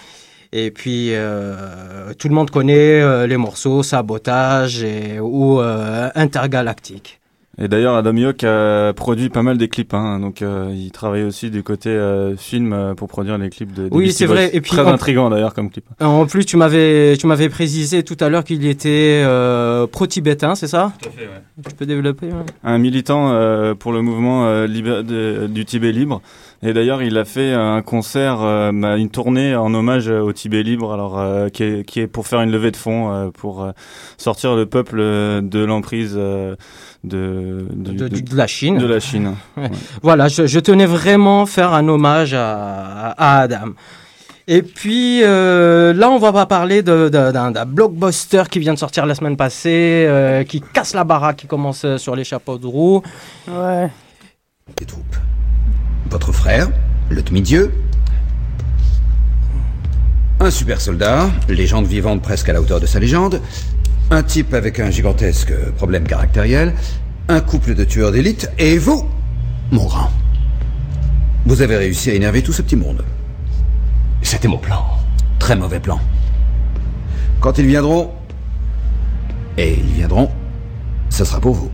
Et 0.52 0.70
puis, 0.70 1.08
euh, 1.12 2.14
tout 2.16 2.28
le 2.28 2.34
monde 2.36 2.50
connaît 2.50 3.00
euh, 3.02 3.26
les 3.26 3.36
morceaux 3.36 3.82
Sabotage 3.82 4.84
et, 4.84 5.18
ou 5.18 5.60
euh, 5.60 6.08
Intergalactique. 6.14 7.18
Et 7.58 7.68
d'ailleurs, 7.68 7.94
Adam 7.94 8.16
York 8.16 8.42
a 8.44 8.92
produit 8.94 9.28
pas 9.28 9.42
mal 9.42 9.58
des 9.58 9.68
clips, 9.68 9.94
hein, 9.94 10.18
donc 10.18 10.42
euh, 10.42 10.70
il 10.74 10.90
travaille 10.90 11.22
aussi 11.22 11.50
du 11.50 11.62
côté 11.62 11.88
euh, 11.90 12.36
film 12.36 12.72
euh, 12.72 12.94
pour 12.94 13.06
produire 13.08 13.38
les 13.38 13.48
clips 13.50 13.72
de. 13.72 13.84
des 13.88 13.96
Oui, 13.96 14.12
c'est 14.12 14.26
vrai. 14.26 14.50
Et 14.52 14.60
puis, 14.60 14.70
très 14.72 14.82
en- 14.82 14.88
intrigant 14.88 15.30
d'ailleurs 15.30 15.54
comme 15.54 15.70
clip. 15.70 15.84
En 16.00 16.26
plus, 16.26 16.44
tu 16.46 16.56
m'avais, 16.56 17.16
tu 17.16 17.26
m'avais 17.28 17.48
précisé 17.48 18.02
tout 18.02 18.16
à 18.20 18.28
l'heure 18.28 18.42
qu'il 18.44 18.66
était 18.66 19.22
euh, 19.24 19.86
pro-tibétain, 19.86 20.54
c'est 20.56 20.66
ça? 20.66 20.92
Tout 21.00 21.08
à 21.08 21.12
fait, 21.12 21.26
ouais. 21.26 21.64
Tu 21.68 21.74
peux 21.76 21.86
développer 21.86 22.26
ouais. 22.26 22.32
Un 22.64 22.78
militant 22.78 23.30
euh, 23.32 23.74
pour 23.74 23.92
le 23.92 24.02
mouvement 24.02 24.46
euh, 24.46 24.66
libé- 24.66 25.02
de- 25.04 25.46
du 25.46 25.64
Tibet 25.64 25.92
libre 25.92 26.20
Et 26.66 26.72
d'ailleurs, 26.72 27.02
il 27.02 27.18
a 27.18 27.26
fait 27.26 27.52
un 27.52 27.82
concert, 27.82 28.38
euh, 28.40 28.70
bah, 28.72 28.96
une 28.96 29.10
tournée 29.10 29.54
en 29.54 29.74
hommage 29.74 30.08
euh, 30.08 30.20
au 30.20 30.32
Tibet 30.32 30.62
libre, 30.62 30.94
alors 30.94 31.18
euh, 31.20 31.50
qui, 31.50 31.62
est, 31.62 31.84
qui 31.84 32.00
est 32.00 32.06
pour 32.06 32.26
faire 32.26 32.40
une 32.40 32.50
levée 32.50 32.70
de 32.70 32.76
fonds 32.78 33.12
euh, 33.12 33.28
pour 33.30 33.62
euh, 33.62 33.72
sortir 34.16 34.54
le 34.56 34.64
peuple 34.64 34.96
euh, 34.98 35.42
de 35.42 35.62
l'emprise 35.62 36.14
euh, 36.16 36.56
de, 37.04 37.66
du- 37.70 37.96
De- 37.96 38.08
de 38.08 38.36
la 38.36 38.46
Chine. 38.46 38.78
De 38.78 38.86
la 38.86 38.98
Chine. 38.98 39.34
Ouais. 39.58 39.70
Voilà, 40.02 40.28
je, 40.28 40.46
je 40.46 40.58
tenais 40.58 40.86
vraiment 40.86 41.44
faire 41.44 41.74
un 41.74 41.86
hommage 41.86 42.32
à, 42.32 43.10
à 43.10 43.40
Adam. 43.40 43.74
Et 44.48 44.62
puis 44.62 45.20
euh, 45.22 45.92
là, 45.92 46.10
on 46.10 46.18
va 46.18 46.32
pas 46.32 46.46
parler 46.46 46.82
de- 46.82 47.10
de- 47.10 47.30
d'un 47.32 47.50
blockbuster 47.66 48.44
qui 48.50 48.58
vient 48.58 48.72
de 48.72 48.78
sortir 48.78 49.04
la 49.04 49.14
semaine 49.14 49.36
passée, 49.36 50.06
euh, 50.08 50.44
qui 50.44 50.62
casse 50.62 50.94
la 50.94 51.04
baraque, 51.04 51.36
qui 51.36 51.46
commence 51.46 51.84
euh, 51.84 51.98
sur 51.98 52.16
les 52.16 52.24
chapeaux 52.24 52.56
de 52.56 52.66
roue. 52.66 53.02
Ouais. 53.48 53.90
Votre 56.10 56.32
frère, 56.32 56.68
le 57.10 57.22
demi-dieu. 57.22 57.72
Un 60.40 60.50
super 60.50 60.80
soldat, 60.80 61.30
légende 61.48 61.86
vivante 61.86 62.22
presque 62.22 62.48
à 62.48 62.52
la 62.52 62.60
hauteur 62.60 62.80
de 62.80 62.86
sa 62.86 62.98
légende. 62.98 63.40
Un 64.10 64.22
type 64.22 64.52
avec 64.54 64.80
un 64.80 64.90
gigantesque 64.90 65.52
problème 65.76 66.06
caractériel. 66.06 66.74
Un 67.28 67.40
couple 67.40 67.74
de 67.74 67.84
tueurs 67.84 68.12
d'élite. 68.12 68.50
Et 68.58 68.76
vous, 68.76 69.08
mon 69.70 69.86
grand. 69.86 70.10
Vous 71.46 71.62
avez 71.62 71.76
réussi 71.76 72.10
à 72.10 72.14
énerver 72.14 72.42
tout 72.42 72.52
ce 72.52 72.62
petit 72.62 72.76
monde. 72.76 73.04
C'était 74.22 74.48
mon 74.48 74.58
plan. 74.58 74.84
Très 75.38 75.56
mauvais 75.56 75.80
plan. 75.80 75.98
Quand 77.40 77.58
ils 77.58 77.66
viendront, 77.66 78.10
et 79.56 79.74
ils 79.74 79.94
viendront, 79.94 80.30
ce 81.10 81.24
sera 81.24 81.40
pour 81.40 81.54
vous. 81.54 81.70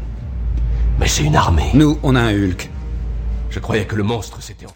Mais 0.99 1.09
c'est 1.09 1.25
une 1.25 1.37
armée. 1.37 1.71
Nous, 1.75 1.99
on 2.03 2.15
a 2.15 2.21
un 2.21 2.33
Hulk. 2.33 2.71
Je 3.51 3.59
croyais 3.59 3.85
que 3.85 3.97
le 3.97 4.03
monstre 4.03 4.39
c'était. 4.41 4.67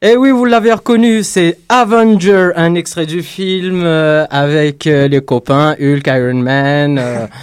Et 0.00 0.16
oui, 0.16 0.30
vous 0.30 0.44
l'avez 0.44 0.72
reconnu, 0.72 1.24
c'est 1.24 1.58
Avenger, 1.68 2.50
un 2.54 2.76
extrait 2.76 3.04
du 3.06 3.22
film 3.22 3.82
euh, 3.84 4.26
avec 4.30 4.86
euh, 4.86 5.08
les 5.08 5.20
copains 5.20 5.74
Hulk, 5.80 6.06
Iron 6.06 6.34
Man. 6.34 6.98
euh, 6.98 7.26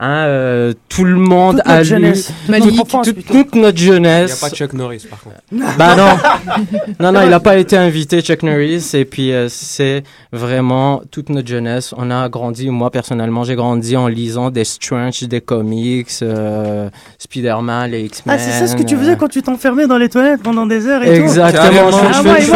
hein, 0.00 0.24
euh, 0.26 0.72
tout 0.88 1.04
le 1.04 1.16
monde 1.16 1.56
Toute 1.58 1.66
a 1.66 1.70
notre 1.70 1.80
lu 1.82 1.84
jeunesse. 1.88 2.26
toute- 2.26 2.48
Malik. 2.48 2.76
toute, 2.76 2.88
France, 2.88 3.06
toute- 3.06 3.26
toute 3.26 3.54
notre 3.54 3.78
Il 3.80 3.84
n'y 3.84 3.90
a 3.90 3.94
jeunesse. 3.94 4.40
pas 4.40 4.50
Chuck 4.50 4.72
Norris 4.72 5.06
par 5.08 5.20
contre. 5.20 5.36
Bah 5.78 5.94
non, 5.96 6.16
non, 7.00 7.12
non, 7.12 7.22
il 7.22 7.30
n'a 7.30 7.40
pas 7.40 7.56
été 7.56 7.76
invité, 7.76 8.20
Chuck 8.20 8.42
Norris. 8.42 8.90
Et 8.94 9.04
puis, 9.04 9.32
euh, 9.32 9.48
c'est 9.48 10.02
vraiment 10.32 11.02
toute 11.10 11.28
notre 11.30 11.48
jeunesse. 11.48 11.94
On 11.96 12.10
a 12.10 12.28
grandi, 12.28 12.68
moi 12.70 12.90
personnellement, 12.90 13.44
j'ai 13.44 13.54
grandi 13.54 13.96
en 13.96 14.08
lisant 14.08 14.50
des 14.50 14.64
Strange, 14.64 15.22
des 15.24 15.40
comics, 15.40 16.08
euh, 16.22 16.88
Spider-Man, 17.18 17.90
les 17.90 18.02
X-Men. 18.04 18.36
Ah, 18.36 18.38
c'est 18.38 18.50
ça 18.52 18.66
ce 18.66 18.76
que 18.76 18.82
tu 18.82 18.94
euh, 18.94 18.98
faisais 18.98 19.16
quand 19.16 19.28
tu 19.28 19.42
t'enfermais 19.42 19.86
dans 19.86 19.98
les 19.98 20.08
toilettes 20.08 20.42
pendant 20.42 20.66
des 20.66 20.86
heures 20.86 21.02
et 21.02 21.14
Exactement, 21.16 21.90
tout 21.90 21.96
Ah, 22.02 22.12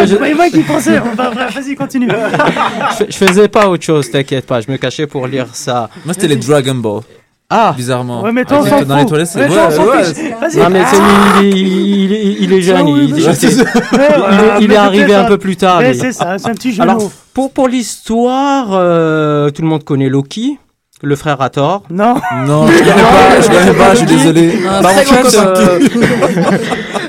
je- 0.06 0.16
moi, 0.16 0.28
et 0.28 0.34
moi, 0.34 0.48
qui 0.50 0.60
pensais. 0.60 0.98
Vas-y, 0.98 1.74
continue. 1.74 2.08
je, 2.98 3.04
je 3.08 3.16
faisais 3.16 3.48
pas 3.48 3.68
autre 3.68 3.84
chose, 3.84 4.10
t'inquiète 4.10 4.46
pas, 4.46 4.60
je 4.60 4.70
me 4.70 4.76
cachais 4.76 5.06
pour 5.06 5.26
lire 5.26 5.46
ça. 5.52 5.88
Moi, 6.04 6.14
c'était 6.14 6.28
les 6.28 6.36
Dragon 6.36 6.74
Ball. 6.74 7.02
Ah 7.50 7.72
Bizarrement. 7.74 8.22
Ouais, 8.22 8.30
mais 8.32 8.44
toi, 8.44 8.58
on 8.60 8.64
Ah, 8.66 8.68
s'en 8.68 8.82
Dans 8.82 8.96
les 8.98 9.06
toilettes, 9.06 9.28
c'est. 9.28 9.46
On 9.46 9.50
Ouais, 9.50 9.56
ouais. 9.56 10.02
Vas-y. 10.38 10.58
Non, 10.58 10.68
mais 10.70 10.82
c'est- 10.84 10.96
Ah. 11.00 11.40
il, 11.42 11.46
est- 11.46 11.58
il, 11.58 12.12
est- 12.12 12.36
il 12.40 12.52
est 12.52 12.60
jeune, 12.60 12.88
il, 12.88 13.04
il- 13.04 13.18
il- 13.18 14.64
il 14.64 14.72
est 14.72 14.76
arrivé 14.76 15.14
un 15.14 15.24
peu 15.24 15.38
plus 15.38 15.56
tard. 15.56 15.80
Mais 15.80 15.92
il- 15.96 15.98
c'est 15.98 16.12
ça, 16.12 16.36
c'est 16.36 16.46
un 16.50 16.52
petit 16.54 16.78
Alors, 16.78 17.00
genou. 17.00 17.10
pour, 17.32 17.50
pour 17.50 17.68
l'histoire, 17.68 18.68
euh, 18.72 19.48
tout 19.48 19.62
le 19.62 19.68
monde 19.68 19.82
connaît 19.82 20.10
Loki, 20.10 20.58
le 21.02 21.16
frère 21.16 21.40
à 21.40 21.48
Thor. 21.48 21.84
Non. 21.88 22.16
Non, 22.46 22.66
je 22.68 22.78
connais 22.80 22.92
pas, 22.92 23.40
je 23.40 23.46
connais 23.48 23.72
pas, 23.78 23.90
je 23.92 23.96
suis 23.96 24.06
désolé. 24.06 24.52
Un 24.68 24.82
Bah, 24.82 24.90
en 24.90 24.98
fait, 24.98 25.38
euh, 25.38 25.78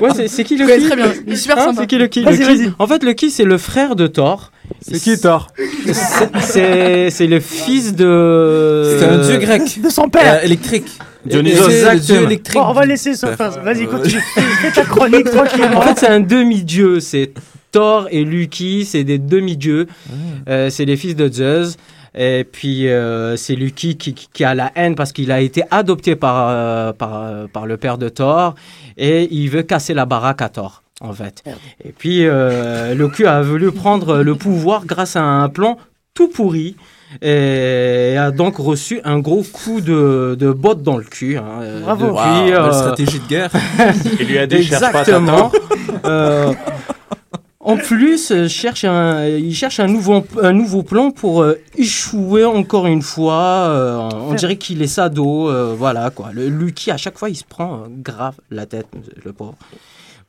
ouais, 0.00 0.26
c'est, 0.26 0.44
qui 0.44 0.56
Loki 0.56 0.80
très 0.86 0.96
bien. 0.96 1.06
Il 1.26 1.32
est 1.34 1.36
super 1.36 1.58
Hein, 1.58 1.64
sympa. 1.66 1.80
C'est 1.82 1.86
qui 1.86 1.98
Loki, 1.98 2.22
Vas-y, 2.24 2.38
Loki 2.38 2.56
vas-y. 2.56 2.72
En 2.78 2.86
fait, 2.86 3.04
Loki, 3.04 3.28
c'est 3.28 3.44
le 3.44 3.58
frère 3.58 3.94
de 3.94 4.06
Thor. 4.06 4.52
C'est 4.80 4.98
qui 5.00 5.18
Thor 5.20 5.48
C'est, 6.40 7.26
le 7.26 7.40
fils 7.40 7.94
de. 7.94 8.96
C'est 8.98 9.04
un 9.06 9.18
dieu 9.18 9.36
grec. 9.38 9.80
De 9.82 9.88
son 9.88 10.08
père. 10.08 10.34
Euh, 10.40 10.44
électrique. 10.44 10.86
Dionysos. 11.24 11.68
C'est 11.70 11.94
le 11.94 12.00
dieu 12.00 12.14
Exactement. 12.14 12.26
électrique. 12.26 12.54
Bon, 12.58 12.66
on 12.68 12.72
va 12.72 12.86
laisser 12.86 13.14
ça 13.14 13.36
faire. 13.36 13.50
Vas-y, 13.62 13.86
continue. 13.86 14.20
Fais 14.62 14.70
ta 14.72 14.84
chronique 14.84 15.30
tranquillement. 15.30 15.78
En 15.78 15.82
fait, 15.82 15.98
c'est 15.98 16.08
un 16.08 16.20
demi-dieu. 16.20 17.00
C'est 17.00 17.32
Thor 17.72 18.08
et 18.10 18.24
Loki, 18.24 18.84
c'est 18.84 19.04
des 19.04 19.18
demi-dieux. 19.18 19.86
Euh, 20.48 20.70
c'est 20.70 20.84
les 20.84 20.96
fils 20.96 21.14
de 21.16 21.30
Zeus. 21.30 21.76
Et 22.18 22.44
puis, 22.50 22.88
euh, 22.88 23.36
c'est 23.36 23.54
Loki 23.54 23.96
qui, 23.96 24.14
qui- 24.14 24.28
qui 24.32 24.44
a 24.44 24.52
la 24.54 24.72
haine 24.74 24.96
parce 24.96 25.12
qu'il 25.12 25.30
a 25.30 25.40
été 25.40 25.62
adopté 25.70 26.16
par, 26.16 26.48
euh, 26.50 26.92
par, 26.92 27.22
euh, 27.22 27.46
par 27.52 27.66
le 27.66 27.76
père 27.76 27.98
de 27.98 28.08
Thor. 28.08 28.56
Et 28.96 29.28
il 29.30 29.48
veut 29.48 29.62
casser 29.62 29.94
la 29.94 30.06
baraque 30.06 30.42
à 30.42 30.48
Thor, 30.48 30.82
en 31.00 31.12
fait. 31.12 31.42
Et 31.84 31.92
puis, 31.92 32.26
euh, 32.26 32.94
Loki 32.94 33.24
a 33.26 33.42
voulu 33.42 33.72
prendre 33.72 34.18
le 34.22 34.34
pouvoir 34.34 34.84
grâce 34.86 35.16
à 35.16 35.22
un 35.22 35.48
plan 35.48 35.76
tout 36.14 36.28
pourri. 36.28 36.76
Et 37.22 38.14
a 38.16 38.30
donc 38.30 38.56
reçu 38.58 39.00
un 39.04 39.18
gros 39.18 39.42
coup 39.42 39.80
de, 39.80 40.36
de 40.38 40.52
botte 40.52 40.82
dans 40.84 40.96
le 40.96 41.02
cul. 41.04 41.36
hein, 41.38 41.44
euh, 41.62 41.80
Bravo. 41.80 42.06
depuis, 42.06 42.18
Wow, 42.18 42.44
belle 42.44 42.54
euh, 42.54 42.72
stratégie 42.72 43.18
de 43.18 43.26
guerre. 43.26 43.50
Il 44.20 44.26
lui 44.28 44.38
a 44.38 44.46
dit 44.46 44.56
pas 44.56 44.60
Exactement. 44.62 45.50
Euh, 46.04 46.52
en 47.58 47.76
plus, 47.76 48.30
euh, 48.30 48.46
cherche 48.48 48.84
un, 48.84 49.26
il 49.26 49.54
cherche 49.54 49.80
un 49.80 49.86
nouveau, 49.88 50.24
un 50.40 50.52
nouveau 50.52 50.82
plan 50.84 51.10
pour 51.10 51.42
euh, 51.42 51.58
échouer 51.76 52.44
encore 52.44 52.86
une 52.86 53.02
fois. 53.02 53.42
euh, 53.70 53.98
on 54.28 54.34
dirait 54.34 54.56
qu'il 54.56 54.80
est 54.80 54.86
sado. 54.86 55.50
euh, 55.50 55.74
voilà 55.76 56.10
quoi. 56.10 56.30
Le 56.32 56.48
Lucky, 56.48 56.90
à 56.92 56.96
chaque 56.96 57.18
fois, 57.18 57.28
il 57.28 57.34
se 57.36 57.44
prend 57.44 57.74
euh, 57.74 57.86
grave 57.90 58.36
la 58.50 58.66
tête, 58.66 58.86
le 59.24 59.32
pauvre. 59.32 59.56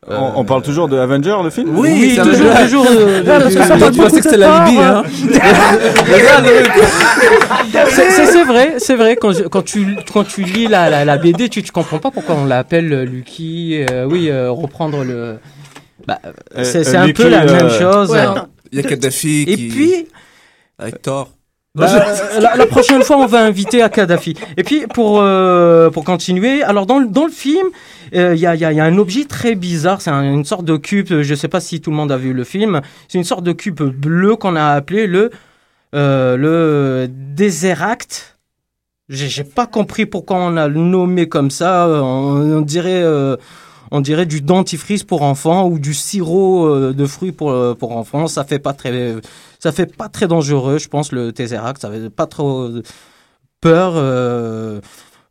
Euh, 0.09 0.17
On, 0.19 0.39
on 0.39 0.45
parle 0.45 0.63
toujours 0.63 0.87
de 0.87 0.97
Avenger, 0.97 1.35
le 1.43 1.51
film 1.51 1.77
Oui, 1.77 2.15
toujours, 2.17 2.55
toujours. 2.59 2.87
euh, 2.89 3.21
Ouais, 3.21 3.39
parce 3.39 3.53
que 3.53 3.63
ça 3.63 3.75
va 3.75 3.91
Tu 3.91 3.99
pensais 3.99 4.17
que 4.17 4.23
c'était 4.23 4.37
la 4.37 4.65
Libye, 4.65 4.79
hein 4.79 5.03
c'est- 7.89 8.09
c'est 8.09 8.25
c'est 8.25 8.43
vrai, 8.43 8.73
c'est 8.79 8.95
vrai. 8.95 9.15
Quand, 9.15 9.31
je- 9.31 9.43
quand, 9.43 9.61
tu, 9.63 9.95
quand 10.11 10.23
tu 10.23 10.41
lis 10.41 10.65
la, 10.65 10.89
la, 10.89 11.05
la 11.05 11.17
BD, 11.17 11.49
tu 11.49 11.61
ne 11.61 11.67
comprends 11.67 11.99
pas 11.99 12.09
pourquoi 12.09 12.33
on 12.33 12.45
l'appelle 12.45 12.91
euh, 12.91 13.05
Lucky. 13.05 13.85
euh, 13.91 14.05
oui, 14.09 14.29
euh, 14.31 14.49
reprendre 14.49 15.03
le. 15.03 15.37
Bah, 16.07 16.17
c'est 16.63 16.79
euh, 16.79 16.83
c'est 16.83 16.97
un 16.97 17.05
Lucky, 17.05 17.21
peu 17.21 17.29
la 17.29 17.43
euh, 17.43 17.51
même 17.51 17.69
chose. 17.69 18.09
Ouais. 18.09 18.25
Il 18.71 18.81
y 18.81 18.83
a 18.83 18.89
Kadhafi 18.89 19.43
Et 19.47 19.55
qui. 19.55 19.67
puis, 19.67 20.07
Avec 20.79 20.99
Thor. 21.03 21.29
Bah, 21.73 21.87
euh, 21.89 22.39
la, 22.41 22.55
la 22.57 22.65
prochaine 22.65 23.01
fois, 23.01 23.17
on 23.17 23.25
va 23.27 23.43
inviter 23.45 23.81
à 23.81 23.87
Kadhafi. 23.89 24.35
Et 24.57 24.63
puis, 24.63 24.85
pour, 24.93 25.21
euh, 25.21 25.89
pour 25.89 26.03
continuer, 26.03 26.63
alors 26.63 26.85
dans, 26.85 26.99
le- 26.99 27.07
dans 27.07 27.25
le 27.25 27.31
film, 27.31 27.67
euh, 28.13 28.33
il 28.35 28.41
y, 28.41 28.45
a, 28.45 28.55
il 28.55 28.61
y 28.61 28.65
a- 28.65 28.73
y 28.73 28.79
a 28.79 28.83
un 28.83 28.97
objet 28.97 29.23
très 29.23 29.55
bizarre. 29.55 30.01
C'est 30.01 30.09
un- 30.09 30.33
une 30.33 30.43
sorte 30.43 30.65
de 30.65 30.75
cube. 30.75 31.07
Je 31.07 31.29
ne 31.31 31.35
sais 31.35 31.47
pas 31.47 31.61
si 31.61 31.79
tout 31.79 31.89
le 31.91 31.95
monde 31.95 32.11
a 32.11 32.17
vu 32.17 32.33
le 32.33 32.43
film. 32.43 32.81
C'est 33.07 33.17
une 33.17 33.23
sorte 33.23 33.43
de 33.43 33.53
cube 33.53 33.81
bleu 33.81 34.35
qu'on 34.35 34.55
a 34.57 34.65
appelé 34.73 35.07
le, 35.07 35.31
euh, 35.95 36.35
le 36.35 37.07
Deseract. 37.09 38.37
J'ai 39.07 39.27
j'ai 39.27 39.43
pas 39.43 39.65
compris 39.67 40.05
pourquoi 40.05 40.37
on 40.37 40.55
a 40.57 40.67
le 40.67 40.79
nommé 40.79 41.27
comme 41.29 41.51
ça. 41.51 41.85
Euh, 41.87 42.01
On, 42.01 42.57
on 42.57 42.61
dirait. 42.61 43.01
On 43.91 44.01
dirait 44.01 44.25
du 44.25 44.41
dentifrice 44.41 45.03
pour 45.03 45.21
enfants 45.21 45.67
ou 45.67 45.77
du 45.79 45.93
sirop 45.93 46.65
euh, 46.65 46.93
de 46.93 47.05
fruits 47.05 47.31
pour, 47.33 47.51
euh, 47.51 47.73
pour 47.75 47.95
enfants. 47.95 48.27
Ça 48.27 48.43
fait 48.43 48.59
pas 48.59 48.73
très, 48.73 49.15
ça 49.59 49.71
fait 49.71 49.85
pas 49.95 50.07
très 50.09 50.27
dangereux, 50.27 50.77
je 50.79 50.87
pense, 50.87 51.11
le 51.11 51.31
Tesseract. 51.33 51.81
Ça 51.81 51.91
fait 51.91 52.09
pas 52.09 52.25
trop 52.25 52.69
peur. 53.59 53.93
Euh, 53.95 54.79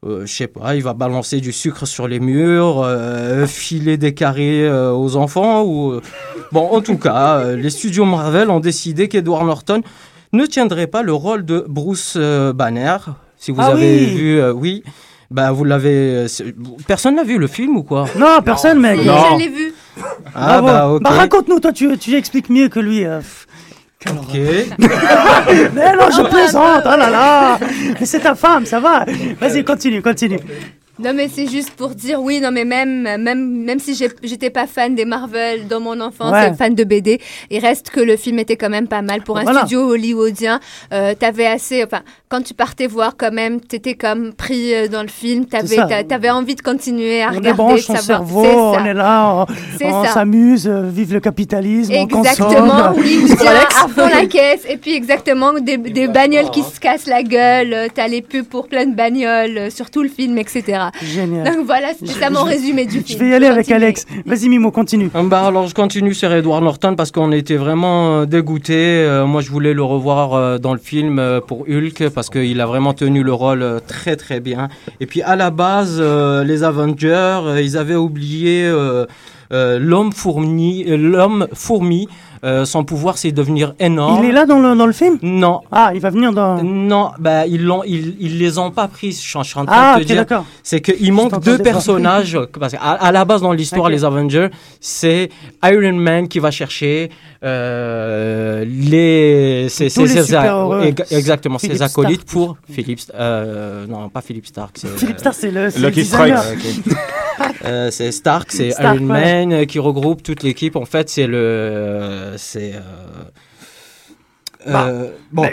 euh, 0.06 0.24
je 0.24 0.32
sais 0.34 0.46
pas, 0.46 0.76
il 0.76 0.82
va 0.82 0.94
balancer 0.94 1.40
du 1.42 1.52
sucre 1.52 1.84
sur 1.84 2.08
les 2.08 2.20
murs, 2.20 2.80
euh, 2.82 3.46
filer 3.46 3.98
des 3.98 4.14
carrés 4.14 4.66
euh, 4.66 4.92
aux 4.92 5.16
enfants. 5.16 5.62
Ou, 5.64 6.00
Bon, 6.52 6.68
en 6.72 6.80
tout 6.80 6.96
cas, 6.96 7.52
les 7.54 7.70
studios 7.70 8.04
Marvel 8.06 8.50
ont 8.50 8.60
décidé 8.60 9.08
qu'Edward 9.08 9.46
Norton 9.46 9.82
ne 10.32 10.46
tiendrait 10.46 10.86
pas 10.86 11.02
le 11.02 11.12
rôle 11.12 11.44
de 11.44 11.64
Bruce 11.68 12.16
Banner. 12.16 12.96
Si 13.36 13.52
vous 13.52 13.60
Ah 13.60 13.66
avez 13.72 13.98
oui. 13.98 14.06
vu, 14.06 14.50
oui. 14.50 14.82
Bah, 15.30 15.52
vous 15.52 15.64
l'avez. 15.64 16.26
euh, 16.26 16.26
Personne 16.86 17.14
n'a 17.16 17.22
vu 17.24 17.38
le 17.38 17.46
film 17.46 17.76
ou 17.76 17.82
quoi? 17.84 18.06
Non, 18.18 18.40
personne, 18.44 18.80
mec. 18.80 18.98
Si, 18.98 19.06
je 19.06 19.38
l'ai 19.38 19.48
vu. 19.48 19.72
Ah, 20.34 20.60
Bravo. 20.60 20.66
bah, 20.66 20.88
ok. 20.88 21.02
Bah, 21.02 21.10
raconte-nous, 21.10 21.60
toi, 21.60 21.72
tu, 21.72 21.96
tu 21.98 22.14
expliques 22.16 22.48
mieux 22.48 22.68
que 22.68 22.80
lui. 22.80 23.04
euh. 23.04 23.20
Ok. 24.08 24.32
Mais 24.78 25.92
non, 25.94 26.08
je 26.10 26.28
plaisante, 26.30 26.82
oh 26.86 26.96
là 26.96 27.10
là 27.10 27.58
Mais 28.00 28.06
c'est 28.06 28.20
ta 28.20 28.34
femme, 28.34 28.64
ça 28.64 28.80
va 28.80 29.04
Vas-y, 29.40 29.62
continue, 29.62 30.00
continue. 30.02 30.40
Non 31.02 31.12
mais 31.14 31.28
c'est 31.28 31.46
juste 31.46 31.70
pour 31.70 31.90
dire 31.90 32.20
oui 32.20 32.40
non 32.40 32.50
mais 32.50 32.64
même 32.64 33.02
même 33.18 33.64
même 33.64 33.78
si 33.78 33.94
j'ai- 33.94 34.10
j'étais 34.22 34.50
pas 34.50 34.66
fan 34.66 34.94
des 34.94 35.04
Marvel 35.04 35.66
dans 35.66 35.80
mon 35.80 35.98
enfance 36.00 36.32
Ouais. 36.32 36.52
fan 36.54 36.74
de 36.74 36.84
BD 36.84 37.20
il 37.50 37.58
reste 37.60 37.90
que 37.90 38.00
le 38.00 38.16
film 38.16 38.38
était 38.38 38.56
quand 38.56 38.68
même 38.68 38.86
pas 38.88 39.00
mal 39.02 39.22
pour 39.22 39.38
un 39.38 39.42
Voilà. 39.44 39.60
studio 39.60 39.88
hollywoodien 39.90 40.60
euh, 40.92 41.14
t'avais 41.18 41.46
assez 41.46 41.82
enfin 41.84 42.00
quand 42.28 42.42
tu 42.42 42.54
partais 42.54 42.86
voir 42.86 43.16
quand 43.16 43.32
même 43.32 43.60
t'étais 43.60 43.94
comme 43.94 44.32
pris 44.34 44.74
euh, 44.74 44.88
dans 44.88 45.02
le 45.02 45.08
film 45.08 45.46
t'avais 45.46 46.04
t'avais 46.06 46.30
envie 46.30 46.54
de 46.54 46.60
continuer 46.62 47.22
à 47.22 47.26
On 47.26 47.28
regarder 47.30 47.50
débranche 47.50 47.80
son 47.82 47.96
cerveau, 47.96 48.42
C'est 48.44 48.54
on 48.80 48.84
est 48.84 48.94
là, 48.94 49.46
on, 49.82 49.86
on 49.86 50.04
s'amuse, 50.04 50.66
euh, 50.68 50.82
vive 50.88 51.12
le 51.14 51.20
capitalisme, 51.20 51.92
on 51.92 52.02
Exactement, 52.06 52.66
consomme. 52.92 52.94
oui, 52.98 53.20
ou 53.24 53.36
bien 53.36 53.50
à 53.52 53.88
fond 53.88 54.08
la 54.08 54.26
caisse. 54.26 54.64
Et 54.68 54.76
puis 54.76 54.94
exactement, 54.94 55.52
des, 55.54 55.76
des 55.78 56.08
bagnoles 56.08 56.50
qui 56.50 56.62
se 56.62 56.78
cassent 56.78 57.06
la 57.06 57.22
gueule, 57.22 57.72
euh, 57.72 57.88
t'as 57.92 58.06
les 58.08 58.22
pubs 58.22 58.44
pour 58.46 58.68
plein 58.68 58.86
de 58.86 58.94
bagnoles, 58.94 59.70
sur 59.70 59.90
tout 59.90 60.02
le 60.02 60.08
film, 60.08 60.38
etc. 60.38 60.89
Génial. 61.02 61.44
Donc 61.54 61.66
voilà, 61.66 61.88
c'était 61.98 62.12
ça 62.18 62.30
mon 62.30 62.42
résumé 62.44 62.84
du 62.86 63.00
film. 63.00 63.06
Je 63.08 63.18
vais 63.18 63.30
y 63.30 63.34
aller 63.34 63.46
avec 63.46 63.70
Alex. 63.70 64.06
Vas-y, 64.26 64.48
Mimo, 64.48 64.70
continue. 64.70 65.10
Euh, 65.14 65.22
Bah 65.24 65.42
alors 65.46 65.66
je 65.66 65.74
continue 65.74 66.14
sur 66.14 66.32
Edward 66.32 66.62
Norton 66.62 66.94
parce 66.96 67.10
qu'on 67.10 67.32
était 67.32 67.56
vraiment 67.56 68.20
euh, 68.20 68.26
dégoûtés. 68.26 68.74
Euh, 69.04 69.26
moi 69.26 69.40
je 69.40 69.50
voulais 69.50 69.74
le 69.74 69.82
revoir 69.82 70.34
euh, 70.34 70.58
dans 70.58 70.72
le 70.72 70.78
film 70.80 71.18
euh, 71.18 71.40
pour 71.40 71.62
Hulk 71.68 72.08
parce 72.14 72.30
qu'il 72.30 72.60
a 72.60 72.66
vraiment 72.66 72.94
tenu 72.94 73.22
le 73.22 73.32
rôle 73.32 73.62
euh, 73.62 73.78
très 73.86 74.16
très 74.16 74.40
bien. 74.40 74.68
Et 75.00 75.06
puis 75.06 75.22
à 75.22 75.36
la 75.36 75.50
base, 75.50 75.98
euh, 76.00 76.44
les 76.44 76.62
Avengers, 76.64 77.40
euh, 77.44 77.60
ils 77.62 77.76
avaient 77.76 77.94
oublié 77.94 78.64
euh, 78.64 79.06
euh, 79.52 79.78
l'homme 79.78 80.12
fourmi. 80.12 80.84
euh, 80.88 80.96
l'homme 80.96 81.46
fourmi. 81.52 82.08
Euh, 82.42 82.64
son 82.64 82.84
pouvoir 82.84 83.18
c'est 83.18 83.32
devenir 83.32 83.74
énorme. 83.78 84.24
Il 84.24 84.30
est 84.30 84.32
là 84.32 84.46
dans 84.46 84.58
le, 84.60 84.74
dans 84.74 84.86
le 84.86 84.92
film? 84.94 85.18
Non. 85.20 85.60
Ah, 85.70 85.90
il 85.94 86.00
va 86.00 86.08
venir 86.08 86.32
dans. 86.32 86.62
Non, 86.62 87.10
bah 87.18 87.46
ils 87.46 87.62
l'ont, 87.62 87.82
ils, 87.84 88.16
ils 88.18 88.38
les 88.38 88.56
ont 88.56 88.70
pas 88.70 88.88
pris. 88.88 89.12
Je 89.12 89.18
suis 89.18 89.38
en 89.38 89.42
train 89.42 89.64
de 89.64 89.68
Ah, 89.70 89.94
te 89.96 90.00
ok, 90.00 90.06
dire, 90.06 90.16
d'accord. 90.16 90.46
c'est 90.62 90.80
qu'il 90.80 91.12
manque 91.12 91.38
deux 91.44 91.58
personnages. 91.58 92.38
Parce 92.58 92.72
qu'à 92.72 92.78
à 92.80 93.12
la 93.12 93.26
base 93.26 93.42
dans 93.42 93.52
l'histoire, 93.52 93.90
les 93.90 94.04
Avengers, 94.06 94.48
c'est 94.80 95.28
Iron 95.64 95.92
Man 95.92 96.28
qui 96.28 96.38
va 96.38 96.50
chercher 96.50 97.10
euh, 97.44 98.64
les, 98.66 99.68
ses- 99.68 99.90
Tous 99.90 100.04
les 100.04 100.34
ex- 100.88 101.12
exactement, 101.12 101.58
ses 101.58 101.82
acolytes 101.82 102.24
pour 102.24 102.56
Philippe. 102.70 103.00
euh, 103.14 103.86
non, 103.86 104.08
pas 104.08 104.20
Philippe 104.22 104.46
Stark. 104.46 104.76
c'est, 104.78 104.88
Philippe 104.98 105.18
Stark, 105.18 105.36
c'est 105.38 105.50
le- 105.50 105.70
c'est 105.70 105.80
Lucky. 105.80 106.04
Strike. 106.04 106.34
Euh, 107.64 107.90
c'est 107.90 108.12
Stark, 108.12 108.48
c'est 108.52 108.68
Iron. 108.80 109.00
Man 109.00 109.64
qui 109.66 109.78
regroupe 109.78 110.22
toute 110.22 110.42
l'équipe. 110.42 110.76
En 110.76 110.84
fait, 110.84 111.08
c'est 111.08 111.26
le, 111.26 112.29
c'est. 112.36 112.72
euh, 112.74 113.24
Bah, 114.72 114.86
euh, 114.88 115.08
bon. 115.32 115.46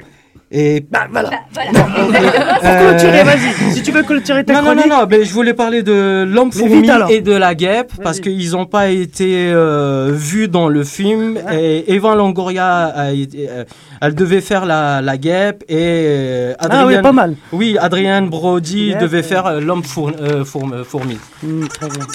Et 0.50 0.86
voilà. 1.12 1.30
Euh, 1.60 2.62
Faut 2.62 2.98
clôturer, 2.98 3.24
vas-y. 3.24 3.74
Si 3.74 3.84
tu 3.84 3.92
veux 3.92 4.02
clôturer 4.04 4.44
ta 4.46 4.54
non, 4.54 4.60
non, 4.60 4.66
chronique. 4.68 4.88
non, 4.90 5.02
non, 5.02 5.08
mais 5.10 5.24
je 5.26 5.34
voulais 5.34 5.54
parler 5.54 5.84
de 5.84 6.24
l'homme 6.28 6.50
Mais 6.54 6.60
fourmi 6.60 6.90
et 7.10 7.22
de 7.22 7.34
la 7.34 7.54
guêpe 7.54 7.92
parce 8.02 8.20
qu'ils 8.22 8.52
n'ont 8.52 8.66
pas 8.66 8.88
été 8.90 9.52
euh, 9.52 10.10
vus 10.14 10.48
dans 10.48 10.70
le 10.70 10.84
film. 10.84 11.38
Et 11.52 11.94
Eva 11.94 12.16
Longoria, 12.16 12.86
a 12.86 13.12
été- 13.12 13.50
euh, 13.50 13.66
elle 14.02 14.16
devait 14.16 14.42
faire 14.42 14.66
la, 14.66 15.02
la 15.02 15.18
guêpe 15.18 15.64
et 15.68 15.76
euh, 16.08 16.54
Ah 16.60 16.86
oui, 16.88 16.96
pas 17.02 17.12
mal. 17.12 17.36
Oui, 17.52 17.78
Adrien 17.80 18.22
Brody 18.22 18.90
Guêpe, 18.92 19.00
devait 19.02 19.20
euh. 19.20 19.24
faire 19.24 19.46
euh, 19.48 19.60
l'homme 19.60 19.84
four- 19.84 20.12
euh, 20.20 20.44
fourm- 20.46 20.74
euh, 20.74 20.84
fourmi. 20.84 21.18
Hmm, 21.44 21.68
très 21.68 21.90
bien. 21.90 22.06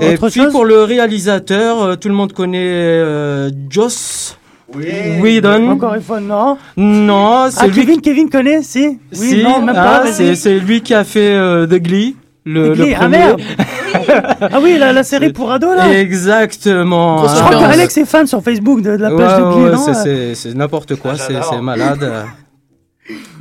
Et 0.00 0.14
Autre 0.14 0.28
puis 0.28 0.40
chose 0.40 0.52
pour 0.52 0.64
le 0.64 0.82
réalisateur, 0.84 1.82
euh, 1.82 1.96
tout 1.96 2.08
le 2.08 2.14
monde 2.14 2.32
connaît 2.32 2.58
euh, 2.62 3.50
Joss 3.70 4.36
Whedon. 4.74 5.70
Encore 5.70 5.94
une 5.94 6.02
fois, 6.02 6.20
non. 6.20 6.56
Non, 6.76 7.46
c'est 7.50 7.60
Ah, 7.62 7.66
lui 7.66 7.74
Kevin, 7.74 8.00
Kevin 8.00 8.30
connaît, 8.30 8.62
si 8.62 8.86
Oui, 8.86 8.98
Si, 9.12 9.42
non, 9.42 9.60
même 9.62 9.74
ah, 9.76 10.02
pas. 10.04 10.12
c'est, 10.12 10.34
c'est 10.36 10.58
lui 10.58 10.80
qui 10.82 10.94
a 10.94 11.02
fait 11.04 11.34
euh, 11.34 11.66
The 11.66 11.74
Glee. 11.82 12.16
Le, 12.46 12.72
The 12.72 12.78
le 12.78 12.84
Glee, 12.84 12.94
ah, 12.94 12.98
premier. 13.00 13.18
merde. 13.18 13.40
ah 14.52 14.58
oui, 14.62 14.76
la, 14.78 14.92
la 14.92 15.02
série 15.02 15.32
pour 15.32 15.50
ados, 15.52 15.76
là. 15.76 15.90
Exactement. 15.92 17.26
Je 17.26 17.34
crois 17.34 17.50
Ah. 17.52 17.58
que 17.68 17.72
Alex 17.72 17.96
est 17.98 18.04
fan 18.04 18.26
sur 18.26 18.42
Facebook 18.42 18.80
de, 18.82 18.96
de 18.96 19.02
la 19.02 19.10
page 19.10 19.18
Ouais, 19.42 19.48
de 19.48 19.54
Glee, 19.54 19.64
ouais, 19.64 19.72
non 19.72 19.78
c'est, 19.84 19.94
c'est, 19.94 20.34
c'est 20.34 20.54
n'importe 20.54 20.96
quoi, 20.96 21.16
c'est, 21.16 21.32
j'adore. 21.34 21.50
c'est 21.54 21.60
malade. 21.60 22.12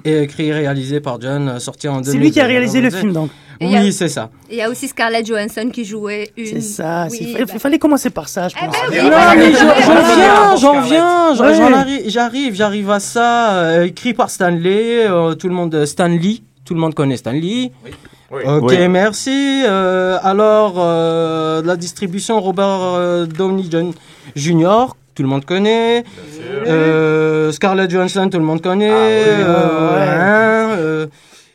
Et 0.06 0.24
écrit 0.24 0.48
et 0.48 0.54
réalisé 0.54 1.00
par 1.00 1.20
John, 1.22 1.48
euh, 1.50 1.60
sorti 1.60 1.88
en 1.88 2.02
2000. 2.02 2.12
C'est 2.12 2.18
lui 2.18 2.32
qui 2.32 2.40
a 2.40 2.46
réalisé 2.46 2.82
le 2.82 2.90
film, 2.90 3.12
donc. 3.14 3.30
Et 3.62 3.66
il 3.66 3.72
y 3.72 3.76
a- 3.76 3.82
Oui, 3.82 3.92
c'est 3.92 4.08
ça. 4.08 4.30
Il 4.50 4.56
y 4.56 4.62
a 4.62 4.70
aussi 4.70 4.88
Scarlett 4.88 5.26
Johansson 5.28 5.70
qui 5.72 5.84
jouait 5.84 6.32
une. 6.38 6.46
C'est 6.46 6.62
ça. 6.62 7.08
Oui, 7.12 7.18
il 7.22 7.34
bah- 7.38 7.46
fa- 7.48 7.60
fallait 7.60 7.78
commencer 7.80 8.10
par 8.10 8.30
ça, 8.30 8.48
je 8.48 8.56
pense. 8.56 8.74
oui, 8.90 8.98
Non, 9.02 9.10
mais 9.36 9.52
j'en, 9.52 10.16
viens, 10.16 10.56
j'en 10.56 10.82
viens, 10.82 11.36
j'arrive, 12.08 12.56
j'arrive 12.56 12.90
à 12.90 13.00
ça. 13.02 13.52
euh, 13.56 13.84
écrit 13.86 14.14
par 14.14 14.30
Stanley, 14.30 15.06
euh, 15.10 15.36
tout 15.36 15.50
le 15.50 15.54
monde, 15.56 15.86
Stanley, 15.86 16.38
tout 16.64 16.74
le 16.74 16.80
monde 16.80 16.94
connaît 16.96 17.18
Stanley. 17.18 17.72
Oui. 18.32 18.42
Ok, 18.46 18.70
Oui. 18.70 18.88
merci. 18.88 19.64
Euh, 19.66 20.18
alors, 20.24 20.76
euh, 20.78 21.62
la 21.64 21.76
distribution 21.76 22.40
Robert 22.40 22.66
euh, 22.80 23.26
Downey 23.26 23.64
John- 23.70 23.92
Jr., 24.36 24.94
tout 25.20 25.24
le 25.24 25.30
monde 25.30 25.44
connaît. 25.44 26.06
Euh, 26.66 27.52
Scarlett 27.52 27.92
Johansson, 27.92 28.30
tout 28.32 28.38
le 28.38 28.46
monde 28.46 28.62
connaît. 28.62 28.90
Euh, 28.90 29.98
ouais. 29.98 30.02
hein, 30.02 30.78
euh, 30.80 31.08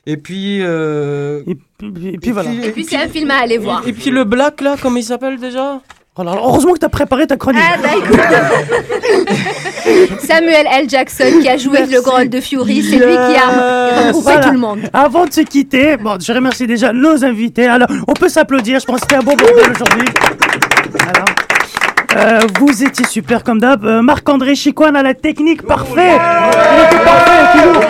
et 0.07 0.19
puis. 0.19 0.59
euh, 0.61 1.41
Et 1.47 1.55
puis, 1.55 2.09
et 2.09 2.19
puis 2.19 2.31
voilà. 2.33 2.51
Et 2.63 2.73
puis 2.73 2.85
c'est 2.85 2.99
un 2.99 3.09
film 3.09 3.31
à 3.31 3.37
aller 3.43 3.57
voir. 3.57 3.83
et 3.87 3.95
puis 3.95 4.11
le 4.11 4.25
Black, 4.25 4.61
là, 4.61 4.75
comment 4.83 4.99
il 4.99 5.03
s'appelle 5.03 5.39
déjà? 5.39 5.81
Oh 6.17 6.23
là 6.23 6.35
là, 6.35 6.41
heureusement 6.45 6.75
que 6.75 6.79
tu 6.79 6.85
as 6.85 6.91
préparé 6.91 7.27
ta 7.27 7.39
chronique. 7.39 7.63
Ah 7.65 7.77
bah 7.83 7.89
écoute. 7.97 8.21
Samuel 10.21 10.67
L. 10.71 10.89
Jackson 10.91 11.25
qui 11.41 11.49
a 11.49 11.57
joué 11.57 11.87
le 11.87 12.01
rôle 12.01 12.29
de 12.29 12.41
Fury, 12.41 12.83
c'est 12.83 12.97
lui 12.97 13.15
qui 13.15 13.37
a 13.37 14.07
regroupé 14.09 14.23
Voilà. 14.25 14.41
tout 14.47 14.53
le 14.53 14.59
monde. 14.59 14.81
Avant 14.93 15.25
de 15.25 15.33
se 15.33 15.41
quitter, 15.41 15.97
bon, 15.97 16.19
je 16.21 16.33
remercie 16.35 16.67
déjà 16.67 16.93
nos 16.93 17.25
invités. 17.25 17.67
Alors, 17.67 17.89
on 18.07 18.13
peut 18.13 18.29
s'applaudir. 18.29 18.79
Je 18.79 18.85
pense 18.85 19.01
que 19.01 19.07
c'était 19.09 19.17
un 19.17 19.25
bon 19.25 19.35
bordel 19.35 19.73
aujourd'hui. 19.75 20.07
Euh, 22.15 22.41
vous 22.59 22.85
étiez 22.85 23.05
super 23.07 23.43
comme 23.43 23.61
d'hab. 23.61 23.85
Euh, 23.85 24.03
Marc-André 24.03 24.55
Chicoine 24.55 24.97
à 24.97 25.03
la 25.03 25.15
technique, 25.15 25.63
parfait. 25.63 26.17
Il 26.17 26.85
était 26.87 27.05
parfait, 27.05 27.59
toujours. 27.59 27.83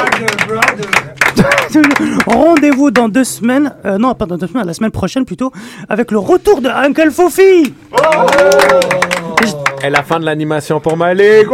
Rendez-vous 2.27 2.91
dans 2.91 3.09
deux 3.09 3.25
semaines, 3.25 3.75
euh, 3.85 3.99
non 3.99 4.15
pas 4.15 4.27
dans 4.27 4.37
deux 4.37 4.47
semaines, 4.47 4.67
la 4.67 4.75
semaine 4.75 4.93
prochaine 4.93 5.25
plutôt, 5.25 5.53
avec 5.89 6.11
le 6.11 6.19
retour 6.19 6.61
de 6.61 6.69
Uncle 6.69 7.11
Fofi. 7.11 7.75
Et 9.83 9.91
la 9.91 10.03
fin 10.03 10.21
de 10.21 10.25
l'animation 10.25 10.81
pour 10.81 10.97
Malik. 10.97 11.47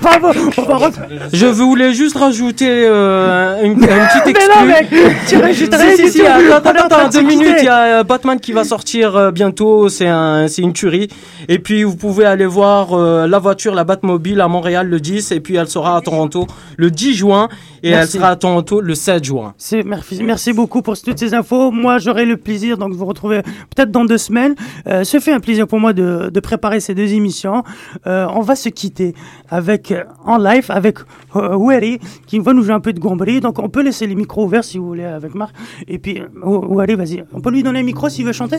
Bravo. 0.00 0.28
On 0.58 0.62
va 0.62 0.88
re- 0.88 0.92
Je 1.32 1.46
voulais 1.46 1.92
juste 1.92 2.16
rajouter 2.16 2.68
euh, 2.86 3.62
une, 3.62 3.72
une 3.72 3.78
petite 3.78 4.22
Mais 4.26 4.30
exclue. 4.30 4.54
non, 4.58 4.66
mec, 4.66 4.88
tu 5.28 5.36
rajoutes 5.36 5.74
rien 5.74 5.90
Si, 5.90 5.96
si, 5.96 6.02
du 6.04 6.10
si, 6.10 6.18
tout. 6.18 6.24
attends, 6.26 6.70
attends, 6.70 6.84
attends, 6.86 7.08
de 7.08 7.12
deux 7.12 7.22
minutes, 7.22 7.56
il 7.58 7.64
y 7.64 7.68
a 7.68 8.00
euh, 8.00 8.04
Batman 8.04 8.38
qui 8.40 8.52
va 8.52 8.64
sortir 8.64 9.16
euh, 9.16 9.30
bientôt, 9.30 9.88
c'est 9.88 10.06
un, 10.08 10.46
c'est 10.48 10.62
une 10.62 10.72
tuerie. 10.72 11.08
Et 11.48 11.58
puis 11.58 11.82
vous 11.84 11.96
pouvez 11.96 12.24
aller 12.24 12.46
voir 12.46 12.92
euh, 12.92 13.26
la 13.26 13.38
voiture, 13.38 13.74
la 13.74 13.84
Batmobile 13.84 14.40
à 14.40 14.48
Montréal 14.48 14.88
le 14.88 15.00
10, 15.00 15.32
et 15.32 15.40
puis 15.40 15.56
elle 15.56 15.68
sera 15.68 15.96
à 15.96 16.00
Toronto 16.00 16.46
le 16.76 16.90
10 16.90 17.14
juin, 17.14 17.48
et 17.82 17.90
Merci. 17.90 18.16
elle 18.16 18.20
sera 18.20 18.30
à 18.32 18.36
Toronto 18.36 18.80
le 18.80 18.94
7 18.94 19.24
juin. 19.24 19.54
C'est- 19.58 19.82
Merci, 19.84 20.22
merci 20.22 20.52
beaucoup 20.52 20.82
pour 20.82 21.00
toutes 21.00 21.18
ces 21.18 21.34
infos. 21.34 21.70
Moi, 21.70 21.98
j'aurai 21.98 22.24
le 22.24 22.36
plaisir 22.36 22.76
donc 22.78 22.92
de 22.92 22.96
vous 22.96 23.06
retrouver 23.06 23.42
peut-être 23.74 23.90
dans 23.90 24.04
deux 24.04 24.18
semaines. 24.18 24.54
Euh, 24.86 25.04
ce 25.04 25.18
fait 25.20 25.32
un 25.32 25.40
plaisir 25.40 25.66
pour 25.66 25.80
moi 25.80 25.92
de, 25.92 26.30
de 26.32 26.40
préparer 26.40 26.80
ces 26.80 26.94
deux 26.94 27.12
émissions. 27.12 27.62
Euh, 28.06 28.26
on 28.34 28.40
va 28.40 28.54
se 28.56 28.68
quitter 28.68 29.14
avec 29.50 29.57
euh, 29.90 30.04
en 30.24 30.38
live 30.38 30.66
avec 30.70 30.98
euh, 31.36 31.56
Weri 31.56 31.98
qui 32.26 32.38
va 32.38 32.52
nous 32.52 32.62
jouer 32.62 32.74
un 32.74 32.80
peu 32.80 32.92
de 32.92 33.00
gomberie. 33.00 33.40
Donc, 33.40 33.58
on 33.58 33.68
peut 33.68 33.82
laisser 33.82 34.06
les 34.06 34.14
micros 34.14 34.44
ouverts 34.44 34.64
si 34.64 34.78
vous 34.78 34.86
voulez 34.86 35.04
avec 35.04 35.34
Marc. 35.34 35.54
Et 35.86 35.98
puis, 35.98 36.20
euh, 36.20 36.26
Weri, 36.42 36.94
vas-y. 36.94 37.24
On 37.32 37.40
peut 37.40 37.50
lui 37.50 37.62
donner 37.62 37.80
un 37.80 37.82
micro 37.82 38.08
s'il 38.08 38.24
veut 38.24 38.32
chanter? 38.32 38.58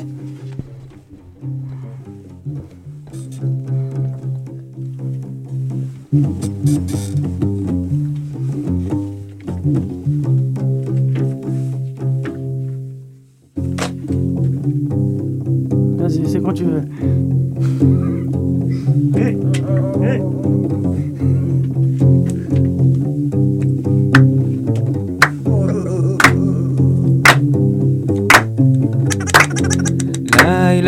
Vas-y, 15.97 16.27
c'est 16.27 16.41
quand 16.41 16.53
tu 16.53 16.63
veux. 16.63 17.38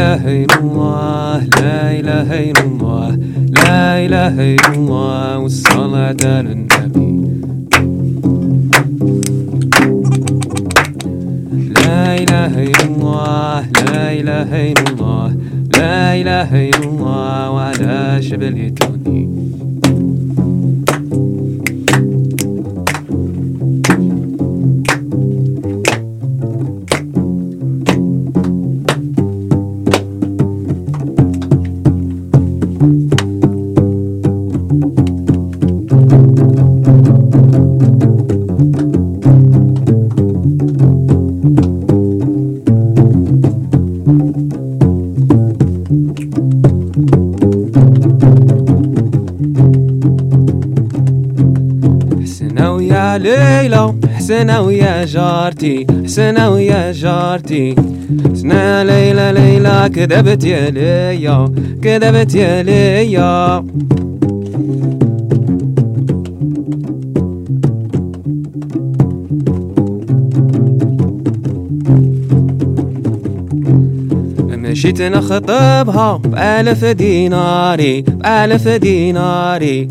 إله 0.01 0.25
إلا 0.43 0.57
الله 0.59 1.37
لا 1.61 1.81
إله 1.99 2.29
إلا 2.49 2.63
الله 2.65 3.09
لا 3.61 4.05
إله 4.05 4.35
إلا 4.55 4.73
الله 4.73 5.37
والصلاة 5.37 6.21
على 6.25 6.51
النبي. 6.57 7.11
لا 11.85 12.05
إله 12.23 12.53
إلا 12.69 12.83
الله 12.89 13.59
لا 13.85 14.03
إله 14.19 14.51
إلا 14.71 14.85
الله 14.89 15.27
لا 15.77 15.99
إله 16.21 16.49
إلا 16.69 16.85
الله 16.89 17.51
وعلى 17.51 18.19
جبل 18.25 18.57
توني 18.73 19.00
جارتي 55.61 55.87
حسنا 56.03 56.47
ويا 56.47 56.91
جارتي. 56.91 57.75
سنا 58.33 58.83
ليلى 58.83 59.31
ليلى 59.35 59.89
كذبت 59.95 60.43
يا 60.43 60.69
ليا 60.69 61.45
كذبت 61.81 62.35
يا 62.35 62.63
ليا. 62.63 63.63
مشيت 74.71 75.01
نخطبها 75.01 76.17
بألف 76.17 76.85
ديناري 76.85 78.01
بألف 78.01 78.67
ديناري. 78.67 79.87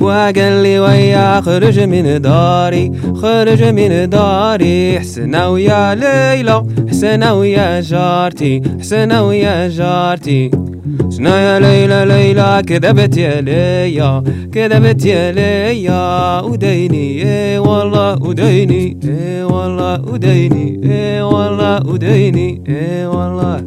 وقال 0.00 0.62
لي 0.62 0.78
ويا 0.80 1.40
خرج 1.40 1.80
من 1.80 2.20
داري 2.20 2.92
خرج 3.22 3.62
من 3.64 4.08
داري. 4.10 5.00
حسنا 5.00 5.46
ويا 5.46 5.94
ليلى 5.94 6.64
حسنا 6.88 7.32
ويا 7.32 7.80
جارتي 7.80 8.62
حسنا 8.80 9.20
ويا 9.20 9.68
جارتي. 9.68 10.50
سنا 11.10 11.40
يا 11.40 11.60
ليلى 11.60 12.04
ليلى 12.08 12.62
كذبت 12.66 13.16
يا 13.16 13.40
ليا 13.40 14.22
كذبت 14.52 15.04
يا 15.06 15.32
ليا 15.32 16.40
وديني 16.40 17.22
إيه 17.22 17.58
والله 17.58 18.22
وديني 18.22 18.98
إيه 19.04 19.44
والله 19.44 20.00
وديني 20.12 20.80
إيه 20.84 21.22
والله 21.22 21.86
وديني 21.86 22.62
إيه 22.68 23.06
والله. 23.06 23.64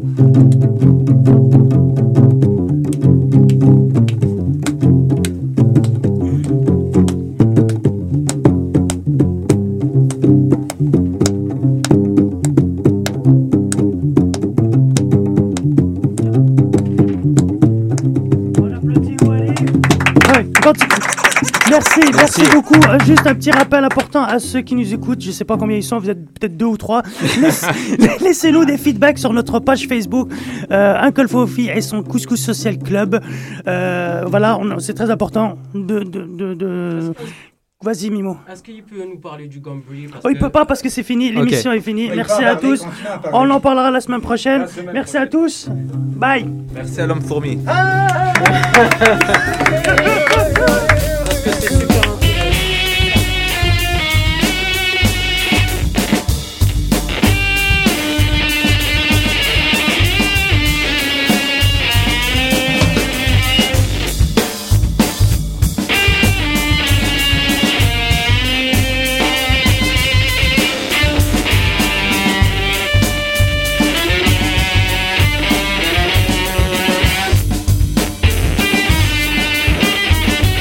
Merci, 22.21 22.41
merci, 22.41 22.55
beaucoup. 22.55 22.75
Euh, 22.87 22.97
Juste 23.05 23.25
un 23.25 23.33
petit 23.35 23.51
rappel 23.51 23.83
important 23.83 24.23
à 24.23 24.39
ceux 24.39 24.61
qui 24.61 24.75
nous 24.75 24.93
écoutent. 24.93 25.21
Je 25.21 25.31
sais 25.31 25.43
pas 25.45 25.57
combien 25.57 25.77
ils 25.77 25.83
sont, 25.83 25.97
vous 25.99 26.09
êtes 26.09 26.23
peut-être 26.39 26.55
deux 26.55 26.65
ou 26.65 26.77
trois. 26.77 27.01
Laisse- 27.41 27.65
Laissez-nous 28.21 28.63
des 28.65 28.77
feedbacks 28.77 29.17
sur 29.17 29.33
notre 29.33 29.59
page 29.59 29.87
Facebook, 29.87 30.29
euh, 30.71 30.95
Uncle 31.01 31.27
Fofi 31.27 31.69
et 31.73 31.81
son 31.81 32.03
Couscous 32.03 32.39
Social 32.39 32.77
Club. 32.77 33.19
Euh, 33.67 34.23
voilà, 34.27 34.59
c'est 34.79 34.93
très 34.93 35.09
important 35.09 35.57
de. 35.73 35.99
de, 35.99 36.23
de, 36.23 36.53
de- 36.53 37.13
Vas-y, 37.83 38.11
Mimo. 38.11 38.37
Est-ce 38.47 38.61
qu'il 38.61 38.83
peut 38.83 39.03
nous 39.09 39.17
parler 39.17 39.47
du 39.47 39.59
Gambri? 39.59 40.05
Parce 40.11 40.23
Oh, 40.23 40.29
il 40.29 40.35
que- 40.35 40.39
peut 40.41 40.49
pas 40.51 40.65
parce 40.65 40.83
que 40.83 40.89
c'est 40.89 41.01
fini, 41.01 41.31
l'émission 41.31 41.71
est 41.71 41.79
finie. 41.81 42.09
Ouais, 42.09 42.15
Merci 42.15 42.43
à 42.43 42.55
tous. 42.55 42.85
On 43.33 43.49
en 43.49 43.59
parlera 43.59 43.89
la 43.89 43.99
semaine 44.01 44.21
prochaine. 44.21 44.67
Merci 44.93 45.17
à 45.17 45.25
tous. 45.25 45.67
Bye. 45.71 46.45
Merci 46.75 47.01
à 47.01 47.07
l'homme 47.07 47.21
fourmi. 47.23 47.57
Ah 47.65 48.33